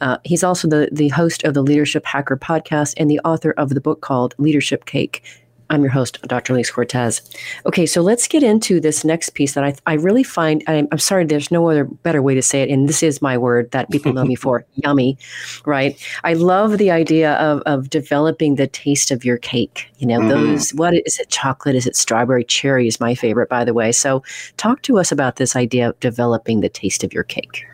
Uh, 0.00 0.18
he's 0.24 0.42
also 0.42 0.68
the, 0.68 0.88
the 0.90 1.08
host 1.08 1.44
of 1.44 1.54
the 1.54 1.62
Leadership 1.62 2.04
Hacker 2.04 2.36
podcast 2.36 2.94
and 2.96 3.10
the 3.10 3.20
author 3.20 3.52
of 3.52 3.70
the 3.70 3.80
book 3.80 4.00
called 4.00 4.34
Leadership 4.38 4.84
Cake 4.84 5.22
I'm 5.68 5.82
your 5.82 5.90
host, 5.90 6.20
Dr. 6.22 6.52
Elise 6.52 6.70
Cortes. 6.70 7.20
Okay, 7.66 7.86
so 7.86 8.00
let's 8.00 8.28
get 8.28 8.42
into 8.42 8.80
this 8.80 9.04
next 9.04 9.30
piece 9.30 9.54
that 9.54 9.64
I, 9.64 9.74
I 9.86 9.94
really 9.94 10.22
find, 10.22 10.62
I'm, 10.68 10.86
I'm, 10.92 10.98
sorry, 10.98 11.24
there's 11.24 11.50
no 11.50 11.68
other 11.68 11.84
better 11.84 12.22
way 12.22 12.34
to 12.34 12.42
say 12.42 12.62
it, 12.62 12.70
and 12.70 12.88
this 12.88 13.02
is 13.02 13.20
my 13.20 13.36
word 13.36 13.70
that 13.72 13.90
people 13.90 14.12
know 14.12 14.24
me 14.24 14.34
for 14.36 14.64
yummy, 14.74 15.18
right? 15.64 15.98
I 16.24 16.34
love 16.34 16.78
the 16.78 16.90
idea 16.90 17.34
of, 17.34 17.62
of 17.66 17.90
developing 17.90 18.54
the 18.54 18.66
taste 18.66 19.10
of 19.10 19.24
your 19.24 19.38
cake. 19.38 19.90
You 19.98 20.06
know, 20.06 20.20
mm-hmm. 20.20 20.28
those, 20.28 20.74
what 20.74 20.94
is 20.94 21.18
it, 21.18 21.30
chocolate? 21.30 21.74
Is 21.74 21.86
it 21.86 21.96
strawberry? 21.96 22.44
Cherry 22.44 22.86
is 22.86 23.00
my 23.00 23.14
favorite, 23.14 23.48
by 23.48 23.64
the 23.64 23.74
way. 23.74 23.92
So, 23.92 24.22
talk 24.56 24.82
to 24.82 24.98
us 24.98 25.10
about 25.10 25.36
this 25.36 25.56
idea 25.56 25.90
of 25.90 26.00
developing 26.00 26.60
the 26.60 26.68
taste 26.68 27.02
of 27.02 27.12
your 27.12 27.24
cake. 27.24 27.66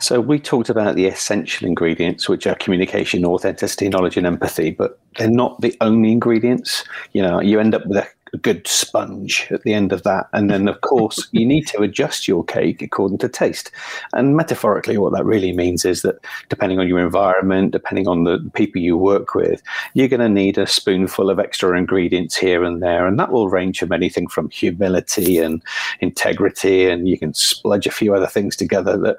So 0.00 0.18
we 0.18 0.38
talked 0.38 0.70
about 0.70 0.96
the 0.96 1.06
essential 1.06 1.68
ingredients, 1.68 2.26
which 2.26 2.46
are 2.46 2.54
communication, 2.54 3.24
authenticity, 3.26 3.90
knowledge, 3.90 4.16
and 4.16 4.26
empathy, 4.26 4.70
but 4.70 4.98
they're 5.18 5.30
not 5.30 5.60
the 5.60 5.76
only 5.80 6.12
ingredients. 6.12 6.84
You 7.12 7.22
know, 7.22 7.40
you 7.40 7.60
end 7.60 7.74
up 7.74 7.86
with 7.86 7.98
a 7.98 8.06
a 8.32 8.36
good 8.36 8.66
sponge 8.66 9.46
at 9.50 9.62
the 9.62 9.74
end 9.74 9.92
of 9.92 10.02
that. 10.04 10.28
And 10.32 10.50
then, 10.50 10.68
of 10.68 10.80
course, 10.80 11.28
you 11.32 11.44
need 11.44 11.66
to 11.68 11.82
adjust 11.82 12.28
your 12.28 12.44
cake 12.44 12.82
according 12.82 13.18
to 13.18 13.28
taste. 13.28 13.70
And 14.12 14.36
metaphorically, 14.36 14.98
what 14.98 15.12
that 15.12 15.24
really 15.24 15.52
means 15.52 15.84
is 15.84 16.02
that 16.02 16.24
depending 16.48 16.78
on 16.78 16.88
your 16.88 17.00
environment, 17.00 17.72
depending 17.72 18.08
on 18.08 18.24
the 18.24 18.38
people 18.54 18.80
you 18.80 18.96
work 18.96 19.34
with, 19.34 19.62
you're 19.94 20.08
going 20.08 20.20
to 20.20 20.28
need 20.28 20.58
a 20.58 20.66
spoonful 20.66 21.30
of 21.30 21.38
extra 21.38 21.76
ingredients 21.76 22.36
here 22.36 22.64
and 22.64 22.82
there. 22.82 23.06
And 23.06 23.18
that 23.18 23.32
will 23.32 23.48
range 23.48 23.78
from 23.78 23.92
anything 23.92 24.26
from 24.28 24.50
humility 24.50 25.38
and 25.38 25.62
integrity, 26.00 26.86
and 26.86 27.08
you 27.08 27.18
can 27.18 27.34
spludge 27.34 27.86
a 27.86 27.90
few 27.90 28.14
other 28.14 28.26
things 28.26 28.56
together 28.56 28.96
that, 28.98 29.16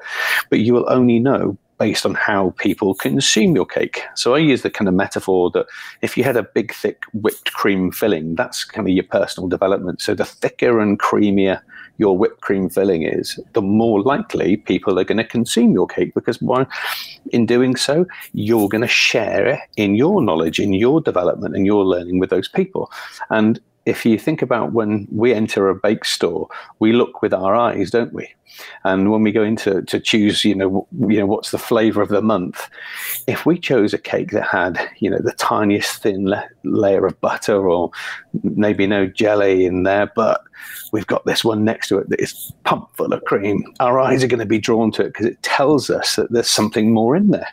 but 0.50 0.60
you 0.60 0.74
will 0.74 0.86
only 0.90 1.20
know 1.20 1.58
based 1.82 2.06
on 2.06 2.14
how 2.14 2.54
people 2.60 2.94
consume 2.94 3.56
your 3.56 3.66
cake. 3.66 4.04
So 4.14 4.36
I 4.36 4.38
use 4.38 4.62
the 4.62 4.70
kind 4.70 4.88
of 4.88 4.94
metaphor 4.94 5.50
that 5.56 5.66
if 6.04 6.16
you 6.16 6.24
had 6.24 6.38
a 6.38 6.44
big, 6.44 6.72
thick 6.76 7.02
whipped 7.12 7.54
cream 7.54 7.92
filling, 7.92 8.36
that's 8.36 8.64
kind 8.64 8.88
of 8.88 8.94
your 8.94 9.04
personal 9.04 9.50
development. 9.50 10.00
So 10.00 10.14
the 10.14 10.24
thicker 10.24 10.80
and 10.80 11.00
creamier 11.00 11.60
your 11.98 12.16
whipped 12.16 12.42
cream 12.42 12.70
filling 12.70 13.02
is, 13.02 13.40
the 13.54 13.64
more 13.64 14.00
likely 14.04 14.58
people 14.58 15.00
are 15.00 15.04
going 15.04 15.18
to 15.18 15.24
consume 15.24 15.72
your 15.72 15.88
cake 15.88 16.14
because 16.14 16.38
in 17.32 17.48
doing 17.48 17.76
so, 17.76 18.06
you're 18.34 18.70
going 18.70 18.82
to 18.82 18.88
share 18.88 19.48
it 19.48 19.62
in 19.76 19.96
your 19.96 20.22
knowledge, 20.22 20.60
in 20.60 20.74
your 20.74 21.02
development, 21.02 21.56
and 21.56 21.66
your 21.66 21.84
learning 21.84 22.20
with 22.20 22.30
those 22.30 22.48
people. 22.48 22.92
And 23.32 23.60
if 23.86 24.06
you 24.06 24.18
think 24.18 24.42
about 24.42 24.74
when 24.74 25.08
we 25.12 25.34
enter 25.34 25.68
a 25.68 25.76
bake 25.76 26.06
store, 26.06 26.48
we 26.80 26.94
look 26.94 27.22
with 27.22 27.34
our 27.34 27.56
eyes, 27.56 27.90
don't 27.90 28.14
we? 28.14 28.32
And 28.84 29.12
when 29.12 29.24
we 29.24 29.32
go 29.32 29.44
into 29.44 29.82
to 29.82 30.00
choose, 30.00 30.46
you 30.46 30.54
know, 30.54 30.88
you 31.08 31.20
know, 31.20 31.26
what's 31.26 31.52
the 31.52 31.58
flavor 31.58 32.02
of 32.02 32.10
the 32.10 32.22
month? 32.22 32.70
If 33.26 33.46
we 33.46 33.58
chose 33.58 33.94
a 33.94 33.98
cake 33.98 34.32
that 34.32 34.48
had, 34.48 34.80
you 35.00 35.10
know, 35.10 35.20
the 35.20 35.34
tiniest 35.34 36.04
thin 36.04 36.26
la- 36.26 36.44
layer 36.64 37.08
of 37.08 37.20
butter 37.22 37.68
or 37.68 37.90
maybe 38.44 38.86
no 38.86 39.08
jelly 39.08 39.66
in 39.66 39.84
there, 39.84 40.12
but 40.16 40.44
we've 40.92 41.08
got 41.08 41.26
this 41.26 41.44
one 41.44 41.64
next 41.64 41.88
to 41.88 41.98
it 41.98 42.10
that 42.10 42.22
is 42.22 42.52
pumped 42.64 42.96
full 42.98 43.14
of 43.14 43.24
cream, 43.24 43.64
our 43.80 44.00
eyes 44.00 44.24
are 44.24 44.28
going 44.28 44.40
to 44.40 44.46
be 44.46 44.60
drawn 44.60 44.92
to 44.92 45.04
it 45.04 45.08
because 45.08 45.26
it 45.26 45.42
tells 45.42 45.90
us 45.90 46.18
that 46.18 46.32
there's 46.32 46.50
something 46.50 46.94
more 46.94 47.16
in 47.16 47.32
there. 47.32 47.48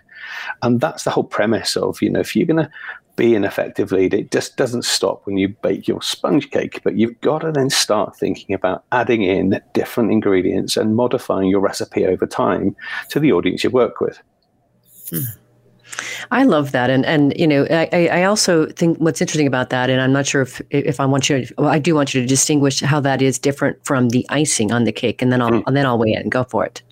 And 0.63 0.81
that's 0.81 1.05
the 1.05 1.11
whole 1.11 1.25
premise 1.25 1.77
of, 1.77 2.03
you 2.03 2.11
know, 2.11 2.21
if 2.21 2.37
you're 2.37 2.47
going 2.47 2.65
to 2.65 2.71
be 3.19 3.35
an 3.35 3.45
effective 3.45 3.93
leader, 3.93 4.17
it 4.17 4.31
just 4.31 4.57
doesn't 4.57 4.85
stop 4.85 5.27
when 5.27 5.37
you 5.37 5.49
bake 5.49 5.89
your 5.89 6.01
sponge 6.01 6.51
cake, 6.51 6.81
but 6.85 6.97
you've 6.97 7.21
got 7.21 7.41
to 7.41 7.53
then 7.53 7.69
start 7.69 8.17
thinking 8.17 8.55
about 8.55 8.85
adding 8.93 9.23
in 9.23 9.61
different 9.75 10.13
ingredients 10.13 10.77
and 10.77 10.97
modifying 10.97 11.51
your 11.51 11.61
recipe 11.61 12.07
over 12.07 12.27
time 12.27 12.77
to 13.11 13.19
the 13.19 13.33
audience 13.33 13.65
you 13.65 13.71
work 13.71 14.01
with. 14.01 14.23
Hmm. 15.11 15.25
I 16.31 16.45
love 16.45 16.73
that, 16.73 16.91
and 16.91 17.05
and 17.07 17.35
you 17.37 17.47
know, 17.47 17.67
I, 17.71 18.09
I 18.13 18.25
also 18.25 18.67
think 18.67 18.99
what's 18.99 19.21
interesting 19.21 19.47
about 19.47 19.71
that, 19.71 19.89
and 19.91 20.01
I'm 20.01 20.13
not 20.13 20.27
sure 20.27 20.43
if 20.43 20.61
if 20.71 21.01
I 21.01 21.07
want 21.07 21.29
you, 21.29 21.47
to, 21.47 21.55
well, 21.57 21.71
I 21.71 21.79
do 21.79 21.95
want 21.95 22.15
you 22.15 22.21
to 22.21 22.27
distinguish 22.27 22.81
how 22.81 23.01
that 23.01 23.23
is 23.23 23.39
different 23.39 23.83
from 23.85 24.11
the 24.11 24.27
icing 24.29 24.71
on 24.71 24.85
the 24.85 24.93
cake, 24.93 25.23
and 25.23 25.33
then 25.33 25.41
I'll 25.41 25.51
mm. 25.51 25.63
and 25.67 25.75
then 25.75 25.87
I'll 25.87 25.99
weigh 25.99 26.13
in. 26.13 26.23
and 26.23 26.31
Go 26.31 26.45
for 26.45 26.65
it. 26.67 26.83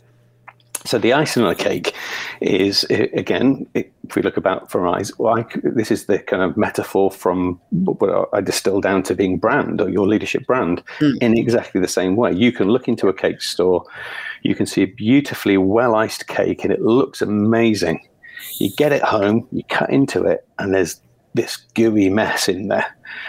So 0.87 0.99
the 0.99 1.12
icing 1.12 1.43
on 1.43 1.49
the 1.49 1.55
cake 1.55 1.95
is 2.41 2.84
again, 2.84 3.66
if 3.74 4.14
we 4.14 4.22
look 4.22 4.37
about 4.37 4.70
from 4.70 4.89
eyes, 4.89 5.16
well, 5.18 5.39
I, 5.39 5.45
this 5.62 5.91
is 5.91 6.07
the 6.07 6.18
kind 6.18 6.43
of 6.43 6.57
metaphor 6.57 7.11
from 7.11 7.61
what 7.70 8.28
I 8.32 8.41
distill 8.41 8.80
down 8.80 9.03
to 9.05 9.14
being 9.14 9.39
brand 9.39 9.80
or 9.80 9.89
your 9.89 10.07
leadership 10.07 10.47
brand 10.47 10.82
mm. 10.99 11.16
in 11.20 11.37
exactly 11.37 11.80
the 11.80 11.89
same 11.89 12.16
way. 12.16 12.32
You 12.32 12.53
can 12.53 12.68
look 12.68 12.89
into 12.89 13.09
a 13.09 13.14
cake 13.14 13.43
store, 13.43 13.84
you 14.43 14.55
can 14.55 14.66
see 14.66 14.82
a 14.82 14.87
beautifully 14.87 15.57
well 15.57 15.95
iced 15.95 16.28
cake, 16.28 16.64
and 16.64 16.72
it 16.72 16.82
looks 16.82 17.20
amazing. 17.20 18.07
You 18.59 18.70
get 18.76 18.93
it 18.93 19.03
home, 19.03 19.49
you 19.51 19.64
cut 19.68 19.91
into 19.91 20.24
it, 20.24 20.47
and 20.59 20.72
there's 20.72 21.01
this 21.37 21.57
gooey 21.74 22.09
mess 22.09 22.49
in 22.49 22.68
there. 22.68 22.87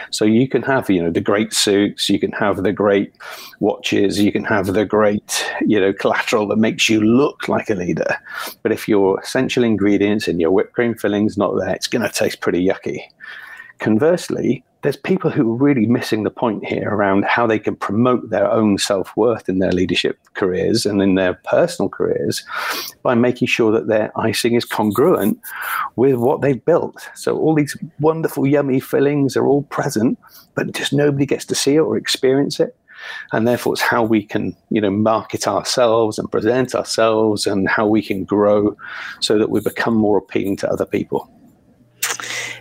So 0.10 0.26
you 0.26 0.48
can 0.48 0.64
have, 0.64 0.90
you 0.90 1.04
know, 1.04 1.12
the 1.12 1.22
great 1.22 1.54
suits, 1.54 2.10
you 2.10 2.20
can 2.20 2.32
have 2.32 2.64
the 2.64 2.74
great 2.74 3.14
watches, 3.60 4.20
you 4.20 4.32
can 4.32 4.44
have 4.46 4.68
the 4.68 4.86
great, 4.86 5.46
you 5.62 5.80
know, 5.80 5.94
collateral 5.94 6.48
that 6.48 6.58
makes 6.58 6.90
you 6.90 7.02
look 7.02 7.48
like 7.48 7.70
a 7.70 7.76
leader. 7.76 8.18
But 8.64 8.72
if 8.72 8.88
your 8.88 9.20
essential 9.20 9.64
ingredients 9.64 10.28
and 10.28 10.42
your 10.42 10.52
whipped 10.52 10.74
cream 10.74 10.96
filling's 10.96 11.38
not 11.38 11.56
there, 11.58 11.76
it's 11.76 11.88
going 11.88 12.02
to 12.02 12.14
taste 12.14 12.42
pretty 12.42 12.66
yucky. 12.66 13.02
Conversely, 13.80 14.64
there's 14.84 14.98
people 14.98 15.30
who 15.30 15.52
are 15.52 15.56
really 15.56 15.86
missing 15.86 16.24
the 16.24 16.30
point 16.30 16.66
here 16.66 16.90
around 16.90 17.26
how 17.26 17.48
they 17.48 17.60
can 17.60 17.76
promote 17.76 18.30
their 18.30 18.50
own 18.50 18.78
self 18.78 19.16
worth 19.18 19.50
in 19.50 19.60
their 19.60 19.72
leadership 19.72 20.20
careers 20.36 20.86
and 20.86 21.02
in 21.02 21.16
their 21.16 21.34
personal 21.46 21.90
careers 21.90 22.46
by 23.02 23.16
making 23.16 23.48
sure 23.48 23.72
that 23.72 23.88
their 23.88 24.12
icing 24.18 24.54
is 24.54 24.66
congruent 24.66 25.40
with 25.96 26.16
what 26.16 26.42
they've 26.42 26.64
built. 26.64 27.10
So 27.16 27.38
all 27.38 27.56
these 27.56 27.76
wonderful, 28.00 28.46
yummy 28.46 28.80
fillings 28.80 29.36
are 29.36 29.48
all 29.48 29.64
present, 29.64 30.20
but 30.54 30.72
just 30.74 30.94
nobody 30.94 31.26
gets 31.26 31.46
to 31.46 31.56
see 31.56 31.76
it 31.76 31.82
or 31.82 31.98
experience 31.98 32.60
it. 32.60 32.76
And 33.32 33.48
therefore, 33.48 33.74
it's 33.74 33.82
how 33.82 34.04
we 34.04 34.24
can, 34.24 34.56
you 34.70 34.82
know, 34.82 34.90
market 34.90 35.48
ourselves 35.48 36.18
and 36.18 36.32
present 36.32 36.74
ourselves, 36.74 37.46
and 37.46 37.70
how 37.70 37.86
we 37.86 38.02
can 38.02 38.24
grow, 38.24 38.76
so 39.22 39.38
that 39.38 39.52
we 39.52 39.60
become 39.60 39.94
more 39.94 40.18
appealing 40.18 40.58
to 40.58 40.70
other 40.70 40.86
people. 40.86 41.30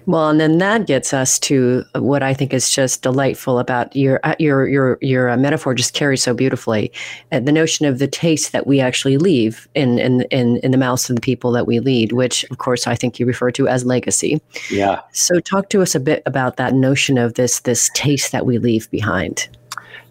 Well, 0.07 0.29
and 0.29 0.39
then 0.39 0.59
that 0.59 0.87
gets 0.87 1.13
us 1.13 1.39
to 1.41 1.85
what 1.95 2.23
I 2.23 2.33
think 2.33 2.55
is 2.55 2.71
just 2.71 3.03
delightful 3.03 3.59
about 3.59 3.95
your 3.97 4.21
uh, 4.23 4.37
your 4.39 4.67
your 4.69 4.99
your 5.01 5.29
uh, 5.29 5.37
metaphor. 5.37 5.75
Just 5.75 5.95
carries 5.95 6.23
so 6.23 6.33
beautifully 6.33 6.93
uh, 7.33 7.41
the 7.41 7.51
notion 7.51 7.87
of 7.87 7.99
the 7.99 8.07
taste 8.07 8.53
that 8.53 8.69
we 8.69 8.79
actually 8.81 9.19
leave 9.19 9.69
in, 9.75 9.99
in 9.99 10.23
in 10.31 10.59
in 10.59 10.71
the 10.71 10.79
mouths 10.79 11.11
of 11.11 11.17
the 11.17 11.21
people 11.21 11.51
that 11.53 11.67
we 11.67 11.81
lead, 11.81 12.13
which 12.13 12.45
of 12.51 12.59
course 12.59 12.87
I 12.87 12.95
think 12.95 13.19
you 13.19 13.27
refer 13.27 13.51
to 13.53 13.67
as 13.67 13.85
legacy. 13.85 14.41
Yeah. 14.71 15.01
So 15.13 15.41
talk 15.41 15.71
to 15.71 15.83
us 15.83 15.97
a 15.97 16.01
bit 16.01 16.23
about 16.25 16.57
that 16.57 16.73
notion 16.73 17.19
of 17.19 17.35
this 17.35 17.61
this 17.61 17.91
taste 17.93 18.31
that 18.31 18.47
we 18.47 18.59
leave 18.59 18.89
behind. 18.93 19.49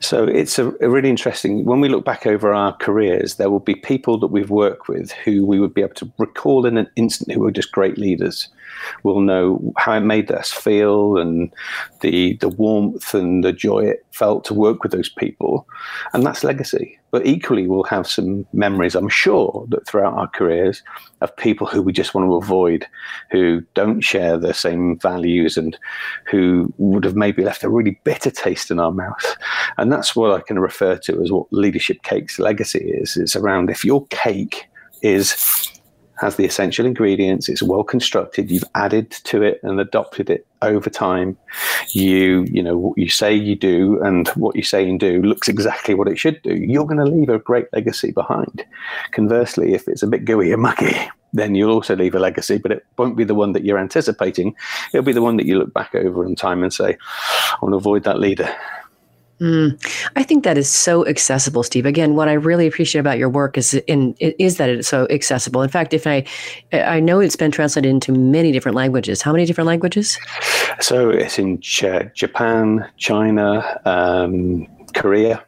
So 0.02 0.26
it's 0.26 0.60
a, 0.60 0.74
a, 0.82 0.90
really 0.90 1.10
interesting. 1.10 1.64
When 1.64 1.80
we 1.80 1.88
look 1.88 2.04
back 2.04 2.28
over 2.28 2.54
our 2.54 2.74
careers, 2.74 3.36
there 3.36 3.50
will 3.50 3.62
be 3.62 3.76
people 3.76 4.20
that 4.20 4.28
we've 4.28 4.50
worked 4.50 4.90
with 4.90 5.12
who 5.12 5.46
we 5.46 5.58
would 5.58 5.74
be 5.74 5.82
able 5.82 5.96
to 5.96 6.12
recall 6.18 6.66
in 6.66 6.78
an 6.78 6.90
instant 6.98 7.32
who 7.32 7.40
were 7.40 7.52
just 7.52 7.72
great 7.72 7.98
leaders 7.98 8.50
will 9.04 9.22
know 9.22 9.74
how 9.78 9.94
it 9.94 10.02
made 10.02 10.32
us 10.32 10.52
feel 10.52 11.18
and 11.18 11.54
the 12.02 12.38
the 12.38 12.50
warmth 12.50 13.14
and 13.14 13.44
the 13.44 13.54
joy 13.54 13.80
it 13.80 14.06
felt 14.12 14.44
to 14.46 14.54
work 14.54 14.84
with 14.84 14.92
those 14.92 15.10
people, 15.10 15.68
and 16.14 16.26
that's 16.26 16.44
legacy. 16.44 17.00
But 17.12 17.26
equally, 17.26 17.66
we'll 17.66 17.84
have 17.84 18.08
some 18.08 18.46
memories, 18.52 18.94
I'm 18.94 19.08
sure, 19.08 19.66
that 19.70 19.88
throughout 19.88 20.16
our 20.16 20.28
careers 20.28 20.84
of 21.22 21.36
people 21.38 21.66
who 21.66 21.82
we 21.82 21.94
just 21.94 22.14
want 22.14 22.28
to 22.28 22.36
avoid, 22.36 22.86
who 23.32 23.62
don't 23.74 24.02
share 24.02 24.38
the 24.38 24.54
same 24.54 25.00
values, 25.00 25.56
and 25.56 25.78
who 26.30 26.74
would 26.78 27.06
have 27.06 27.16
maybe 27.16 27.44
left 27.44 27.64
a 27.64 27.70
really 27.70 28.00
bitter 28.04 28.32
taste 28.32 28.70
in 28.70 28.80
our 28.80 28.92
mouth. 28.92 29.38
And 29.78 29.94
that's 29.94 30.16
what 30.16 30.32
I 30.32 30.42
can 30.42 30.60
refer 30.60 30.98
to 30.98 31.22
as 31.22 31.32
what 31.32 31.48
leadership 31.52 32.04
cake's 32.04 32.38
legacy 32.38 32.92
is. 32.92 33.16
It's 33.16 33.36
around 33.36 33.70
if 33.70 33.86
your 33.86 34.06
cake 34.08 34.68
is 35.02 35.32
has 36.18 36.36
the 36.36 36.46
essential 36.46 36.86
ingredients. 36.86 37.50
It's 37.50 37.64
well 37.64 37.84
constructed. 37.84 38.50
You've 38.50 38.64
added 38.76 39.12
to 39.12 39.42
it 39.44 39.60
and 39.64 39.80
adopted 39.80 40.30
it 40.30 40.46
over 40.62 40.90
time. 40.90 41.38
You, 41.92 42.46
you 42.50 42.64
know, 42.64 42.78
what 42.78 42.98
you 42.98 43.10
say 43.10 43.34
you 43.34 43.56
do 43.56 44.02
and 44.04 44.28
what 44.30 44.56
you 44.56 44.64
say 44.64 44.88
and 44.88 45.00
do 45.00 45.22
looks 45.22 45.48
exactly 45.48 45.94
what 45.94 46.08
it 46.08 46.18
should 46.18 46.42
do. 46.42 46.56
You're 46.56 46.86
going 46.86 47.04
to 47.04 47.06
leave 47.06 47.30
a 47.30 47.40
great 47.40 47.68
legacy 47.74 48.12
behind. 48.12 48.66
Conversely, 49.12 49.74
if 49.74 49.88
it's 49.88 50.04
a 50.04 50.08
bit 50.08 50.26
gooey 50.26 50.52
and 50.52 50.62
mucky, 50.62 50.96
then 51.34 51.54
you'll 51.54 51.72
also 51.72 51.96
leave 51.96 52.16
a 52.16 52.20
legacy, 52.20 52.58
but 52.58 52.72
it 52.72 52.86
won't 52.98 53.18
be 53.18 53.26
the 53.26 53.36
one 53.36 53.52
that 53.52 53.66
you're 53.66 53.78
anticipating. 53.78 54.56
It'll 54.94 55.06
be 55.06 55.12
the 55.12 55.22
one 55.22 55.36
that 55.38 55.46
you 55.46 55.60
look 55.60 55.74
back 55.74 55.94
over 55.94 56.26
in 56.26 56.36
time 56.36 56.64
and 56.64 56.74
say, 56.74 56.98
I 57.52 57.58
want 57.62 57.74
to 57.74 57.78
avoid 57.78 58.06
that 58.06 58.20
leader. 58.20 58.56
Mm, 59.40 59.78
I 60.16 60.24
think 60.24 60.46
that 60.46 60.58
is 60.58 60.70
so 60.70 61.06
accessible, 61.06 61.62
Steve. 61.64 61.86
Again, 61.86 62.16
what 62.16 62.30
I 62.30 62.34
really 62.34 62.68
appreciate 62.68 63.02
about 63.02 63.18
your 63.18 63.28
work 63.28 63.58
is 63.58 63.74
in 63.74 64.16
is 64.20 64.58
that 64.58 64.70
it's 64.70 64.88
so 64.88 65.08
accessible. 65.10 65.62
In 65.62 65.70
fact, 65.70 65.94
if 65.94 66.08
I 66.08 66.24
I 66.72 67.02
know 67.02 67.20
it's 67.20 67.36
been 67.36 67.52
translated 67.52 67.90
into 67.90 68.14
many 68.14 68.54
different 68.54 68.76
languages. 68.76 69.22
How 69.22 69.34
many 69.34 69.46
different 69.46 69.68
languages? 69.68 70.18
So 70.80 71.10
it's 71.10 71.38
in 71.38 71.60
Japan, 71.60 72.90
China, 72.98 73.82
um, 73.86 74.68
Korea. 74.94 75.44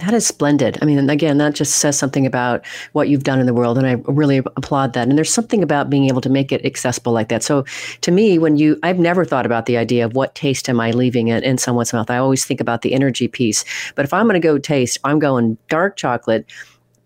That 0.00 0.14
is 0.14 0.26
splendid. 0.26 0.78
I 0.80 0.84
mean, 0.84 1.10
again, 1.10 1.38
that 1.38 1.54
just 1.54 1.76
says 1.76 1.98
something 1.98 2.24
about 2.26 2.64
what 2.92 3.08
you've 3.08 3.24
done 3.24 3.40
in 3.40 3.46
the 3.46 3.54
world, 3.54 3.78
and 3.78 3.86
I 3.86 3.94
really 4.06 4.38
applaud 4.38 4.92
that. 4.92 5.08
And 5.08 5.18
there's 5.18 5.32
something 5.32 5.62
about 5.62 5.90
being 5.90 6.08
able 6.08 6.20
to 6.20 6.28
make 6.28 6.52
it 6.52 6.64
accessible 6.64 7.12
like 7.12 7.28
that. 7.28 7.42
So, 7.42 7.64
to 8.02 8.10
me, 8.10 8.38
when 8.38 8.56
you, 8.56 8.78
I've 8.82 8.98
never 8.98 9.24
thought 9.24 9.46
about 9.46 9.66
the 9.66 9.76
idea 9.76 10.04
of 10.04 10.14
what 10.14 10.34
taste 10.34 10.68
am 10.68 10.80
I 10.80 10.92
leaving 10.92 11.28
in, 11.28 11.42
in 11.42 11.58
someone's 11.58 11.92
mouth. 11.92 12.10
I 12.10 12.18
always 12.18 12.44
think 12.44 12.60
about 12.60 12.82
the 12.82 12.94
energy 12.94 13.28
piece. 13.28 13.64
But 13.94 14.04
if 14.04 14.12
I'm 14.12 14.26
going 14.26 14.40
to 14.40 14.46
go 14.46 14.58
taste, 14.58 14.98
I'm 15.04 15.18
going 15.18 15.58
dark 15.68 15.96
chocolate, 15.96 16.46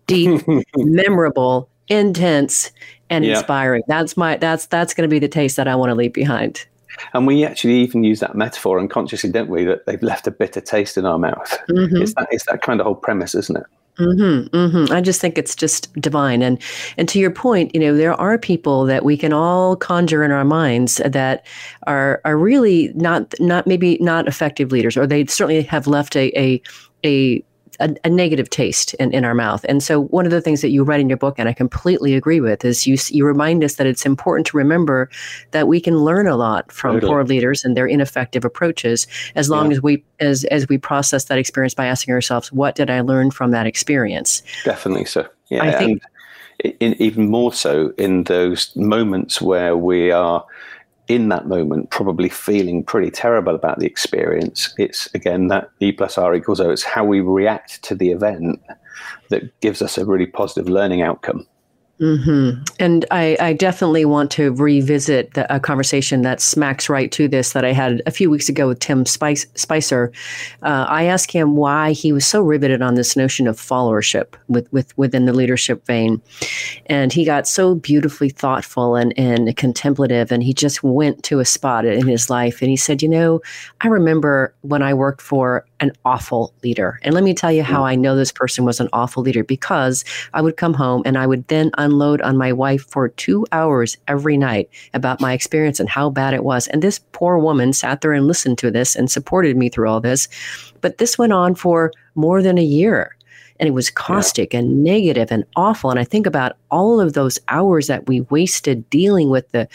deep, 0.05 0.41
memorable, 0.75 1.69
intense, 1.87 2.71
and 3.09 3.25
yeah. 3.25 3.37
inspiring. 3.37 3.83
That's 3.87 4.15
my 4.17 4.37
that's 4.37 4.67
that's 4.67 4.93
going 4.93 5.09
to 5.09 5.13
be 5.13 5.19
the 5.19 5.27
taste 5.27 5.55
that 5.57 5.67
I 5.67 5.75
want 5.75 5.89
to 5.89 5.95
leave 5.95 6.13
behind. 6.13 6.65
And 7.13 7.27
we 7.27 7.43
actually 7.45 7.79
even 7.81 8.03
use 8.03 8.19
that 8.19 8.35
metaphor 8.35 8.79
unconsciously, 8.79 9.31
don't 9.31 9.49
we? 9.49 9.63
That 9.65 9.85
they've 9.85 10.01
left 10.01 10.27
a 10.27 10.31
bitter 10.31 10.61
taste 10.61 10.97
in 10.97 11.05
our 11.05 11.19
mouth. 11.19 11.57
Mm-hmm. 11.69 12.01
It's 12.01 12.13
that 12.15 12.27
it's 12.31 12.45
that 12.45 12.61
kind 12.61 12.79
of 12.79 12.85
whole 12.85 12.95
premise, 12.95 13.35
isn't 13.35 13.57
it? 13.57 13.65
Mm-hmm, 13.99 14.55
mm-hmm. 14.55 14.91
I 14.91 15.01
just 15.01 15.21
think 15.21 15.37
it's 15.37 15.55
just 15.55 15.93
divine, 16.01 16.41
and 16.41 16.59
and 16.97 17.07
to 17.09 17.19
your 17.19 17.29
point, 17.29 17.75
you 17.75 17.79
know, 17.79 17.95
there 17.95 18.19
are 18.19 18.39
people 18.39 18.85
that 18.85 19.05
we 19.05 19.15
can 19.15 19.33
all 19.33 19.75
conjure 19.75 20.23
in 20.23 20.31
our 20.31 20.43
minds 20.43 20.99
that 21.05 21.45
are 21.85 22.19
are 22.25 22.35
really 22.35 22.91
not 22.95 23.35
not 23.39 23.67
maybe 23.67 23.99
not 24.01 24.27
effective 24.27 24.71
leaders, 24.71 24.97
or 24.97 25.05
they 25.05 25.25
certainly 25.25 25.61
have 25.61 25.85
left 25.85 26.15
a 26.15 26.35
a 26.35 26.61
a 27.05 27.43
a, 27.79 27.95
a, 28.03 28.09
negative 28.09 28.49
taste 28.49 28.93
in, 28.95 29.13
in 29.13 29.25
our 29.25 29.33
mouth. 29.33 29.65
And 29.67 29.81
so, 29.81 30.01
one 30.05 30.25
of 30.25 30.31
the 30.31 30.41
things 30.41 30.61
that 30.61 30.69
you 30.69 30.83
write 30.83 30.99
in 30.99 31.09
your 31.09 31.17
book, 31.17 31.39
and 31.39 31.49
I 31.49 31.53
completely 31.53 32.15
agree 32.15 32.39
with, 32.39 32.63
is 32.65 32.85
you 32.85 32.97
you 33.09 33.25
remind 33.25 33.63
us 33.63 33.75
that 33.75 33.87
it's 33.87 34.05
important 34.05 34.47
to 34.47 34.57
remember 34.57 35.09
that 35.51 35.67
we 35.67 35.79
can 35.79 35.99
learn 35.99 36.27
a 36.27 36.35
lot 36.35 36.71
from 36.71 36.95
totally. 36.95 37.11
poor 37.11 37.23
leaders 37.23 37.63
and 37.63 37.75
their 37.75 37.87
ineffective 37.87 38.45
approaches, 38.45 39.07
as 39.35 39.49
long 39.49 39.67
yeah. 39.67 39.77
as 39.77 39.83
we 39.83 40.03
as 40.19 40.43
as 40.45 40.67
we 40.67 40.77
process 40.77 41.25
that 41.25 41.37
experience 41.37 41.73
by 41.73 41.85
asking 41.85 42.13
ourselves, 42.13 42.51
what 42.51 42.75
did 42.75 42.89
I 42.89 43.01
learn 43.01 43.31
from 43.31 43.51
that 43.51 43.67
experience? 43.67 44.43
Definitely 44.63 45.05
so. 45.05 45.27
Yeah, 45.49 45.63
I 45.63 45.71
think. 45.71 46.01
In, 46.79 46.93
even 47.01 47.29
more 47.29 47.51
so 47.51 47.93
in 47.97 48.23
those 48.25 48.73
moments 48.75 49.41
where 49.41 49.75
we 49.75 50.11
are 50.11 50.45
in 51.07 51.29
that 51.29 51.47
moment 51.47 51.89
probably 51.89 52.29
feeling 52.29 52.83
pretty 52.83 53.11
terrible 53.11 53.55
about 53.55 53.79
the 53.79 53.85
experience. 53.85 54.73
It's 54.77 55.07
again 55.13 55.47
that 55.47 55.69
E 55.79 55.91
plus 55.91 56.17
R 56.17 56.33
equals 56.33 56.59
O. 56.59 56.69
It's 56.69 56.83
how 56.83 57.03
we 57.03 57.19
react 57.19 57.81
to 57.83 57.95
the 57.95 58.11
event 58.11 58.61
that 59.29 59.59
gives 59.61 59.81
us 59.81 59.97
a 59.97 60.05
really 60.05 60.25
positive 60.25 60.69
learning 60.69 61.01
outcome. 61.01 61.45
Mm-hmm. 61.99 62.63
And 62.79 63.05
I, 63.11 63.37
I, 63.39 63.53
definitely 63.53 64.03
want 64.03 64.31
to 64.31 64.51
revisit 64.51 65.35
the, 65.35 65.55
a 65.55 65.59
conversation 65.59 66.23
that 66.23 66.41
smacks 66.41 66.89
right 66.89 67.11
to 67.11 67.27
this 67.27 67.53
that 67.53 67.63
I 67.63 67.71
had 67.71 68.01
a 68.07 68.11
few 68.11 68.31
weeks 68.31 68.49
ago 68.49 68.67
with 68.67 68.79
Tim 68.79 69.05
Spice, 69.05 69.45
Spicer. 69.53 70.11
Uh, 70.63 70.87
I 70.89 71.03
asked 71.03 71.31
him 71.31 71.55
why 71.55 71.91
he 71.91 72.11
was 72.11 72.25
so 72.25 72.41
riveted 72.41 72.81
on 72.81 72.95
this 72.95 73.15
notion 73.15 73.47
of 73.47 73.57
followership 73.57 74.33
with, 74.47 74.73
with 74.73 74.97
within 74.97 75.25
the 75.25 75.33
leadership 75.33 75.85
vein, 75.85 76.19
and 76.87 77.13
he 77.13 77.25
got 77.25 77.47
so 77.47 77.75
beautifully 77.75 78.29
thoughtful 78.29 78.95
and, 78.95 79.13
and 79.15 79.55
contemplative, 79.55 80.31
and 80.31 80.41
he 80.41 80.51
just 80.51 80.81
went 80.81 81.23
to 81.25 81.39
a 81.39 81.45
spot 81.45 81.85
in 81.85 82.07
his 82.07 82.27
life, 82.27 82.59
and 82.61 82.71
he 82.71 82.77
said, 82.77 83.03
"You 83.03 83.09
know, 83.09 83.39
I 83.81 83.87
remember 83.87 84.51
when 84.61 84.81
I 84.81 84.95
worked 84.95 85.21
for 85.21 85.63
an 85.79 85.91
awful 86.05 86.55
leader, 86.63 86.99
and 87.03 87.13
let 87.13 87.23
me 87.23 87.35
tell 87.35 87.51
you 87.51 87.61
how 87.61 87.85
I 87.85 87.93
know 87.93 88.15
this 88.15 88.31
person 88.31 88.65
was 88.65 88.79
an 88.79 88.89
awful 88.93 89.21
leader 89.21 89.43
because 89.43 90.03
I 90.33 90.41
would 90.41 90.57
come 90.57 90.73
home 90.73 91.03
and 91.05 91.19
I 91.19 91.27
would 91.27 91.47
then." 91.49 91.69
Unload 91.83 92.21
on 92.21 92.37
my 92.37 92.51
wife 92.51 92.85
for 92.89 93.09
two 93.09 93.45
hours 93.51 93.97
every 94.07 94.37
night 94.37 94.69
about 94.93 95.21
my 95.21 95.33
experience 95.33 95.79
and 95.79 95.89
how 95.89 96.09
bad 96.09 96.33
it 96.33 96.43
was. 96.43 96.67
And 96.67 96.81
this 96.81 96.99
poor 97.11 97.37
woman 97.37 97.73
sat 97.73 98.01
there 98.01 98.13
and 98.13 98.27
listened 98.27 98.57
to 98.59 98.71
this 98.71 98.95
and 98.95 99.11
supported 99.11 99.57
me 99.57 99.69
through 99.69 99.89
all 99.89 100.01
this. 100.01 100.27
But 100.81 100.97
this 100.97 101.17
went 101.17 101.33
on 101.33 101.55
for 101.55 101.91
more 102.15 102.41
than 102.41 102.57
a 102.57 102.63
year. 102.63 103.15
And 103.59 103.67
it 103.67 103.73
was 103.73 103.89
caustic 103.89 104.53
yeah. 104.53 104.59
and 104.59 104.83
negative 104.83 105.31
and 105.31 105.45
awful. 105.55 105.91
And 105.91 105.99
I 105.99 106.03
think 106.03 106.25
about 106.25 106.57
all 106.71 106.99
of 106.99 107.13
those 107.13 107.39
hours 107.49 107.87
that 107.87 108.07
we 108.07 108.21
wasted 108.21 108.89
dealing 108.89 109.29
with 109.29 109.49
the, 109.51 109.67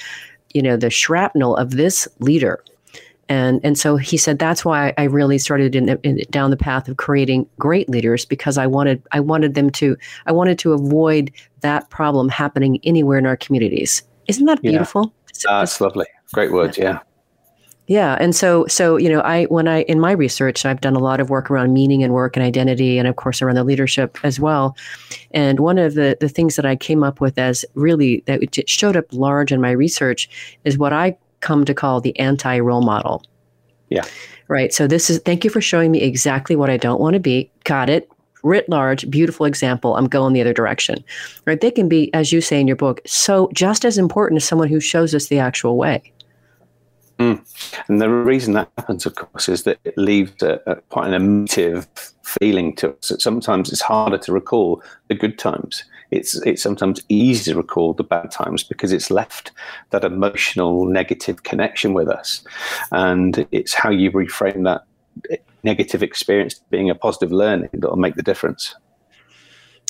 you 0.53 0.63
know, 0.63 0.77
the 0.77 0.91
shrapnel 0.91 1.57
of 1.57 1.73
this 1.73 2.09
leader 2.19 2.63
and 3.29 3.61
and 3.63 3.79
so 3.79 3.97
he 3.97 4.17
said 4.17 4.39
that's 4.39 4.65
why 4.65 4.95
I 4.97 5.05
really 5.05 5.39
started 5.39 5.75
in, 5.77 5.89
in, 6.03 6.23
down 6.31 6.51
the 6.51 6.57
path 6.57 6.89
of 6.89 6.97
creating 6.97 7.49
great 7.59 7.89
leaders 7.89 8.25
because 8.25 8.59
I 8.59 8.67
wanted 8.67 9.03
I 9.13 9.21
wanted 9.21 9.55
them 9.55 9.71
to 9.71 9.97
I 10.27 10.33
wanted 10.33 10.59
to 10.61 10.73
avoid 10.73 11.31
that 11.61 11.91
problem 11.91 12.29
happening 12.29 12.81
anywhere 12.85 13.19
in 13.19 13.27
our 13.27 13.37
communities. 13.37 14.03
Isn't 14.29 14.47
that 14.47 14.63
beautiful? 14.63 15.13
Yeah. 15.45 15.61
That's 15.61 15.81
lovely. 15.81 16.07
Great 16.33 16.53
words. 16.53 16.79
Yeah. 16.79 17.01
Yeah, 17.87 18.19
and 18.21 18.37
so 18.37 18.67
so 18.67 18.99
you 18.99 19.09
know, 19.09 19.21
I 19.21 19.45
when 19.45 19.67
I 19.67 19.83
in 19.85 19.99
my 19.99 20.13
research, 20.13 20.67
I've 20.67 20.83
done 20.83 20.95
a 20.95 20.99
lot 20.99 21.21
of 21.21 21.31
work 21.31 21.51
around 21.51 21.73
meaning 21.73 22.03
and 22.03 22.13
work 22.13 22.37
and 22.37 22.45
identity, 22.45 22.99
and 22.99 23.09
of 23.09 23.17
course 23.17 23.41
around 23.41 23.55
the 23.55 23.65
leadership 23.65 24.19
as 24.23 24.39
well. 24.39 24.77
And 25.31 25.59
one 25.59 25.79
of 25.79 25.95
the 25.95 26.15
the 26.21 26.29
things 26.29 26.57
that 26.57 26.67
I 26.67 26.77
came 26.77 27.03
up 27.03 27.19
with 27.19 27.39
as 27.39 27.65
really 27.75 28.23
that 28.27 28.41
showed 28.69 28.95
up 28.95 29.07
large 29.11 29.53
in 29.53 29.63
my 29.63 29.71
research 29.71 30.29
is 30.65 30.77
what 30.77 30.93
I 30.93 31.17
come 31.41 31.65
to 31.65 31.75
call 31.75 32.01
the 32.01 32.19
anti 32.19 32.59
role 32.59 32.83
model. 32.83 33.23
Yeah. 33.91 34.05
Right. 34.49 34.73
So 34.73 34.87
this 34.87 35.11
is 35.11 35.19
thank 35.21 35.45
you 35.45 35.51
for 35.51 35.61
showing 35.61 35.91
me 35.91 36.01
exactly 36.01 36.57
what 36.57 36.71
I 36.71 36.77
don't 36.77 37.01
want 37.01 37.15
to 37.15 37.21
be. 37.21 37.51
Got 37.65 37.91
it. 37.91 38.09
Writ 38.45 38.69
large, 38.69 39.11
beautiful 39.11 39.47
example. 39.47 39.97
I'm 39.97 40.07
going 40.07 40.33
the 40.33 40.41
other 40.41 40.53
direction. 40.53 41.05
Right. 41.45 41.61
They 41.61 41.71
can 41.71 41.89
be, 41.89 42.13
as 42.15 42.33
you 42.33 42.41
say 42.41 42.61
in 42.61 42.67
your 42.67 42.77
book, 42.77 43.01
so 43.05 43.51
just 43.53 43.85
as 43.85 43.99
important 43.99 44.39
as 44.39 44.45
someone 44.45 44.69
who 44.69 44.81
shows 44.81 45.15
us 45.15 45.27
the 45.27 45.39
actual 45.39 45.77
way. 45.77 46.13
Mm. 47.19 47.45
And 47.89 48.01
the 48.01 48.09
reason 48.09 48.55
that 48.55 48.71
happens, 48.79 49.05
of 49.05 49.17
course, 49.17 49.49
is 49.49 49.65
that 49.65 49.81
it 49.85 49.99
leaves 49.99 50.41
a, 50.41 50.61
a, 50.67 50.77
quite 50.83 51.09
an 51.09 51.15
emotive 51.15 51.89
feeling 52.23 52.77
to 52.77 52.91
us. 52.91 53.09
That 53.09 53.21
Sometimes 53.21 53.73
it's 53.73 53.81
harder 53.81 54.19
to 54.19 54.33
recall 54.33 54.83
the 55.09 55.15
good 55.15 55.37
times 55.37 55.83
it's 56.11 56.35
it's 56.47 56.63
sometimes 56.63 57.03
easy 57.09 57.53
to 57.53 57.59
recall 57.59 57.93
the 57.93 58.05
bad 58.05 58.31
times 58.31 58.63
because 58.63 58.93
it's 58.93 59.11
left 59.11 59.53
that 59.91 60.05
emotional 60.05 60.87
negative 60.87 61.43
connection 61.43 61.95
with 61.95 62.09
us, 62.09 62.45
and 62.93 63.47
it's 63.53 63.75
how 63.75 63.91
you 63.91 64.11
reframe 64.11 64.65
that 64.65 64.85
negative 65.65 66.03
experience 66.03 66.55
being 66.71 66.89
a 66.89 66.95
positive 66.95 67.33
learning 67.33 67.71
that 67.73 67.91
will 67.91 67.97
make 67.97 68.15
the 68.15 68.23
difference. 68.23 68.75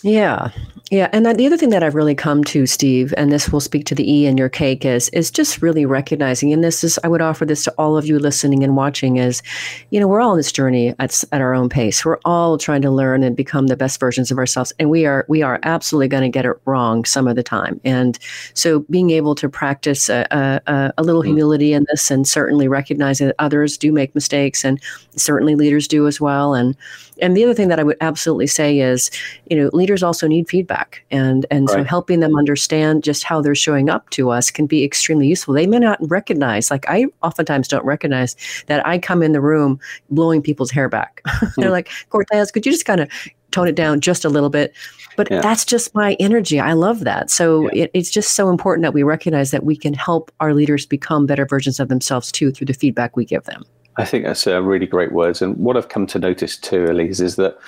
Yeah. 0.02 0.50
Yeah. 0.90 1.10
And 1.12 1.26
the 1.26 1.46
other 1.46 1.58
thing 1.58 1.68
that 1.70 1.82
I've 1.82 1.94
really 1.94 2.14
come 2.14 2.42
to, 2.44 2.64
Steve, 2.64 3.12
and 3.18 3.30
this 3.30 3.50
will 3.50 3.60
speak 3.60 3.84
to 3.86 3.94
the 3.94 4.10
E 4.10 4.26
in 4.26 4.38
your 4.38 4.48
cake, 4.48 4.86
is 4.86 5.10
is 5.10 5.30
just 5.30 5.60
really 5.60 5.84
recognizing, 5.84 6.50
and 6.50 6.64
this 6.64 6.82
is 6.82 6.98
I 7.04 7.08
would 7.08 7.20
offer 7.20 7.44
this 7.44 7.64
to 7.64 7.74
all 7.76 7.98
of 7.98 8.06
you 8.06 8.18
listening 8.18 8.64
and 8.64 8.74
watching, 8.74 9.16
is, 9.18 9.42
you 9.90 10.00
know, 10.00 10.08
we're 10.08 10.22
all 10.22 10.30
on 10.30 10.38
this 10.38 10.50
journey 10.50 10.94
at, 10.98 11.22
at 11.30 11.42
our 11.42 11.52
own 11.52 11.68
pace. 11.68 12.06
We're 12.06 12.20
all 12.24 12.56
trying 12.56 12.80
to 12.82 12.90
learn 12.90 13.22
and 13.22 13.36
become 13.36 13.66
the 13.66 13.76
best 13.76 14.00
versions 14.00 14.30
of 14.30 14.38
ourselves. 14.38 14.72
And 14.78 14.88
we 14.88 15.04
are 15.04 15.26
we 15.28 15.42
are 15.42 15.60
absolutely 15.62 16.08
going 16.08 16.22
to 16.22 16.30
get 16.30 16.46
it 16.46 16.56
wrong 16.64 17.04
some 17.04 17.28
of 17.28 17.36
the 17.36 17.42
time. 17.42 17.78
And 17.84 18.18
so 18.54 18.80
being 18.88 19.10
able 19.10 19.34
to 19.34 19.48
practice 19.48 20.08
a, 20.08 20.26
a, 20.66 20.92
a 20.96 21.02
little 21.02 21.22
mm. 21.22 21.26
humility 21.26 21.74
in 21.74 21.84
this 21.90 22.10
and 22.10 22.26
certainly 22.26 22.66
recognizing 22.66 23.26
that 23.26 23.36
others 23.38 23.76
do 23.76 23.92
make 23.92 24.14
mistakes 24.14 24.64
and 24.64 24.80
certainly 25.16 25.54
leaders 25.54 25.86
do 25.86 26.06
as 26.06 26.18
well. 26.18 26.54
And 26.54 26.76
and 27.20 27.36
the 27.36 27.44
other 27.44 27.54
thing 27.54 27.68
that 27.68 27.80
I 27.80 27.82
would 27.82 27.96
absolutely 28.00 28.46
say 28.46 28.78
is, 28.78 29.10
you 29.50 29.56
know, 29.56 29.70
leaders 29.72 29.87
also 30.02 30.26
need 30.26 30.48
feedback, 30.48 31.04
and 31.10 31.46
and 31.50 31.68
right. 31.68 31.78
so 31.78 31.84
helping 31.84 32.20
them 32.20 32.36
understand 32.36 33.02
just 33.02 33.24
how 33.24 33.40
they're 33.40 33.54
showing 33.54 33.88
up 33.88 34.10
to 34.10 34.30
us 34.30 34.50
can 34.50 34.66
be 34.66 34.84
extremely 34.84 35.26
useful. 35.26 35.54
They 35.54 35.66
may 35.66 35.78
not 35.78 35.98
recognize, 36.00 36.70
like 36.70 36.88
I 36.88 37.06
oftentimes 37.22 37.68
don't 37.68 37.84
recognize 37.84 38.36
that 38.66 38.86
I 38.86 38.98
come 38.98 39.22
in 39.22 39.32
the 39.32 39.40
room 39.40 39.80
blowing 40.10 40.42
people's 40.42 40.70
hair 40.70 40.88
back. 40.88 41.22
they're 41.56 41.66
hmm. 41.66 41.72
like, 41.72 41.90
Cortes, 42.10 42.50
could 42.50 42.66
you 42.66 42.72
just 42.72 42.84
kind 42.84 43.00
of 43.00 43.10
tone 43.50 43.68
it 43.68 43.74
down 43.74 44.00
just 44.00 44.24
a 44.24 44.28
little 44.28 44.50
bit? 44.50 44.74
But 45.16 45.30
yeah. 45.30 45.40
that's 45.40 45.64
just 45.64 45.94
my 45.94 46.16
energy. 46.20 46.60
I 46.60 46.74
love 46.74 47.00
that. 47.00 47.30
So 47.30 47.70
yeah. 47.72 47.84
it, 47.84 47.90
it's 47.94 48.10
just 48.10 48.32
so 48.32 48.50
important 48.50 48.82
that 48.82 48.94
we 48.94 49.02
recognize 49.02 49.50
that 49.50 49.64
we 49.64 49.76
can 49.76 49.94
help 49.94 50.30
our 50.40 50.54
leaders 50.54 50.86
become 50.86 51.26
better 51.26 51.46
versions 51.46 51.80
of 51.80 51.88
themselves 51.88 52.30
too 52.30 52.52
through 52.52 52.66
the 52.66 52.72
feedback 52.74 53.16
we 53.16 53.24
give 53.24 53.44
them. 53.44 53.64
I 53.96 54.04
think 54.04 54.24
that's 54.24 54.46
a 54.46 54.62
really 54.62 54.86
great 54.86 55.12
words. 55.12 55.42
And 55.42 55.56
what 55.56 55.76
I've 55.76 55.88
come 55.88 56.06
to 56.06 56.20
notice 56.20 56.56
too, 56.56 56.84
Elise, 56.84 57.18
is 57.18 57.34
that 57.36 57.58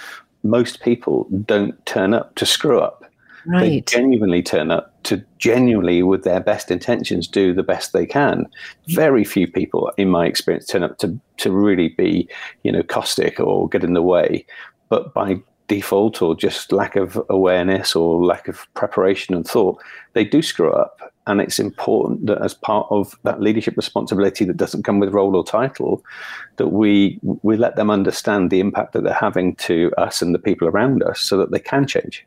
most 0.43 0.81
people 0.81 1.27
don't 1.45 1.85
turn 1.87 2.15
up 2.15 2.35
to 2.37 2.47
screw 2.47 2.81
up. 2.81 3.05
Right. 3.47 3.61
They 3.61 3.81
genuinely 3.81 4.43
turn 4.43 4.71
up 4.71 5.03
to 5.05 5.25
genuinely, 5.39 6.03
with 6.03 6.25
their 6.25 6.41
best 6.41 6.71
intentions, 6.71 7.27
do 7.27 7.55
the 7.55 7.63
best 7.63 7.93
they 7.93 8.05
can. 8.05 8.47
Very 8.89 9.25
few 9.25 9.47
people, 9.47 9.91
in 9.97 10.11
my 10.11 10.27
experience, 10.27 10.67
turn 10.67 10.83
up 10.83 10.99
to 10.99 11.19
to 11.39 11.51
really 11.51 11.89
be, 11.89 12.29
you 12.65 12.73
know, 12.73 12.83
caustic 12.83 13.41
or 13.41 13.69
get 13.69 13.83
in 13.83 13.95
the 13.95 14.03
way. 14.03 14.45
But 14.91 15.15
by 15.15 15.41
default 15.69 16.21
or 16.21 16.35
just 16.35 16.73
lack 16.73 16.97
of 16.97 17.21
awareness 17.31 17.95
or 17.97 18.23
lack 18.25 18.49
of 18.49 18.67
preparation 18.75 19.35
and 19.35 19.47
thought, 19.47 19.81
they 20.13 20.25
do 20.25 20.43
screw 20.43 20.73
up. 20.73 21.10
And 21.27 21.41
it's 21.41 21.59
important 21.59 22.27
that 22.27 22.43
as 22.43 22.55
part 22.55 22.87
of 22.91 23.19
that 23.25 23.41
leadership 23.41 23.77
responsibility 23.77 24.45
that 24.45 24.57
doesn't 24.57 24.85
come 24.85 24.99
with 24.99 25.13
role 25.13 25.37
or 25.37 25.45
title, 25.45 26.03
that 26.57 26.69
we 26.69 27.19
we 27.23 27.57
let 27.57 27.77
them 27.77 27.91
understand 27.91 28.51
the 28.51 28.61
impact 28.61 28.95
that 28.95 29.05
they're 29.05 29.13
having 29.13 29.55
to 29.57 29.93
us 29.99 30.23
and 30.23 30.35
the 30.35 30.39
people 30.39 30.67
around 30.67 31.03
us 31.03 31.21
so 31.21 31.37
that 31.37 31.51
they 31.51 31.59
can 31.59 31.87
change. 31.87 32.27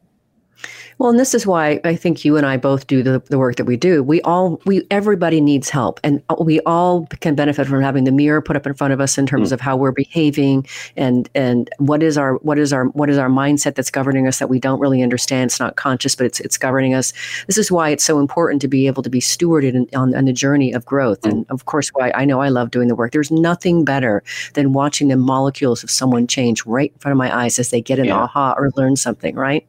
Well, 0.97 1.09
and 1.09 1.19
this 1.19 1.33
is 1.33 1.45
why 1.47 1.79
I 1.83 1.95
think 1.95 2.23
you 2.23 2.37
and 2.37 2.45
I 2.45 2.57
both 2.57 2.87
do 2.87 3.03
the, 3.03 3.19
the 3.29 3.39
work 3.39 3.55
that 3.57 3.65
we 3.65 3.77
do. 3.77 4.03
We 4.03 4.21
all, 4.21 4.61
we, 4.65 4.85
everybody 4.91 5.41
needs 5.41 5.69
help, 5.69 5.99
and 6.03 6.21
we 6.39 6.59
all 6.61 7.07
can 7.19 7.35
benefit 7.35 7.67
from 7.67 7.81
having 7.81 8.03
the 8.03 8.11
mirror 8.11 8.41
put 8.41 8.55
up 8.55 8.65
in 8.67 8.73
front 8.73 8.93
of 8.93 9.01
us 9.01 9.17
in 9.17 9.25
terms 9.25 9.49
mm. 9.49 9.53
of 9.53 9.61
how 9.61 9.75
we're 9.75 9.91
behaving 9.91 10.65
and 10.95 11.29
and 11.35 11.69
what 11.77 12.03
is 12.03 12.17
our 12.17 12.35
what 12.37 12.59
is 12.59 12.71
our 12.73 12.85
what 12.85 13.09
is 13.09 13.17
our 13.17 13.29
mindset 13.29 13.75
that's 13.75 13.91
governing 13.91 14.27
us 14.27 14.39
that 14.39 14.49
we 14.49 14.59
don't 14.59 14.79
really 14.79 15.01
understand. 15.01 15.49
It's 15.49 15.59
not 15.59 15.75
conscious, 15.75 16.15
but 16.15 16.25
it's 16.25 16.39
it's 16.39 16.57
governing 16.57 16.93
us. 16.93 17.13
This 17.47 17.57
is 17.57 17.71
why 17.71 17.89
it's 17.89 18.03
so 18.03 18.19
important 18.19 18.61
to 18.61 18.67
be 18.67 18.87
able 18.87 19.03
to 19.03 19.09
be 19.09 19.19
stewarded 19.19 19.73
in, 19.73 19.87
on, 19.95 20.15
on 20.15 20.25
the 20.25 20.33
journey 20.33 20.73
of 20.73 20.85
growth. 20.85 21.21
Mm. 21.21 21.31
And 21.31 21.45
of 21.49 21.65
course, 21.65 21.89
why 21.89 22.11
I 22.15 22.25
know 22.25 22.41
I 22.41 22.49
love 22.49 22.71
doing 22.71 22.87
the 22.87 22.95
work. 22.95 23.11
There's 23.11 23.31
nothing 23.31 23.85
better 23.85 24.23
than 24.53 24.73
watching 24.73 25.07
the 25.07 25.17
molecules 25.17 25.83
of 25.83 25.91
someone 25.91 26.27
change 26.27 26.65
right 26.65 26.91
in 26.91 26.99
front 26.99 27.13
of 27.13 27.17
my 27.17 27.35
eyes 27.35 27.59
as 27.59 27.69
they 27.69 27.81
get 27.81 27.99
an 27.99 28.05
yeah. 28.05 28.17
aha 28.17 28.53
or 28.57 28.71
learn 28.75 28.95
something. 28.95 29.35
Right 29.35 29.67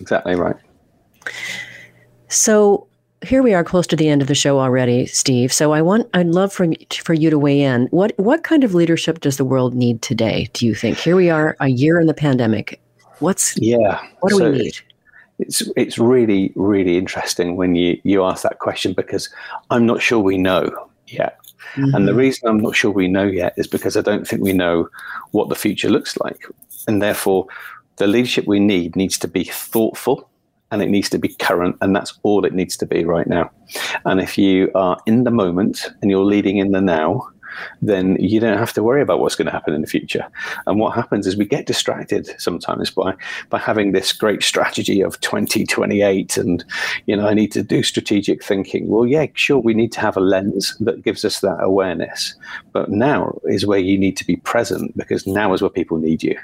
exactly 0.00 0.34
right. 0.34 0.56
So 2.28 2.86
here 3.22 3.42
we 3.42 3.54
are 3.54 3.64
close 3.64 3.86
to 3.88 3.96
the 3.96 4.08
end 4.08 4.22
of 4.22 4.28
the 4.28 4.34
show 4.34 4.58
already, 4.58 5.06
Steve. 5.06 5.52
So 5.52 5.72
I 5.72 5.82
want 5.82 6.08
I'd 6.14 6.28
love 6.28 6.52
for 6.52 6.66
for 7.04 7.14
you 7.14 7.30
to 7.30 7.38
weigh 7.38 7.60
in. 7.60 7.86
What 7.86 8.12
what 8.16 8.42
kind 8.42 8.64
of 8.64 8.74
leadership 8.74 9.20
does 9.20 9.36
the 9.36 9.44
world 9.44 9.74
need 9.74 10.02
today, 10.02 10.48
do 10.52 10.66
you 10.66 10.74
think? 10.74 10.98
Here 10.98 11.16
we 11.16 11.30
are 11.30 11.56
a 11.60 11.68
year 11.68 12.00
in 12.00 12.06
the 12.06 12.14
pandemic. 12.14 12.80
What's 13.20 13.56
Yeah. 13.58 14.00
What 14.20 14.30
do 14.30 14.38
so 14.38 14.50
we 14.50 14.58
need? 14.58 14.78
It's 15.38 15.62
it's 15.76 15.98
really 15.98 16.52
really 16.56 16.98
interesting 16.98 17.56
when 17.56 17.74
you 17.76 18.00
you 18.02 18.24
ask 18.24 18.42
that 18.42 18.58
question 18.58 18.92
because 18.92 19.28
I'm 19.70 19.86
not 19.86 20.02
sure 20.02 20.18
we 20.18 20.38
know 20.38 20.70
yet. 21.06 21.38
Mm-hmm. 21.74 21.94
And 21.94 22.08
the 22.08 22.14
reason 22.14 22.48
I'm 22.48 22.60
not 22.60 22.74
sure 22.74 22.90
we 22.90 23.08
know 23.08 23.26
yet 23.26 23.54
is 23.56 23.66
because 23.66 23.96
I 23.96 24.02
don't 24.02 24.26
think 24.26 24.42
we 24.42 24.52
know 24.52 24.88
what 25.30 25.48
the 25.48 25.54
future 25.54 25.88
looks 25.88 26.18
like. 26.18 26.44
And 26.88 27.00
therefore 27.00 27.46
the 27.96 28.06
leadership 28.06 28.46
we 28.46 28.60
need 28.60 28.96
needs 28.96 29.18
to 29.18 29.28
be 29.28 29.44
thoughtful 29.44 30.28
and 30.70 30.82
it 30.82 30.88
needs 30.88 31.08
to 31.10 31.18
be 31.18 31.28
current 31.28 31.76
and 31.80 31.94
that's 31.94 32.18
all 32.22 32.44
it 32.44 32.54
needs 32.54 32.76
to 32.76 32.86
be 32.86 33.04
right 33.04 33.26
now 33.26 33.50
and 34.04 34.20
if 34.20 34.38
you 34.38 34.70
are 34.74 34.98
in 35.06 35.24
the 35.24 35.30
moment 35.30 35.90
and 36.00 36.10
you're 36.10 36.24
leading 36.24 36.56
in 36.56 36.72
the 36.72 36.80
now 36.80 37.28
then 37.80 38.16
you 38.20 38.40
don't 38.40 38.58
have 38.58 38.72
to 38.74 38.82
worry 38.82 39.02
about 39.02 39.20
what's 39.20 39.34
going 39.34 39.46
to 39.46 39.52
happen 39.52 39.74
in 39.74 39.80
the 39.80 39.86
future. 39.86 40.26
And 40.66 40.78
what 40.78 40.94
happens 40.94 41.26
is 41.26 41.36
we 41.36 41.44
get 41.44 41.66
distracted 41.66 42.28
sometimes 42.40 42.90
by 42.90 43.14
by 43.50 43.58
having 43.58 43.92
this 43.92 44.12
great 44.12 44.42
strategy 44.42 45.00
of 45.00 45.20
2028 45.20 46.36
and 46.36 46.64
you 47.06 47.16
know 47.16 47.26
I 47.26 47.34
need 47.34 47.52
to 47.52 47.62
do 47.62 47.82
strategic 47.82 48.42
thinking. 48.42 48.88
Well, 48.88 49.06
yeah, 49.06 49.26
sure 49.34 49.58
we 49.58 49.74
need 49.74 49.92
to 49.92 50.00
have 50.00 50.16
a 50.16 50.20
lens 50.20 50.76
that 50.80 51.02
gives 51.02 51.24
us 51.24 51.40
that 51.40 51.58
awareness. 51.60 52.34
But 52.72 52.90
now 52.90 53.38
is 53.44 53.66
where 53.66 53.78
you 53.78 53.98
need 53.98 54.16
to 54.18 54.26
be 54.26 54.36
present 54.36 54.96
because 54.96 55.26
now 55.26 55.52
is 55.52 55.62
where 55.62 55.70
people 55.70 55.98
need 55.98 56.22
you. 56.22 56.38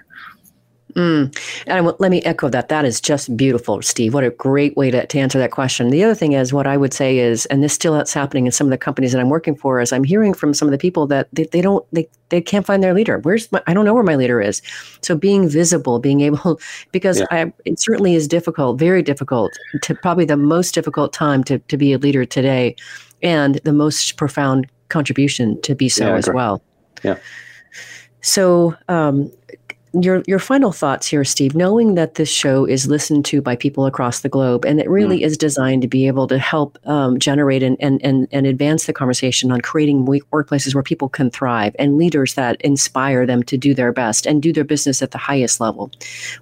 Mm. 0.99 1.33
And 1.69 1.87
let 2.01 2.11
me 2.11 2.21
echo 2.23 2.49
that. 2.49 2.69
That 2.71 2.85
is 2.85 3.01
just 3.01 3.37
beautiful, 3.37 3.81
Steve. 3.83 4.15
What 4.15 4.25
a 4.25 4.31
great 4.31 4.77
way 4.77 4.91
to, 4.91 5.07
to 5.07 5.19
answer 5.19 5.39
that 5.39 5.53
question. 5.53 5.91
The 5.91 6.03
other 6.03 6.15
thing 6.15 6.33
is, 6.33 6.53
what 6.53 6.67
I 6.67 6.77
would 6.77 6.93
say 6.93 7.19
is, 7.19 7.47
and 7.47 7.63
this 7.63 7.73
still 7.73 7.95
is 7.95 8.13
happening 8.13 8.47
in 8.47 8.53
some 8.53 8.67
of 8.67 8.73
the 8.73 8.79
companies 8.79 9.13
that 9.13 9.21
I'm 9.21 9.29
working 9.29 9.55
for, 9.55 9.81
is 9.81 9.93
I'm 9.93 10.03
hearing 10.03 10.35
from 10.35 10.53
some 10.53 10.67
of 10.67 10.73
the 10.73 10.79
people 10.79 11.07
that 11.07 11.29
they, 11.33 11.45
they 11.45 11.61
don't, 11.61 11.87
they, 11.93 12.09
they 12.31 12.41
can't 12.41 12.67
find 12.67 12.83
their 12.83 12.95
leader. 12.95 13.19
Where's 13.19 13.51
my, 13.53 13.63
I 13.69 13.75
don't 13.75 13.85
know 13.85 13.95
where 13.95 14.03
my 14.03 14.17
leader 14.17 14.43
is. 14.43 14.61
So 15.01 15.17
being 15.17 15.49
visible, 15.49 16.01
being 16.01 16.21
able, 16.21 16.59
because 16.91 17.21
yeah. 17.21 17.27
I, 17.31 17.53
it 17.65 17.79
certainly 17.79 18.17
is 18.17 18.27
difficult, 18.27 18.81
very 18.81 19.03
difficult, 19.03 19.53
to 19.83 19.95
probably 19.95 20.25
the 20.25 20.37
most 20.37 20.75
difficult 20.75 21.13
time 21.13 21.45
to, 21.45 21.61
to 21.61 21.77
be 21.77 21.93
a 21.93 21.99
leader 21.99 22.25
today, 22.25 22.75
and 23.23 23.57
the 23.63 23.73
most 23.73 24.17
profound 24.17 24.67
contribution 24.89 25.61
to 25.63 25.77
be 25.77 25.89
so 25.89 26.09
yeah, 26.09 26.17
as 26.17 26.29
well. 26.29 26.61
Yeah. 27.05 27.19
So, 28.21 28.77
um, 28.89 29.31
your 29.93 30.23
your 30.27 30.39
final 30.39 30.73
thoughts 30.73 31.07
here, 31.07 31.25
Steve. 31.25 31.55
Knowing 31.55 31.95
that 31.95 32.15
this 32.15 32.29
show 32.29 32.65
is 32.65 32.87
listened 32.87 33.25
to 33.27 33.41
by 33.41 33.57
people 33.57 33.87
across 33.87 34.21
the 34.21 34.29
globe, 34.29 34.65
and 34.65 34.81
it 34.81 34.89
really 34.89 35.21
mm. 35.21 35.23
is 35.23 35.37
designed 35.37 35.83
to 35.83 35.89
be 35.89 36.07
able 36.07 36.27
to 36.29 36.39
help 36.39 36.79
um, 36.85 37.19
generate 37.19 37.63
and, 37.63 37.77
and 37.81 38.01
and 38.05 38.29
and 38.33 38.47
advance 38.47 38.87
the 38.87 38.93
conversation 38.93 39.51
on 39.51 39.61
creating 39.61 40.07
workplaces 40.07 40.75
where 40.75 40.83
people 40.83 41.09
can 41.09 41.31
thrive 41.31 41.75
and 41.79 41.97
leaders 41.97 42.35
that 42.35 42.61
inspire 42.63 43.27
them 43.27 43.43
to 43.45 43.57
do 43.57 43.75
their 43.75 43.93
best 43.93 44.27
and 44.27 44.43
do 44.43 44.53
their 44.53 44.65
business 44.65 45.03
at 45.03 45.11
the 45.11 45.19
highest 45.19 45.61
level. 45.61 45.91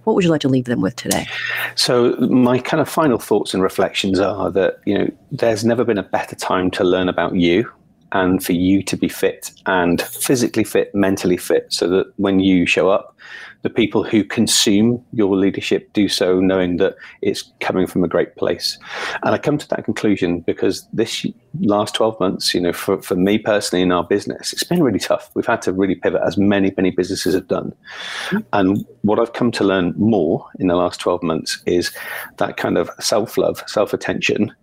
What 0.04 0.14
would 0.14 0.24
you 0.24 0.30
like 0.30 0.40
to 0.42 0.48
leave 0.48 0.64
them 0.64 0.80
with 0.80 0.96
today? 0.96 1.26
So 1.74 2.16
my 2.16 2.58
kind 2.58 2.80
of 2.80 2.88
final 2.88 3.18
thoughts 3.18 3.54
and 3.54 3.62
reflections 3.62 4.18
are 4.18 4.50
that 4.50 4.80
you 4.84 4.98
know 4.98 5.10
there's 5.30 5.64
never 5.64 5.84
been 5.84 5.98
a 5.98 6.02
better 6.02 6.36
time 6.36 6.70
to 6.72 6.84
learn 6.84 7.08
about 7.08 7.34
you 7.34 7.70
and 8.16 8.42
for 8.42 8.52
you 8.52 8.82
to 8.82 8.96
be 8.96 9.08
fit 9.08 9.52
and 9.66 10.00
physically 10.00 10.64
fit, 10.64 10.94
mentally 10.94 11.36
fit, 11.36 11.66
so 11.70 11.86
that 11.88 12.06
when 12.16 12.40
you 12.40 12.64
show 12.64 12.88
up, 12.88 13.14
the 13.60 13.68
people 13.68 14.04
who 14.04 14.24
consume 14.24 15.04
your 15.12 15.36
leadership 15.36 15.92
do 15.92 16.08
so 16.08 16.40
knowing 16.40 16.76
that 16.78 16.94
it's 17.20 17.52
coming 17.60 17.86
from 17.86 18.04
a 18.04 18.08
great 18.08 18.36
place. 18.36 18.78
And 19.22 19.34
I 19.34 19.38
come 19.38 19.58
to 19.58 19.68
that 19.68 19.84
conclusion 19.84 20.40
because 20.40 20.86
this 20.92 21.26
last 21.60 21.94
12 21.96 22.18
months, 22.20 22.54
you 22.54 22.60
know, 22.60 22.72
for, 22.72 23.02
for 23.02 23.16
me 23.16 23.38
personally 23.38 23.82
in 23.82 23.92
our 23.92 24.04
business, 24.04 24.52
it's 24.52 24.64
been 24.64 24.82
really 24.82 25.00
tough. 25.00 25.30
We've 25.34 25.44
had 25.44 25.62
to 25.62 25.72
really 25.72 25.96
pivot 25.96 26.22
as 26.24 26.38
many, 26.38 26.72
many 26.76 26.90
businesses 26.90 27.34
have 27.34 27.48
done. 27.48 27.74
And 28.52 28.86
what 29.02 29.18
I've 29.18 29.32
come 29.32 29.50
to 29.52 29.64
learn 29.64 29.94
more 29.98 30.46
in 30.58 30.68
the 30.68 30.76
last 30.76 31.00
12 31.00 31.22
months 31.22 31.60
is 31.66 31.90
that 32.36 32.56
kind 32.56 32.78
of 32.78 32.88
self 33.00 33.36
love, 33.36 33.62
self 33.66 33.92
attention 33.92 34.54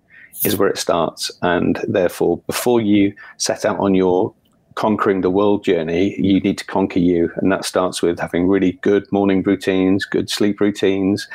is 0.43 0.57
where 0.57 0.69
it 0.69 0.77
starts. 0.77 1.31
And 1.41 1.79
therefore, 1.87 2.37
before 2.47 2.81
you 2.81 3.13
set 3.37 3.65
out 3.65 3.79
on 3.79 3.95
your 3.95 4.33
conquering 4.75 5.21
the 5.21 5.29
world 5.29 5.63
journey, 5.63 6.19
you 6.19 6.39
need 6.39 6.57
to 6.57 6.65
conquer 6.65 6.99
you. 6.99 7.31
And 7.37 7.51
that 7.51 7.65
starts 7.65 8.01
with 8.01 8.19
having 8.19 8.47
really 8.47 8.73
good 8.81 9.09
morning 9.11 9.43
routines, 9.43 10.05
good 10.05 10.29
sleep 10.29 10.59
routines, 10.59 11.27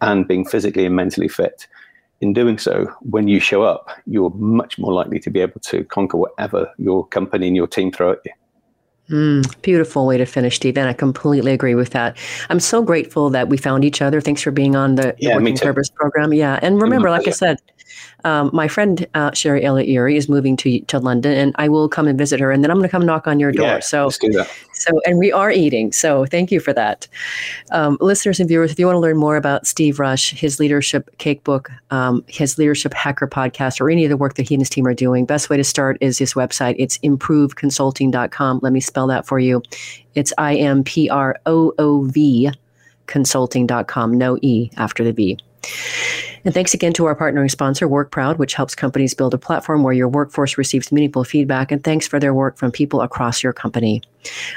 and 0.00 0.26
being 0.26 0.46
physically 0.46 0.86
and 0.86 0.96
mentally 0.96 1.28
fit. 1.28 1.66
In 2.22 2.32
doing 2.32 2.56
so, 2.56 2.86
when 3.00 3.28
you 3.28 3.40
show 3.40 3.62
up, 3.62 3.90
you're 4.06 4.30
much 4.30 4.78
more 4.78 4.92
likely 4.92 5.18
to 5.20 5.30
be 5.30 5.40
able 5.40 5.60
to 5.60 5.84
conquer 5.84 6.16
whatever 6.16 6.72
your 6.78 7.06
company 7.06 7.48
and 7.48 7.56
your 7.56 7.66
team 7.66 7.92
throw 7.92 8.12
at 8.12 8.20
you. 8.24 8.32
Mm, 9.10 9.62
beautiful 9.62 10.06
way 10.06 10.16
to 10.16 10.26
finish, 10.26 10.56
Steve. 10.56 10.76
And 10.78 10.88
I 10.88 10.92
completely 10.92 11.52
agree 11.52 11.74
with 11.74 11.90
that. 11.90 12.16
I'm 12.50 12.58
so 12.58 12.82
grateful 12.82 13.30
that 13.30 13.48
we 13.48 13.56
found 13.56 13.84
each 13.84 14.02
other. 14.02 14.20
Thanks 14.20 14.42
for 14.42 14.50
being 14.50 14.74
on 14.74 14.96
the, 14.96 15.14
yeah, 15.18 15.36
Working 15.36 15.56
Purpose 15.58 15.88
program. 15.90 16.32
Yeah. 16.32 16.58
And 16.62 16.80
remember, 16.80 17.10
like 17.10 17.28
I 17.28 17.30
said, 17.30 17.60
um, 18.26 18.50
my 18.52 18.66
friend 18.66 19.06
uh, 19.14 19.30
Sherry 19.32 19.64
Elliott 19.64 19.88
Erie 19.88 20.16
is 20.16 20.28
moving 20.28 20.56
to 20.56 20.80
to 20.80 20.98
London, 20.98 21.32
and 21.32 21.54
I 21.58 21.68
will 21.68 21.88
come 21.88 22.08
and 22.08 22.18
visit 22.18 22.40
her, 22.40 22.50
and 22.50 22.64
then 22.64 22.72
I'm 22.72 22.76
going 22.78 22.88
to 22.88 22.90
come 22.90 23.06
knock 23.06 23.28
on 23.28 23.38
your 23.38 23.52
door. 23.52 23.66
Yeah, 23.66 23.78
so 23.78 24.06
let's 24.06 24.18
do 24.18 24.32
that. 24.32 24.50
So, 24.72 25.00
and 25.06 25.18
we 25.18 25.30
are 25.30 25.52
eating. 25.52 25.92
So, 25.92 26.26
thank 26.26 26.50
you 26.50 26.58
for 26.58 26.72
that, 26.72 27.06
um, 27.70 27.96
listeners 28.00 28.40
and 28.40 28.48
viewers. 28.48 28.72
If 28.72 28.80
you 28.80 28.86
want 28.86 28.96
to 28.96 29.00
learn 29.00 29.16
more 29.16 29.36
about 29.36 29.64
Steve 29.64 30.00
Rush, 30.00 30.32
his 30.32 30.58
leadership 30.58 31.16
cake 31.18 31.44
book, 31.44 31.70
um, 31.92 32.24
his 32.26 32.58
leadership 32.58 32.92
hacker 32.94 33.28
podcast, 33.28 33.80
or 33.80 33.88
any 33.90 34.04
of 34.04 34.10
the 34.10 34.16
work 34.16 34.34
that 34.34 34.48
he 34.48 34.56
and 34.56 34.60
his 34.60 34.70
team 34.70 34.88
are 34.88 34.94
doing, 34.94 35.24
best 35.24 35.48
way 35.48 35.56
to 35.56 35.64
start 35.64 35.96
is 36.00 36.18
his 36.18 36.34
website. 36.34 36.74
It's 36.80 36.98
improveconsulting.com. 36.98 38.58
Let 38.60 38.72
me 38.72 38.80
spell 38.80 39.06
that 39.06 39.24
for 39.24 39.38
you. 39.38 39.62
It's 40.16 40.32
I 40.36 40.56
M 40.56 40.82
P 40.82 41.08
R 41.08 41.38
O 41.46 41.72
O 41.78 42.02
V 42.02 42.50
consulting.com. 43.06 44.18
No 44.18 44.36
E 44.42 44.70
after 44.76 45.04
the 45.04 45.12
V. 45.12 45.38
And 46.46 46.54
thanks 46.54 46.74
again 46.74 46.92
to 46.92 47.06
our 47.06 47.16
partnering 47.16 47.50
sponsor, 47.50 47.88
WorkProud, 47.88 48.38
which 48.38 48.54
helps 48.54 48.76
companies 48.76 49.14
build 49.14 49.34
a 49.34 49.38
platform 49.38 49.82
where 49.82 49.92
your 49.92 50.06
workforce 50.06 50.56
receives 50.56 50.92
meaningful 50.92 51.24
feedback. 51.24 51.72
And 51.72 51.82
thanks 51.82 52.06
for 52.06 52.20
their 52.20 52.32
work 52.32 52.56
from 52.56 52.70
people 52.70 53.00
across 53.00 53.42
your 53.42 53.52
company. 53.52 54.00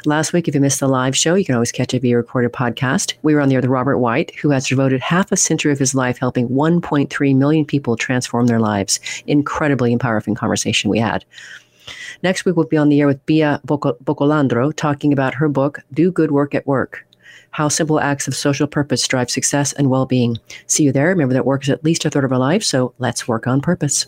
Last 0.05 0.31
week, 0.31 0.47
if 0.47 0.53
you 0.53 0.61
missed 0.61 0.81
the 0.81 0.87
live 0.87 1.17
show, 1.17 1.33
you 1.33 1.43
can 1.43 1.55
always 1.55 1.71
catch 1.71 1.95
a 1.95 1.99
via 1.99 2.17
recorded 2.17 2.53
podcast. 2.53 3.15
We 3.23 3.33
were 3.33 3.41
on 3.41 3.49
the 3.49 3.55
air 3.55 3.61
with 3.61 3.71
Robert 3.71 3.97
White, 3.97 4.35
who 4.35 4.51
has 4.51 4.67
devoted 4.67 5.01
half 5.01 5.31
a 5.31 5.35
century 5.35 5.71
of 5.71 5.79
his 5.79 5.95
life 5.95 6.19
helping 6.19 6.49
1.3 6.49 7.35
million 7.35 7.65
people 7.65 7.97
transform 7.97 8.45
their 8.45 8.59
lives. 8.59 8.99
Incredibly 9.25 9.91
empowering 9.91 10.35
conversation 10.35 10.91
we 10.91 10.99
had. 10.99 11.25
Next 12.21 12.45
week, 12.45 12.55
we'll 12.55 12.67
be 12.67 12.77
on 12.77 12.89
the 12.89 13.01
air 13.01 13.07
with 13.07 13.25
Bea 13.25 13.57
Boccalandro 13.65 14.75
talking 14.75 15.11
about 15.11 15.33
her 15.33 15.49
book, 15.49 15.79
Do 15.91 16.11
Good 16.11 16.29
Work 16.29 16.53
at 16.53 16.67
Work 16.67 17.07
how 17.51 17.67
simple 17.67 17.99
acts 17.99 18.27
of 18.27 18.35
social 18.35 18.67
purpose 18.67 19.07
drive 19.07 19.29
success 19.29 19.73
and 19.73 19.89
well 19.89 20.05
being. 20.05 20.37
See 20.67 20.83
you 20.83 20.91
there. 20.91 21.07
Remember 21.07 21.33
that 21.33 21.45
work 21.45 21.63
is 21.63 21.69
at 21.69 21.83
least 21.83 22.05
a 22.05 22.09
third 22.09 22.23
of 22.23 22.31
our 22.31 22.39
life, 22.39 22.63
so 22.63 22.93
let's 22.99 23.27
work 23.27 23.47
on 23.47 23.61
purpose. 23.61 24.07